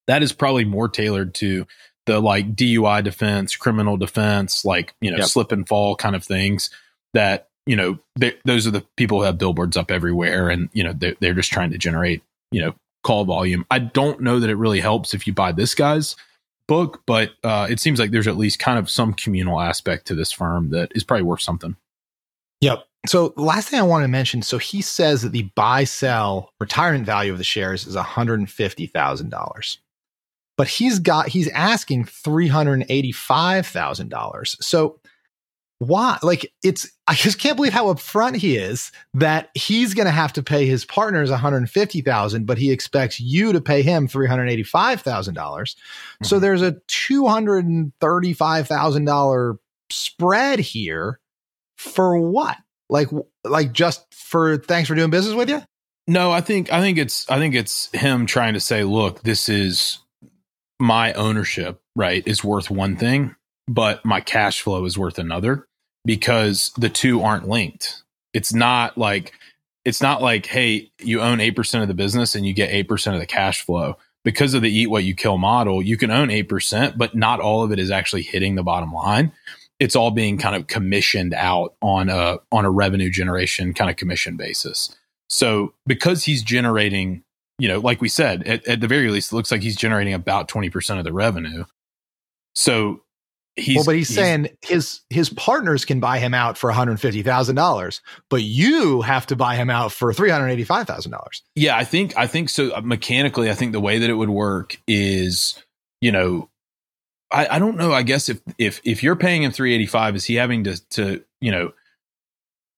that 0.08 0.24
is 0.24 0.34
probably 0.34 0.66
more 0.66 0.88
tailored 0.88 1.34
to 1.36 1.66
the 2.06 2.20
like 2.20 2.56
DUI 2.56 3.04
defense, 3.04 3.56
criminal 3.56 3.98
defense, 3.98 4.66
like, 4.66 4.94
you 5.02 5.12
know, 5.12 5.18
yep. 5.18 5.28
slip 5.28 5.52
and 5.52 5.68
fall 5.68 5.96
kind 5.96 6.16
of 6.16 6.24
things 6.24 6.70
that, 7.14 7.48
you 7.66 7.76
know, 7.76 8.00
those 8.46 8.66
are 8.66 8.72
the 8.72 8.86
people 8.98 9.20
who 9.20 9.24
have 9.24 9.38
billboards 9.38 9.78
up 9.78 9.92
everywhere 9.92 10.50
and, 10.50 10.70
you 10.74 10.84
know, 10.84 10.94
they're, 10.94 11.16
they're 11.20 11.34
just 11.34 11.52
trying 11.52 11.70
to 11.72 11.78
generate, 11.78 12.24
you 12.52 12.62
know, 12.62 12.74
call 13.04 13.26
volume. 13.26 13.66
I 13.70 13.80
don't 13.80 14.22
know 14.22 14.40
that 14.40 14.50
it 14.50 14.56
really 14.56 14.80
helps 14.80 15.14
if 15.14 15.28
you 15.28 15.34
buy 15.34 15.52
this 15.52 15.76
guy's 15.76 16.16
book, 16.68 17.02
but 17.06 17.32
uh, 17.44 17.68
it 17.70 17.80
seems 17.80 18.00
like 18.00 18.12
there's 18.12 18.28
at 18.28 18.38
least 18.38 18.60
kind 18.60 18.80
of 18.80 18.90
some 18.90 19.14
communal 19.14 19.60
aspect 19.60 20.08
to 20.08 20.16
this 20.16 20.32
firm 20.32 20.72
that 20.72 20.92
is 20.96 21.04
probably 21.04 21.24
worth 21.24 21.42
something. 21.42 21.76
Yep. 22.62 22.86
So 23.08 23.34
last 23.36 23.70
thing 23.70 23.80
I 23.80 23.84
want 23.84 24.04
to 24.04 24.08
mention, 24.08 24.42
so 24.42 24.58
he 24.60 24.82
says 24.82 25.24
that 25.24 25.32
the 25.32 25.50
buy 25.56 25.84
sell 25.84 26.52
retirement 26.60 27.06
value 27.06 27.32
of 27.32 27.40
the 27.40 27.44
shares 27.44 27.88
is 27.88 27.96
$150,000 27.96 29.78
but 30.58 30.68
he's 30.68 31.00
got 31.00 31.30
he's 31.30 31.48
asking 31.50 32.06
$385,000. 32.06 34.64
So 34.64 35.00
why 35.80 36.20
like 36.22 36.54
it's 36.64 36.92
I 37.08 37.16
just 37.16 37.40
can't 37.40 37.56
believe 37.56 37.74
how 37.74 37.92
upfront 37.92 38.36
he 38.36 38.56
is 38.56 38.92
that 39.16 39.50
he's 39.56 39.96
going 39.96 40.06
to 40.06 40.12
have 40.12 40.32
to 40.34 40.44
pay 40.44 40.68
his 40.68 40.86
partners 40.86 41.32
150,000 41.32 42.46
but 42.46 42.60
he 42.60 42.72
expects 42.72 43.20
you 43.20 43.52
to 43.54 43.62
pay 43.62 43.82
him 43.82 44.08
$385,000. 44.08 45.34
Mm-hmm. 45.34 46.24
So 46.24 46.38
there's 46.38 46.62
a 46.62 46.74
$235,000 46.88 49.58
spread 49.90 50.60
here 50.60 51.20
for 51.78 52.20
what? 52.20 52.58
Like 52.88 53.08
like 53.44 53.72
just 53.72 54.06
for 54.14 54.58
thanks 54.58 54.88
for 54.88 54.94
doing 54.94 55.10
business 55.10 55.34
with 55.34 55.50
you? 55.50 55.64
No, 56.08 56.32
I 56.32 56.42
think 56.42 56.72
I 56.72 56.80
think 56.80 57.00
it's 57.00 57.28
I 57.28 57.40
think 57.40 57.56
it's 57.56 57.90
him 57.92 58.28
trying 58.28 58.54
to 58.54 58.60
say, 58.60 58.84
look, 58.84 59.24
this 59.24 59.50
is 59.50 59.98
my 60.82 61.14
ownership, 61.14 61.80
right, 61.96 62.28
is 62.28 62.44
worth 62.44 62.70
one 62.70 62.98
thing, 62.98 63.36
but 63.68 64.04
my 64.04 64.20
cash 64.20 64.62
flow 64.62 64.84
is 64.86 64.98
worth 64.98 65.20
another 65.20 65.68
because 66.04 66.72
the 66.78 66.90
two 66.90 67.22
aren't 67.22 67.48
linked. 67.48 68.04
It's 68.34 68.54
not 68.54 68.98
like 68.98 69.34
it's 69.86 70.02
not 70.02 70.22
like, 70.22 70.46
hey, 70.46 70.92
you 71.00 71.22
own 71.22 71.40
8% 71.40 71.82
of 71.82 71.88
the 71.88 71.94
business 71.94 72.36
and 72.36 72.46
you 72.46 72.54
get 72.54 72.70
8% 72.70 73.14
of 73.14 73.20
the 73.20 73.26
cash 73.26 73.66
flow. 73.66 73.98
Because 74.24 74.54
of 74.54 74.62
the 74.62 74.70
eat 74.70 74.88
what 74.88 75.04
you 75.04 75.16
kill 75.16 75.40
model, 75.40 75.82
you 75.82 75.98
can 75.98 76.12
own 76.12 76.28
8%, 76.28 76.96
but 76.98 77.16
not 77.16 77.40
all 77.40 77.64
of 77.64 77.72
it 77.72 77.80
is 77.80 77.90
actually 77.90 78.22
hitting 78.22 78.54
the 78.54 78.62
bottom 78.62 78.94
line. 78.94 79.32
It's 79.80 79.96
all 79.96 80.12
being 80.12 80.38
kind 80.38 80.56
of 80.56 80.68
commissioned 80.68 81.34
out 81.34 81.74
on 81.82 82.10
a 82.10 82.38
on 82.52 82.66
a 82.66 82.70
revenue 82.70 83.10
generation 83.10 83.74
kind 83.74 83.90
of 83.90 83.96
commission 83.98 84.38
basis. 84.38 84.96
So 85.28 85.74
because 85.88 86.26
he's 86.26 86.44
generating 86.44 87.24
you 87.62 87.68
know, 87.68 87.80
like 87.80 88.02
we 88.02 88.10
said, 88.10 88.48
at, 88.48 88.68
at 88.68 88.82
the 88.82 88.88
very 88.88 89.10
least, 89.12 89.32
it 89.32 89.36
looks 89.36 89.52
like 89.52 89.62
he's 89.62 89.76
generating 89.76 90.14
about 90.16 90.48
20% 90.48 90.98
of 90.98 91.04
the 91.04 91.14
revenue. 91.14 91.64
So 92.56 93.02
he's 93.56 93.76
well, 93.76 93.86
but 93.86 93.96
he's, 93.96 94.10
he's- 94.10 94.16
saying 94.20 94.48
his 94.62 95.02
his 95.10 95.30
partners 95.30 95.86
can 95.86 96.00
buy 96.00 96.18
him 96.20 96.34
out 96.34 96.58
for 96.58 96.70
one 96.70 96.76
hundred 96.76 97.00
fifty 97.00 97.22
thousand 97.22 97.56
dollars, 97.56 98.02
but 98.30 98.42
you 98.42 99.02
have 99.02 99.28
to 99.28 99.36
buy 99.36 99.56
him 99.56 99.70
out 99.70 99.92
for 99.92 100.12
three 100.14 100.30
hundred 100.32 100.48
eighty 100.48 100.64
five 100.64 100.88
thousand 100.88 101.12
dollars. 101.12 101.44
Yeah, 101.56 101.78
I 101.78 101.84
think 101.84 102.18
I 102.18 102.28
think 102.28 102.50
so. 102.50 102.74
uh, 102.76 102.82
Mechanically, 102.82 103.50
I 103.52 103.54
think 103.54 103.72
the 103.74 103.80
way 103.80 104.00
that 104.00 104.10
it 104.10 104.16
would 104.16 104.30
work 104.30 104.82
is, 104.88 105.62
you 106.02 106.12
know, 106.12 106.50
I, 107.32 107.48
I 107.56 107.60
don't 107.60 107.78
know. 107.78 107.94
I 107.94 108.02
guess 108.04 108.28
if 108.28 108.42
if 108.58 108.82
if 108.84 109.04
you're 109.04 109.16
paying 109.16 109.44
him 109.44 109.52
three 109.52 109.74
eighty 109.76 109.86
five, 109.86 110.16
is 110.16 110.26
he 110.26 110.36
having 110.36 110.64
to 110.66 110.90
to 110.92 111.24
you 111.40 111.52
know? 111.52 111.74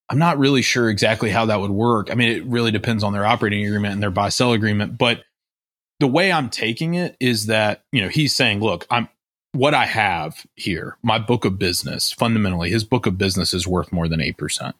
I'm 0.09 0.19
not 0.19 0.37
really 0.37 0.61
sure 0.61 0.89
exactly 0.89 1.29
how 1.29 1.45
that 1.45 1.59
would 1.59 1.71
work. 1.71 2.11
I 2.11 2.15
mean, 2.15 2.29
it 2.29 2.45
really 2.45 2.71
depends 2.71 3.03
on 3.03 3.13
their 3.13 3.25
operating 3.25 3.65
agreement 3.65 3.93
and 3.93 4.03
their 4.03 4.11
buy 4.11 4.29
sell 4.29 4.53
agreement. 4.53 4.97
But 4.97 5.23
the 5.99 6.07
way 6.07 6.31
I'm 6.31 6.49
taking 6.49 6.95
it 6.95 7.15
is 7.19 7.47
that 7.47 7.83
you 7.91 8.01
know 8.01 8.09
he's 8.09 8.35
saying, 8.35 8.59
look, 8.59 8.85
I'm 8.89 9.09
what 9.53 9.73
I 9.73 9.85
have 9.85 10.45
here, 10.55 10.97
my 11.03 11.19
book 11.19 11.45
of 11.45 11.57
business. 11.57 12.11
Fundamentally, 12.11 12.69
his 12.69 12.83
book 12.83 13.05
of 13.05 13.17
business 13.17 13.53
is 13.53 13.67
worth 13.67 13.91
more 13.91 14.07
than 14.07 14.21
eight 14.21 14.37
percent, 14.37 14.75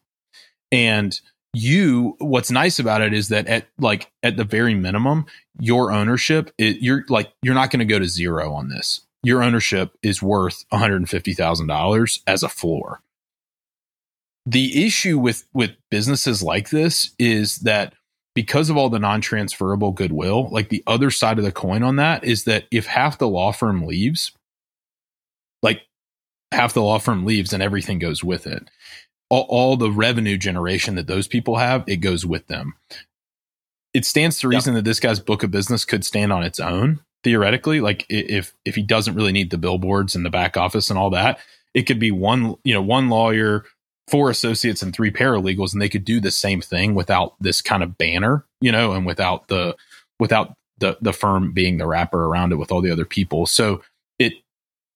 and 0.72 1.20
you 1.54 2.16
what's 2.20 2.52
nice 2.52 2.80
about 2.80 3.02
it 3.02 3.14
is 3.14 3.30
that 3.30 3.48
at 3.48 3.68
like 3.78 4.12
at 4.24 4.38
the 4.38 4.44
very 4.44 4.74
minimum 4.74 5.26
your 5.60 5.92
ownership 5.92 6.52
it, 6.58 6.78
you're 6.82 7.06
like 7.10 7.32
you're 7.44 7.54
not 7.54 7.70
going 7.70 7.80
to 7.80 7.86
go 7.86 8.00
to 8.00 8.08
zero 8.08 8.52
on 8.54 8.70
this 8.70 9.02
your 9.24 9.42
ownership 9.42 9.98
is 10.04 10.22
worth 10.22 10.66
$150,000 10.72 12.20
as 12.28 12.44
a 12.44 12.50
floor 12.50 13.02
the 14.46 14.86
issue 14.86 15.18
with 15.18 15.46
with 15.54 15.72
businesses 15.90 16.44
like 16.44 16.70
this 16.70 17.12
is 17.18 17.58
that 17.60 17.94
because 18.36 18.70
of 18.70 18.78
all 18.78 18.90
the 18.90 19.00
non-transferable 19.00 19.92
goodwill 19.92 20.50
like 20.50 20.70
the 20.70 20.84
other 20.88 21.12
side 21.12 21.38
of 21.38 21.46
the 21.46 21.52
coin 21.52 21.84
on 21.84 21.96
that 21.96 22.24
is 22.24 22.44
that 22.44 22.66
if 22.72 22.86
half 22.86 23.18
the 23.18 23.28
law 23.28 23.52
firm 23.52 23.86
leaves 23.86 24.32
like 25.62 25.84
half 26.52 26.74
the 26.74 26.82
law 26.82 27.00
firm 27.00 27.26
leaves 27.26 27.54
and 27.54 27.64
everything 27.64 28.00
goes 28.00 28.24
with 28.24 28.46
it 28.46 28.70
all, 29.34 29.48
all 29.50 29.78
the 29.78 29.90
revenue 29.90 30.38
generation 30.38 30.94
that 30.94 31.08
those 31.08 31.28
people 31.28 31.56
have, 31.56 31.84
it 31.88 31.98
goes 31.98 32.24
with 32.24 32.46
them. 32.48 32.76
It 33.92 34.06
stands 34.06 34.38
to 34.40 34.48
reason 34.48 34.76
that 34.76 34.86
this 34.86 35.00
guy's 35.00 35.20
book 35.20 35.42
of 35.42 35.50
business 35.50 35.86
could 35.86 36.06
stand 36.06 36.32
on 36.32 36.44
its 36.44 36.60
own 36.60 37.00
theoretically. 37.24 37.82
Like 37.82 38.06
if 38.10 38.54
if 38.64 38.76
he 38.76 38.84
doesn't 38.84 39.16
really 39.16 39.32
need 39.32 39.50
the 39.50 39.58
billboards 39.58 40.16
and 40.16 40.24
the 40.24 40.30
back 40.30 40.56
office 40.56 40.92
and 40.92 41.00
all 41.00 41.10
that, 41.12 41.40
it 41.74 41.84
could 41.84 42.00
be 42.00 42.12
one 42.12 42.56
you 42.64 42.74
know 42.76 42.82
one 42.82 43.10
lawyer, 43.10 43.66
four 44.08 44.30
associates, 44.30 44.82
and 44.82 44.94
three 44.94 45.12
paralegals, 45.12 45.74
and 45.74 45.82
they 45.82 45.90
could 45.90 46.06
do 46.06 46.20
the 46.20 46.32
same 46.32 46.62
thing 46.62 46.94
without 46.96 47.36
this 47.40 47.62
kind 47.62 47.84
of 47.84 47.98
banner, 47.98 48.46
you 48.62 48.72
know, 48.72 48.92
and 48.94 49.06
without 49.06 49.48
the 49.48 49.76
without 50.20 50.54
the 50.80 50.98
the 51.02 51.14
firm 51.14 51.52
being 51.54 51.78
the 51.78 51.88
wrapper 51.88 52.26
around 52.26 52.52
it 52.52 52.56
with 52.58 52.72
all 52.72 52.82
the 52.82 52.92
other 52.92 53.06
people. 53.06 53.46
So 53.46 53.82
it 54.20 54.34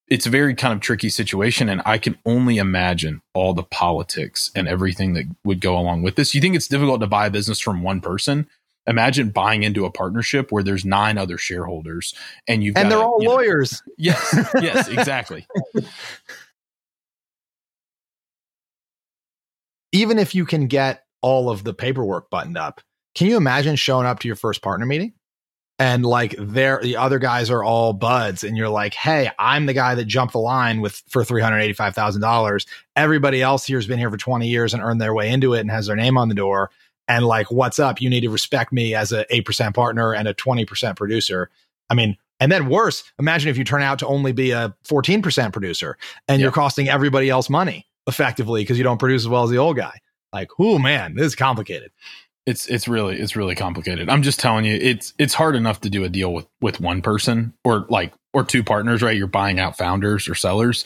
it's 0.09 0.25
a 0.25 0.29
very 0.29 0.53
kind 0.55 0.73
of 0.73 0.79
tricky 0.79 1.09
situation 1.09 1.67
and 1.67 1.81
i 1.85 1.97
can 1.97 2.17
only 2.25 2.57
imagine 2.57 3.21
all 3.33 3.53
the 3.53 3.63
politics 3.63 4.49
and 4.55 4.65
everything 4.67 5.13
that 5.13 5.25
would 5.43 5.59
go 5.59 5.77
along 5.77 6.01
with 6.01 6.15
this 6.15 6.33
you 6.33 6.39
think 6.39 6.55
it's 6.55 6.67
difficult 6.69 7.01
to 7.01 7.07
buy 7.07 7.25
a 7.27 7.29
business 7.29 7.59
from 7.59 7.81
one 7.83 7.99
person 7.99 8.47
imagine 8.85 9.31
buying 9.31 9.63
into 9.63 9.83
a 9.83 9.91
partnership 9.91 10.49
where 10.49 10.63
there's 10.63 10.85
nine 10.85 11.17
other 11.17 11.37
shareholders 11.37 12.13
and 12.47 12.63
you've 12.63 12.77
And 12.77 12.85
got 12.89 12.95
they're 12.95 13.05
all 13.05 13.17
you 13.21 13.27
know- 13.27 13.33
lawyers. 13.35 13.83
yes 13.97 14.33
yes 14.61 14.87
exactly 14.87 15.45
Even 19.91 20.19
if 20.19 20.35
you 20.35 20.45
can 20.45 20.67
get 20.67 21.05
all 21.21 21.49
of 21.49 21.63
the 21.63 21.73
paperwork 21.73 22.29
buttoned 22.29 22.57
up, 22.57 22.81
can 23.15 23.27
you 23.27 23.37
imagine 23.37 23.75
showing 23.75 24.05
up 24.05 24.19
to 24.19 24.27
your 24.27 24.35
first 24.35 24.61
partner 24.61 24.85
meeting? 24.85 25.13
And 25.79 26.05
like 26.05 26.35
they're 26.39 26.79
the 26.81 26.97
other 26.97 27.19
guys 27.19 27.51
are 27.51 27.63
all 27.63 27.93
buds, 27.93 28.43
and 28.43 28.57
you're 28.57 28.69
like, 28.69 28.95
"Hey, 28.95 29.29
I'm 29.37 29.67
the 29.67 29.73
guy 29.73 29.93
that 29.93 30.05
jumped 30.05 30.33
the 30.33 30.39
line 30.39 30.81
with 30.81 31.03
for 31.07 31.23
three 31.23 31.41
hundred 31.41 31.59
eighty 31.59 31.73
five 31.73 31.93
thousand 31.93 32.21
dollars. 32.21 32.65
Everybody 32.95 33.43
else 33.43 33.65
here 33.65 33.77
has 33.77 33.85
been 33.85 33.99
here 33.99 34.09
for 34.09 34.17
twenty 34.17 34.47
years 34.47 34.73
and 34.73 34.81
earned 34.81 34.99
their 34.99 35.13
way 35.13 35.29
into 35.31 35.53
it 35.53 35.61
and 35.61 35.69
has 35.69 35.85
their 35.85 35.95
name 35.95 36.17
on 36.17 36.29
the 36.29 36.35
door. 36.35 36.71
And 37.07 37.25
like, 37.25 37.51
what's 37.51 37.77
up? 37.79 38.01
You 38.01 38.09
need 38.09 38.21
to 38.21 38.29
respect 38.29 38.71
me 38.73 38.95
as 38.95 39.11
a 39.11 39.25
eight 39.33 39.45
percent 39.45 39.75
partner 39.75 40.13
and 40.13 40.27
a 40.27 40.33
twenty 40.33 40.65
percent 40.65 40.97
producer. 40.97 41.49
I 41.91 41.93
mean, 41.93 42.17
and 42.39 42.51
then 42.51 42.69
worse, 42.69 43.03
imagine 43.17 43.49
if 43.49 43.57
you 43.57 43.63
turn 43.63 43.81
out 43.81 43.99
to 43.99 44.07
only 44.07 44.31
be 44.31 44.51
a 44.51 44.75
fourteen 44.83 45.21
percent 45.21 45.53
producer 45.53 45.97
and 46.27 46.41
you're 46.41 46.51
costing 46.51 46.89
everybody 46.89 47.29
else 47.29 47.49
money 47.49 47.86
effectively 48.07 48.61
because 48.61 48.77
you 48.77 48.83
don't 48.83 48.97
produce 48.99 49.23
as 49.23 49.27
well 49.29 49.43
as 49.43 49.49
the 49.49 49.57
old 49.57 49.75
guy. 49.77 49.97
Like, 50.33 50.49
oh 50.59 50.77
man, 50.79 51.15
this 51.15 51.27
is 51.27 51.35
complicated. 51.35 51.91
it's 52.45 52.67
it's 52.67 52.87
really 52.87 53.19
it's 53.19 53.35
really 53.35 53.55
complicated 53.55 54.07
i'm 54.09 54.23
just 54.23 54.39
telling 54.39 54.63
you 54.63 54.73
it's 54.73 55.13
it's 55.19 55.33
hard 55.33 55.53
enough 55.53 55.81
to 55.81 55.89
do 55.89 56.05
a 56.05 56.09
deal 56.09 56.31
with 56.33 56.47
with 56.61 56.79
one 56.79 57.01
person 57.01 57.53
or 57.65 57.85
like 57.89 58.13
or 58.33 58.41
two 58.45 58.63
partners 58.63 59.01
right 59.01 59.17
you're 59.17 59.27
buying 59.27 59.59
out 59.59 59.77
founders 59.77 60.29
or 60.29 60.35
sellers 60.35 60.85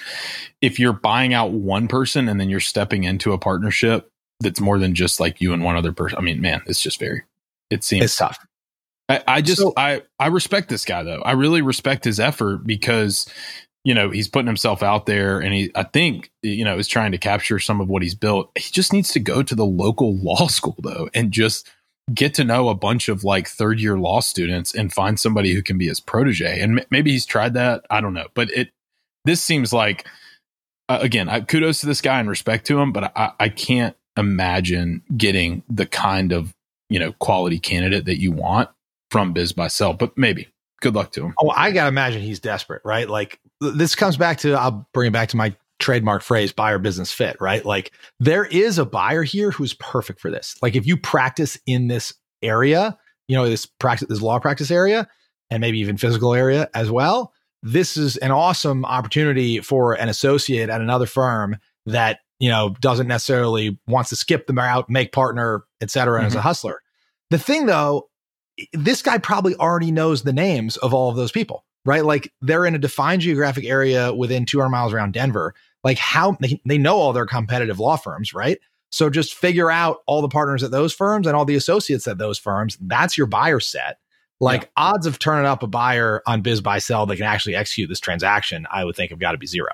if 0.60 0.80
you're 0.80 0.92
buying 0.94 1.36
out 1.36 1.52
one 1.52 1.88
person 1.88 2.28
and 2.28 2.40
then 2.42 2.50
you're 2.50 2.60
stepping 2.60 3.04
into 3.04 3.32
a 3.32 3.38
partnership 3.38 4.10
that's 4.40 4.60
more 4.60 4.80
than 4.80 4.96
just 4.96 5.20
like 5.20 5.40
you 5.40 5.54
and 5.54 5.64
one 5.64 5.76
other 5.76 5.92
person 5.92 6.18
i 6.18 6.22
mean 6.22 6.42
man 6.42 6.62
it's 6.66 6.82
just 6.82 7.00
very 7.00 7.22
it 7.70 7.84
seems 7.84 8.06
It's 8.06 8.18
tough. 8.18 8.40
I, 9.08 9.22
I 9.28 9.42
just 9.42 9.62
So- 9.62 9.74
I 9.78 10.02
I 10.20 10.28
respect 10.28 10.68
this 10.70 10.84
guy 10.84 11.04
though. 11.04 11.22
I 11.22 11.34
really 11.34 11.62
respect 11.62 12.06
his 12.06 12.20
effort 12.20 12.66
because 12.66 13.28
you 13.84 13.94
know 13.94 14.10
he's 14.10 14.28
putting 14.28 14.48
himself 14.48 14.84
out 14.84 15.06
there 15.06 15.39
and 15.39 15.54
he 15.54 15.72
I 15.76 15.84
think 15.84 16.32
you 16.41 16.63
know 16.63 16.78
is 16.78 16.88
trying 16.88 17.12
to 17.12 17.17
capture 17.17 17.60
some 17.60 17.82
of 17.82 17.89
what 17.89 18.04
he's 18.04 18.15
built. 18.15 18.52
He 18.56 18.72
just 18.72 18.94
needs 18.94 19.12
to 19.13 19.20
go 19.20 19.41
to 19.44 19.56
the 19.56 19.65
local 19.65 20.15
law 20.24 20.48
school 20.48 20.76
though 20.80 21.10
and 21.13 21.32
just 21.32 21.70
get 22.13 22.34
to 22.34 22.44
know 22.44 22.70
a 22.70 22.76
bunch 22.76 23.10
of 23.10 23.24
like 23.24 23.48
third 23.48 23.80
year 23.80 23.98
law 23.98 24.20
students 24.20 24.74
and 24.74 24.91
find 24.91 25.20
somebody 25.20 25.54
who 25.54 25.62
can 25.62 25.78
be 25.78 25.88
his 25.88 26.00
protege. 26.00 26.60
And 26.60 26.80
m- 26.80 26.86
maybe 26.89 27.12
he's 27.12 27.26
tried 27.26 27.54
that. 27.54 27.86
I 27.89 28.02
don't 28.02 28.13
know, 28.13 28.28
but 28.34 28.52
it 28.52 28.70
this 29.26 29.44
seems 29.44 29.72
like 29.74 30.06
uh, 30.89 31.00
again 31.02 31.30
I, 31.30 31.41
kudos 31.41 31.82
to 31.82 31.88
this 31.88 32.02
guy 32.02 32.20
and 32.20 32.30
respect 32.30 32.67
to 32.67 32.80
him, 32.80 32.91
but 32.91 33.15
I, 33.15 33.32
I 33.39 33.50
can't 33.50 33.96
imagine 34.17 35.02
getting 35.15 35.63
the 35.70 35.86
kind 35.86 36.32
of 36.32 36.54
you 36.89 37.00
know 37.00 37.13
quality 37.13 37.60
candidate 37.60 38.06
that 38.06 38.20
you 38.20 38.32
want 38.32 38.70
from 39.10 39.34
BizBuySell, 39.34 39.98
but 39.98 40.17
maybe. 40.17 40.48
Good 40.82 40.96
luck 40.96 41.12
to 41.12 41.26
him. 41.26 41.36
Oh, 41.39 41.52
I 41.52 41.70
gotta 41.70 41.89
imagine 41.89 42.24
he's 42.24 42.39
desperate, 42.39 42.82
right? 42.84 43.08
Like 43.08 43.39
this 43.62 43.95
comes 43.95 44.17
back 44.17 44.39
to 44.39 44.54
I'll 44.54 44.88
bring 44.93 45.08
it 45.08 45.13
back 45.13 45.30
to 45.30 45.38
my 45.38 45.56
trademark 45.80 46.21
phrase, 46.21 46.52
buyer 46.52 46.80
business 46.80 47.12
fit, 47.12 47.38
right? 47.39 47.65
Like 47.65 47.91
there 48.19 48.45
is 48.45 48.78
a 48.78 48.86
buyer 48.86 49.24
here 49.24 49.52
who's 49.52 49.74
perfect 49.76 50.19
for 50.19 50.30
this. 50.30 50.56
Like 50.62 50.76
if 50.76 50.86
you 50.86 50.97
practice 50.97 51.58
in 51.65 51.88
this 51.88 52.13
area, 52.41 52.97
you 53.28 53.36
know, 53.36 53.47
this 53.47 53.65
practice 53.65 54.08
this 54.10 54.21
law 54.21 54.39
practice 54.39 54.71
area 54.71 55.08
and 55.50 55.62
maybe 55.62 55.80
even 55.80 55.97
physical 55.97 56.34
area 56.34 56.69
as 56.74 56.91
well, 56.91 57.34
this 57.63 57.97
is 57.97 58.17
an 58.17 58.32
awesome 58.32 58.86
opportunity 58.86 59.60
for 59.60 59.93
an 59.93 60.10
associate 60.10 60.69
at 60.69 60.82
another 60.82 61.06
firm 61.06 61.58
that, 61.86 62.19
you 62.39 62.50
know, 62.50 62.76
doesn't 62.80 63.08
necessarily 63.08 63.80
wants 63.88 64.10
to 64.10 64.15
skip 64.15 64.47
them 64.47 64.60
out, 64.60 64.89
make 64.89 65.12
partner, 65.12 65.63
et 65.82 65.91
cetera, 65.91 66.17
and 66.17 66.28
as 66.28 66.34
a 66.34 66.38
mm-hmm. 66.38 66.43
hustler. 66.43 66.82
The 67.30 67.39
thing 67.39 67.65
though, 67.67 68.10
this 68.74 69.02
guy 69.02 69.17
probably 69.17 69.56
already 69.56 69.91
knows 69.91 70.24
the 70.24 70.34
names 70.34 70.78
of 70.78 70.93
all 70.93 71.10
of 71.10 71.15
those 71.15 71.32
people, 71.32 71.65
right? 71.86 72.06
Like 72.06 72.32
they're 72.41 72.65
in 72.65 72.76
a 72.76 72.80
defined 72.80 73.22
geographic 73.22 73.65
area 73.65 74.13
within 74.13 74.46
200 74.46 74.70
miles 74.70 74.94
around 74.94 75.13
Denver. 75.13 75.54
Like 75.84 75.98
how 75.98 76.38
they, 76.39 76.62
they 76.65 76.78
know 76.78 76.98
all 76.98 77.13
their 77.13 77.26
competitive 77.26 77.80
law 77.80 77.96
firms, 77.96 78.34
right? 78.34 78.60
So 78.91 79.10
just 79.10 79.36
figure 79.36 79.72
out 79.72 80.00
all 80.06 80.22
the 80.22 80.30
partners 80.30 80.63
at 80.63 80.72
those 80.72 80.94
firms 80.94 81.26
and 81.26 81.36
all 81.36 81.46
the 81.46 81.56
associates 81.56 82.08
at 82.08 82.17
those 82.17 82.38
firms. 82.38 82.78
That's 82.82 83.17
your 83.17 83.28
buyer 83.28 83.60
set. 83.60 83.98
Like 84.39 84.72
odds 84.76 85.06
of 85.06 85.20
turning 85.20 85.46
up 85.46 85.63
a 85.63 85.67
buyer 85.67 86.22
on 86.26 86.41
BizBuySell 86.41 87.08
that 87.08 87.15
can 87.15 87.26
actually 87.26 87.56
execute 87.56 87.89
this 87.89 88.00
transaction, 88.00 88.65
I 88.72 88.84
would 88.84 88.96
think 88.96 89.12
have 89.12 89.20
got 89.20 89.34
to 89.34 89.38
be 89.38 89.46
zero. 89.46 89.70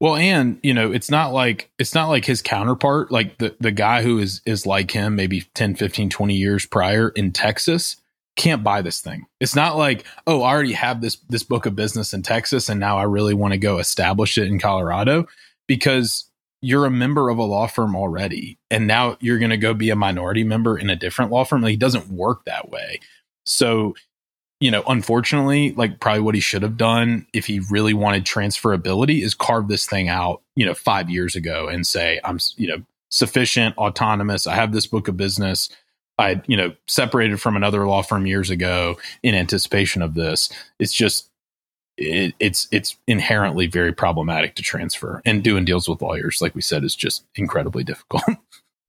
Well, 0.00 0.16
and 0.16 0.58
you 0.62 0.74
know, 0.74 0.90
it's 0.90 1.10
not 1.10 1.32
like 1.32 1.70
it's 1.78 1.94
not 1.94 2.08
like 2.08 2.24
his 2.24 2.42
counterpart, 2.42 3.12
like 3.12 3.38
the 3.38 3.54
the 3.60 3.70
guy 3.70 4.02
who 4.02 4.18
is 4.18 4.42
is 4.44 4.66
like 4.66 4.90
him 4.90 5.14
maybe 5.14 5.42
10, 5.54 5.76
15, 5.76 6.10
20 6.10 6.34
years 6.34 6.66
prior 6.66 7.10
in 7.10 7.30
Texas 7.30 7.96
can't 8.36 8.64
buy 8.64 8.82
this 8.82 9.00
thing. 9.00 9.26
It's 9.40 9.54
not 9.54 9.76
like, 9.76 10.04
oh, 10.26 10.42
I 10.42 10.52
already 10.52 10.72
have 10.72 11.00
this 11.00 11.16
this 11.28 11.42
book 11.42 11.66
of 11.66 11.76
business 11.76 12.12
in 12.12 12.22
Texas 12.22 12.68
and 12.68 12.80
now 12.80 12.98
I 12.98 13.04
really 13.04 13.34
want 13.34 13.52
to 13.52 13.58
go 13.58 13.78
establish 13.78 14.38
it 14.38 14.48
in 14.48 14.58
Colorado 14.58 15.26
because 15.66 16.28
you're 16.60 16.86
a 16.86 16.90
member 16.90 17.28
of 17.28 17.38
a 17.38 17.44
law 17.44 17.66
firm 17.66 17.94
already 17.94 18.58
and 18.70 18.86
now 18.86 19.16
you're 19.20 19.38
going 19.38 19.50
to 19.50 19.56
go 19.56 19.74
be 19.74 19.90
a 19.90 19.96
minority 19.96 20.44
member 20.44 20.78
in 20.78 20.90
a 20.90 20.96
different 20.96 21.30
law 21.30 21.44
firm. 21.44 21.62
Like, 21.62 21.74
it 21.74 21.80
doesn't 21.80 22.08
work 22.08 22.44
that 22.46 22.70
way. 22.70 23.00
So, 23.44 23.94
you 24.60 24.70
know, 24.70 24.82
unfortunately, 24.88 25.72
like 25.72 26.00
probably 26.00 26.22
what 26.22 26.34
he 26.34 26.40
should 26.40 26.62
have 26.62 26.76
done 26.76 27.26
if 27.34 27.46
he 27.46 27.60
really 27.70 27.92
wanted 27.92 28.24
transferability 28.24 29.22
is 29.22 29.34
carve 29.34 29.68
this 29.68 29.86
thing 29.86 30.08
out, 30.08 30.42
you 30.56 30.64
know, 30.64 30.74
five 30.74 31.10
years 31.10 31.36
ago 31.36 31.68
and 31.68 31.86
say, 31.86 32.18
I'm, 32.24 32.38
you 32.56 32.68
know, 32.68 32.82
sufficient, 33.10 33.76
autonomous. 33.76 34.46
I 34.46 34.54
have 34.54 34.72
this 34.72 34.86
book 34.86 35.06
of 35.06 35.16
business. 35.16 35.68
I, 36.18 36.40
you 36.46 36.56
know, 36.56 36.74
separated 36.86 37.40
from 37.40 37.56
another 37.56 37.86
law 37.86 38.02
firm 38.02 38.26
years 38.26 38.50
ago 38.50 38.96
in 39.22 39.34
anticipation 39.34 40.00
of 40.02 40.14
this. 40.14 40.48
It's 40.78 40.92
just, 40.92 41.28
it, 41.96 42.34
it's 42.40 42.66
it's 42.72 42.96
inherently 43.06 43.66
very 43.68 43.92
problematic 43.92 44.54
to 44.56 44.62
transfer 44.62 45.22
and 45.24 45.42
doing 45.44 45.64
deals 45.64 45.88
with 45.88 46.02
lawyers, 46.02 46.40
like 46.40 46.54
we 46.54 46.60
said, 46.60 46.82
is 46.84 46.96
just 46.96 47.24
incredibly 47.36 47.84
difficult. 47.84 48.22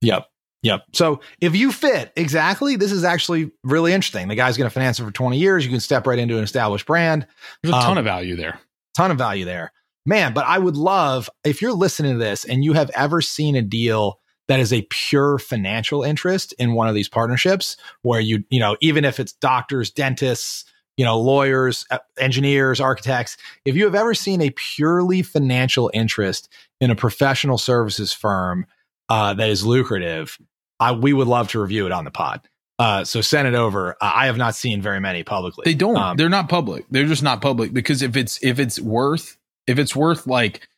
Yep. 0.02 0.26
Yep. 0.62 0.82
So 0.92 1.20
if 1.40 1.56
you 1.56 1.72
fit 1.72 2.12
exactly, 2.16 2.76
this 2.76 2.92
is 2.92 3.02
actually 3.02 3.50
really 3.64 3.92
interesting. 3.94 4.28
The 4.28 4.34
guy's 4.34 4.58
going 4.58 4.68
to 4.68 4.74
finance 4.74 5.00
it 5.00 5.04
for 5.04 5.10
20 5.10 5.38
years. 5.38 5.64
You 5.64 5.70
can 5.70 5.80
step 5.80 6.06
right 6.06 6.18
into 6.18 6.36
an 6.36 6.44
established 6.44 6.86
brand. 6.86 7.26
There's 7.62 7.74
a 7.74 7.80
ton 7.80 7.92
Um, 7.92 7.98
of 7.98 8.04
value 8.04 8.36
there. 8.36 8.60
ton 8.94 9.10
of 9.10 9.16
value 9.16 9.46
there. 9.46 9.72
man, 10.04 10.34
but 10.34 10.44
I 10.44 10.58
would 10.58 10.76
love 10.76 11.30
if 11.44 11.62
you're 11.62 11.72
listening 11.72 12.12
to 12.12 12.18
this 12.18 12.44
and 12.44 12.62
you 12.62 12.74
have 12.74 12.90
ever 12.90 13.22
seen 13.22 13.56
a 13.56 13.62
deal 13.62 14.20
that 14.48 14.60
is 14.60 14.72
a 14.72 14.86
pure 14.90 15.38
financial 15.38 16.02
interest 16.02 16.52
in 16.58 16.74
one 16.74 16.88
of 16.88 16.94
these 16.94 17.08
partnerships 17.08 17.76
where 18.02 18.20
you, 18.20 18.44
you 18.50 18.60
know, 18.60 18.76
even 18.80 19.04
if 19.04 19.18
it's 19.18 19.32
doctors, 19.32 19.90
dentists, 19.90 20.64
you 20.96 21.04
know, 21.04 21.18
lawyers, 21.18 21.84
uh, 21.90 21.98
engineers, 22.18 22.80
architects, 22.80 23.36
if 23.64 23.76
you 23.76 23.84
have 23.84 23.94
ever 23.94 24.14
seen 24.14 24.40
a 24.40 24.50
purely 24.50 25.22
financial 25.22 25.90
interest 25.92 26.48
in 26.80 26.90
a 26.90 26.96
professional 26.96 27.58
services 27.58 28.12
firm 28.12 28.66
uh, 29.08 29.34
that 29.34 29.50
is 29.50 29.64
lucrative, 29.64 30.38
I, 30.80 30.92
we 30.92 31.12
would 31.12 31.28
love 31.28 31.48
to 31.48 31.60
review 31.60 31.86
it 31.86 31.92
on 31.92 32.04
the 32.04 32.10
pod. 32.10 32.48
Uh, 32.78 33.04
so 33.04 33.20
send 33.20 33.48
it 33.48 33.54
over. 33.54 33.92
Uh, 34.00 34.12
I 34.14 34.26
have 34.26 34.36
not 34.36 34.54
seen 34.54 34.82
very 34.82 35.00
many 35.00 35.22
publicly. 35.22 35.62
They 35.64 35.74
don't. 35.74 35.96
Um, 35.96 36.16
They're 36.16 36.28
not 36.28 36.48
public. 36.48 36.84
They're 36.90 37.06
just 37.06 37.22
not 37.22 37.40
public 37.40 37.72
because 37.72 38.02
if 38.02 38.16
it's 38.16 38.42
if 38.42 38.58
it's 38.58 38.78
worth 38.78 39.38
if 39.66 39.78
it's 39.78 39.96
worth 39.96 40.26
like 40.26 40.68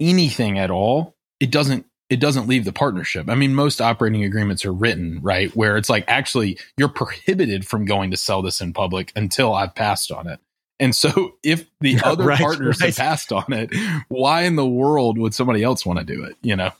anything 0.00 0.58
at 0.58 0.70
all, 0.70 1.16
it 1.38 1.50
doesn't 1.52 1.86
it 2.10 2.20
doesn't 2.20 2.48
leave 2.48 2.64
the 2.64 2.72
partnership. 2.72 3.28
I 3.28 3.34
mean, 3.34 3.54
most 3.54 3.80
operating 3.80 4.24
agreements 4.24 4.64
are 4.64 4.72
written, 4.72 5.20
right? 5.22 5.54
Where 5.54 5.76
it's 5.76 5.90
like 5.90 6.04
actually 6.08 6.58
you're 6.76 6.88
prohibited 6.88 7.66
from 7.66 7.84
going 7.84 8.10
to 8.10 8.16
sell 8.16 8.42
this 8.42 8.60
in 8.60 8.72
public 8.72 9.12
until 9.14 9.54
I've 9.54 9.74
passed 9.74 10.10
on 10.10 10.26
it. 10.26 10.40
And 10.80 10.94
so 10.94 11.34
if 11.42 11.66
the 11.80 11.92
Yeah, 11.92 12.00
other 12.04 12.24
right, 12.24 12.38
partners 12.38 12.80
right. 12.80 12.88
have 12.88 12.96
passed 12.96 13.32
on 13.32 13.52
it, 13.52 13.70
why 14.08 14.42
in 14.42 14.56
the 14.56 14.66
world 14.66 15.18
would 15.18 15.34
somebody 15.34 15.62
else 15.62 15.84
want 15.84 15.98
to 15.98 16.04
do 16.04 16.24
it? 16.24 16.36
You 16.42 16.56
know? 16.56 16.70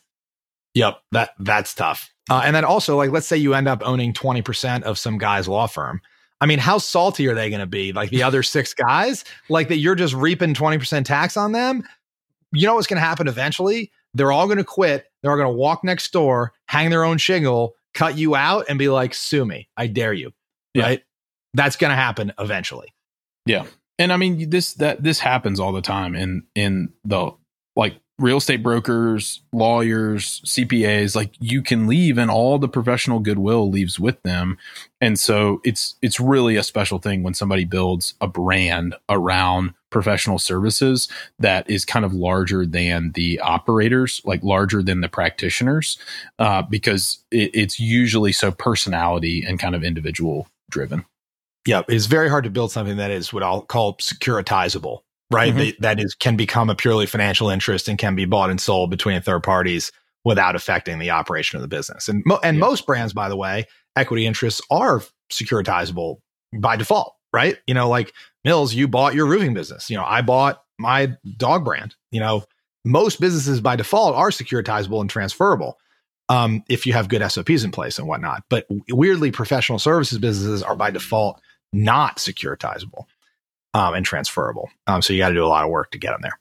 Yep, 0.75 1.01
that 1.13 1.31
that's 1.39 1.75
tough. 1.75 2.13
Uh, 2.31 2.43
and 2.45 2.55
then 2.55 2.65
also, 2.65 2.97
like, 2.97 3.11
let's 3.11 3.27
say 3.27 3.37
you 3.37 3.55
end 3.55 3.69
up 3.69 3.83
owning 3.85 4.13
twenty 4.13 4.43
percent 4.43 4.85
of 4.85 4.99
some 4.99 5.19
guy's 5.19 5.49
law 5.49 5.67
firm. 5.67 6.01
I 6.41 6.47
mean, 6.47 6.59
how 6.61 6.79
salty 6.79 7.27
are 7.27 7.35
they 7.35 7.51
going 7.51 7.61
to 7.61 7.67
be? 7.67 7.93
Like 7.93 8.11
the 8.11 8.23
other 8.23 8.43
six 8.43 8.73
guys, 8.89 9.25
like 9.49 9.69
that 9.69 9.79
you're 9.79 9.95
just 9.95 10.15
reaping 10.15 10.55
twenty 10.55 10.79
percent 10.79 11.07
tax 11.07 11.37
on 11.37 11.53
them. 11.53 11.83
You 12.53 12.67
know 12.67 12.77
what's 12.77 12.87
going 12.87 13.01
to 13.01 13.07
happen 13.07 13.29
eventually? 13.29 13.91
They're 14.15 14.33
all 14.33 14.47
going 14.47 14.59
to 14.59 14.65
quit. 14.65 15.08
They're 15.23 15.37
going 15.37 15.51
to 15.51 15.57
walk 15.57 15.85
next 15.85 16.13
door, 16.13 16.53
hang 16.67 16.91
their 16.91 17.05
own 17.05 17.19
shingle, 17.19 17.75
cut 17.95 18.17
you 18.17 18.35
out, 18.35 18.67
and 18.69 18.79
be 18.79 18.89
like, 18.89 19.15
"Sue 19.15 19.45
me, 19.45 19.69
I 19.77 19.87
dare 19.87 20.13
you." 20.13 20.33
Yeah. 20.75 20.85
Right? 20.85 21.03
That's 21.55 21.77
going 21.77 21.91
to 21.91 21.97
happen 21.97 22.33
eventually. 22.39 22.93
Yeah. 23.47 23.67
And 23.99 24.13
I 24.13 24.17
mean 24.17 24.51
this 24.51 24.75
that 24.75 25.03
this 25.03 25.19
happens 25.19 25.59
all 25.59 25.73
the 25.73 25.83
time 25.83 26.15
in 26.15 26.45
in 26.55 26.93
the 27.05 27.33
like 27.75 27.97
real 28.19 28.39
estate 28.39 28.63
brokers, 28.63 29.41
lawyers, 29.53 30.41
CPAs. 30.45 31.15
Like 31.15 31.33
you 31.41 31.63
can 31.63 31.87
leave, 31.87 32.19
and 32.19 32.31
all 32.31 32.59
the 32.59 32.69
professional 32.69 33.21
goodwill 33.21 33.71
leaves 33.71 33.99
with 33.99 34.21
them. 34.23 34.59
And 35.01 35.19
so 35.19 35.61
it's 35.65 35.97
it's 36.03 36.21
really 36.21 36.57
a 36.57 36.63
special 36.63 36.99
thing 36.99 37.23
when 37.23 37.35
somebody 37.35 37.65
builds 37.65 38.15
a 38.21 38.27
brand 38.27 38.95
around 39.09 39.75
professional 39.91 40.39
services 40.39 41.09
that 41.39 41.69
is 41.71 41.85
kind 41.85 42.05
of 42.05 42.13
larger 42.13 42.67
than 42.67 43.13
the 43.13 43.41
operators, 43.41 44.21
like 44.25 44.43
larger 44.43 44.83
than 44.83 45.01
the 45.01 45.09
practitioners, 45.09 45.99
uh, 46.39 46.63
because 46.63 47.19
it, 47.31 47.51
it's 47.55 47.81
usually 47.81 48.33
so 48.33 48.51
personality 48.51 49.45
and 49.47 49.59
kind 49.59 49.75
of 49.75 49.83
individual 49.83 50.49
driven. 50.71 51.05
Yeah, 51.67 51.83
it's 51.89 52.07
very 52.07 52.29
hard 52.29 52.45
to 52.45 52.51
build 52.51 52.71
something 52.73 52.97
that 52.97 53.11
is 53.11 53.33
what 53.33 53.43
I'll 53.43 53.63
call 53.63 53.97
securitizable, 53.97 55.03
right? 55.31 55.53
Mhm. 55.55 55.59
That, 55.59 55.81
that 55.81 56.01
is 56.01 56.15
can 56.15 56.37
become 56.37 56.71
a 56.71 56.75
purely 56.75 57.07
financial 57.07 57.49
interest 57.51 57.89
and 57.89 57.99
can 57.99 58.15
be 58.15 58.25
bought 58.25 58.51
and 58.51 58.61
sold 58.61 58.91
between 58.91 59.21
third 59.21 59.43
parties 59.43 59.93
without 60.25 60.57
affecting 60.57 60.99
the 60.99 61.11
operation 61.11 61.57
of 61.57 61.63
the 61.63 61.69
business. 61.69 62.09
And 62.09 62.23
mo- 62.27 62.41
and 62.43 62.57
Yeah. 62.57 62.61
most 62.61 62.87
brands, 62.87 63.13
by 63.13 63.29
the 63.29 63.37
way, 63.37 63.67
equity 63.97 64.27
interests 64.27 64.61
are 64.71 65.03
securitizable 65.31 66.17
by 66.61 66.77
default, 66.77 67.15
right? 67.33 67.57
You 67.67 67.75
know, 67.75 67.89
like 67.89 68.13
Mills, 68.45 68.75
you 68.75 68.89
bought 68.89 69.15
your 69.15 69.27
roofing 69.27 69.55
business. 69.55 69.91
You 69.91 69.97
know, 69.97 70.05
I 70.05 70.23
bought 70.23 70.63
my 70.79 71.15
dog 71.37 71.65
brand. 71.65 71.95
You 72.11 72.21
know, 72.21 72.45
most 72.85 73.21
businesses 73.21 73.61
by 73.61 73.77
default 73.77 74.15
are 74.15 74.31
securitizable 74.31 75.01
and 75.01 75.11
transferable 75.11 75.79
um, 76.31 76.63
if 76.69 76.87
you 76.87 76.93
have 76.93 77.09
good 77.09 77.23
SOPs 77.31 77.65
in 77.65 77.71
place 77.71 77.99
and 77.99 78.07
whatnot. 78.09 78.45
But 78.49 78.67
weirdly, 78.91 79.31
professional 79.31 79.79
services 79.79 80.19
businesses 80.19 80.63
are 80.63 80.77
by 80.77 80.91
default 80.91 81.41
not 81.73 82.17
securitizable 82.19 83.05
um, 83.79 83.95
and 83.95 84.05
transferable. 84.05 84.69
Um, 84.87 85.01
so 85.03 85.13
you 85.13 85.21
got 85.21 85.29
to 85.29 85.35
do 85.35 85.45
a 85.45 85.47
lot 85.47 85.65
of 85.65 85.71
work 85.71 85.93
to 85.93 85.99
get 85.99 86.11
them 86.11 86.21
there. 86.23 86.39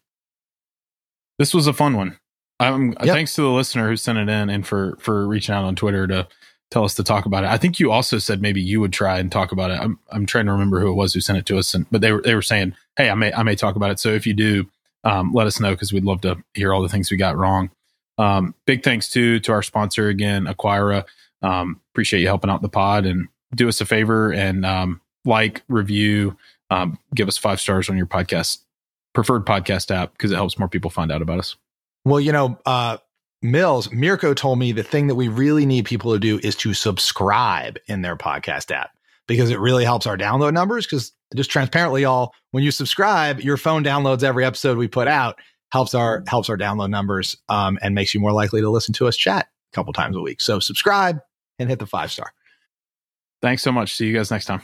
This 1.38 1.54
was 1.54 1.68
a 1.68 1.74
fun 1.74 1.96
one. 1.96 2.18
Um, 2.60 2.96
Yep. 3.04 3.14
Thanks 3.14 3.36
to 3.36 3.42
the 3.42 3.52
listener 3.52 3.88
who 3.88 3.96
sent 3.96 4.18
it 4.18 4.28
in 4.28 4.50
and 4.50 4.66
for 4.66 4.98
for 5.00 5.28
reaching 5.28 5.54
out 5.54 5.64
on 5.64 5.76
Twitter 5.76 6.08
to 6.08 6.28
tell 6.72 6.84
us 6.84 6.96
to 6.96 7.04
talk 7.04 7.26
about 7.26 7.44
it. 7.44 7.50
I 7.52 7.58
think 7.58 7.80
you 7.80 7.92
also 7.92 8.18
said 8.18 8.42
maybe 8.42 8.60
you 8.60 8.80
would 8.82 8.92
try 8.92 9.20
and 9.20 9.32
talk 9.32 9.52
about 9.52 9.70
it. 9.70 9.80
I'm 9.80 10.00
I'm 10.10 10.26
trying 10.26 10.48
to 10.48 10.52
remember 10.52 10.80
who 10.80 10.90
it 10.90 10.96
was 10.96 11.14
who 11.14 11.22
sent 11.22 11.38
it 11.38 11.46
to 11.46 11.60
us, 11.60 11.76
and, 11.76 11.86
but 11.92 12.02
they 12.02 12.12
were 12.12 12.22
they 12.24 12.34
were 12.34 12.42
saying, 12.42 12.76
hey, 12.98 13.12
I 13.12 13.14
may 13.14 13.32
I 13.32 13.44
may 13.44 13.56
talk 13.56 13.76
about 13.76 13.92
it. 13.92 14.00
So 14.00 14.10
if 14.10 14.26
you 14.26 14.34
do, 14.34 14.66
um, 15.04 15.32
let 15.32 15.46
us 15.46 15.60
know 15.60 15.72
because 15.72 15.94
we'd 15.94 16.04
love 16.04 16.22
to 16.22 16.38
hear 16.56 16.74
all 16.74 16.82
the 16.82 16.90
things 16.90 17.12
we 17.12 17.18
got 17.18 17.38
wrong. 17.38 17.70
Um, 18.18 18.56
big 18.66 18.84
thanks 18.84 19.10
to 19.12 19.40
to 19.42 19.52
our 19.52 19.62
sponsor 19.62 20.08
again, 20.08 20.46
Acquira. 20.46 21.06
Um, 21.44 21.80
appreciate 21.94 22.22
you 22.22 22.28
helping 22.28 22.50
out 22.50 22.64
the 22.64 22.70
pod 22.70 23.06
and 23.06 23.28
do 23.54 23.70
us 23.70 23.80
a 23.80 23.86
favor 23.86 24.34
and 24.34 24.66
um, 24.66 25.02
like, 25.24 25.62
review, 25.68 26.36
um, 26.70 26.98
give 27.16 27.28
us 27.28 27.38
five 27.38 27.60
stars 27.60 27.90
on 27.90 27.98
your 27.98 28.06
podcast 28.06 28.60
preferred 29.14 29.46
podcast 29.46 29.90
app 29.90 30.12
because 30.12 30.32
it 30.32 30.36
helps 30.36 30.60
more 30.60 30.68
people 30.68 30.92
find 30.92 31.12
out 31.12 31.22
about 31.22 31.40
us. 31.40 31.56
Well, 32.06 32.20
you 32.20 32.32
know, 32.32 32.58
uh, 32.66 32.98
Mills, 33.42 33.92
Mirko 33.92 34.34
told 34.34 34.60
me 34.60 34.72
the 34.72 34.84
thing 34.84 35.08
that 35.08 35.16
we 35.16 35.28
really 35.28 35.66
need 35.66 35.86
people 35.86 36.14
to 36.14 36.20
do 36.20 36.40
is 36.44 36.56
to 36.58 36.74
subscribe 36.74 37.78
in 37.88 38.02
their 38.02 38.16
podcast 38.16 38.72
app 38.72 38.92
because 39.28 39.50
it 39.50 39.60
really 39.60 39.86
helps 39.86 40.08
our 40.08 40.18
download 40.18 40.54
numbers. 40.54 40.86
Because 40.86 41.12
just 41.36 41.52
transparently, 41.52 42.06
all 42.06 42.34
when 42.52 42.64
you 42.64 42.72
subscribe, 42.72 43.42
your 43.42 43.58
phone 43.58 43.84
downloads 43.84 44.24
every 44.24 44.46
episode 44.46 44.78
we 44.78 44.88
put 44.88 45.08
out, 45.08 45.40
helps 45.72 45.94
our 45.94 46.24
helps 46.28 46.50
our 46.50 46.58
download 46.58 46.90
numbers, 46.90 47.38
um, 47.50 47.78
and 47.82 47.94
makes 47.94 48.14
you 48.14 48.20
more 48.20 48.32
likely 48.34 48.62
to 48.62 48.70
listen 48.70 48.94
to 48.96 49.08
us 49.08 49.16
chat 49.18 49.48
a 49.72 49.76
couple 49.76 49.94
times 49.94 50.16
a 50.16 50.22
week. 50.22 50.42
So 50.42 50.60
subscribe 50.60 51.20
and 51.60 51.70
hit 51.70 51.80
the 51.80 51.88
five 51.88 52.12
star. 52.12 52.32
Thanks 53.42 53.62
so 53.62 53.72
much. 53.72 53.96
See 53.96 54.08
you 54.08 54.14
guys 54.14 54.32
next 54.32 54.46
time. 54.46 54.62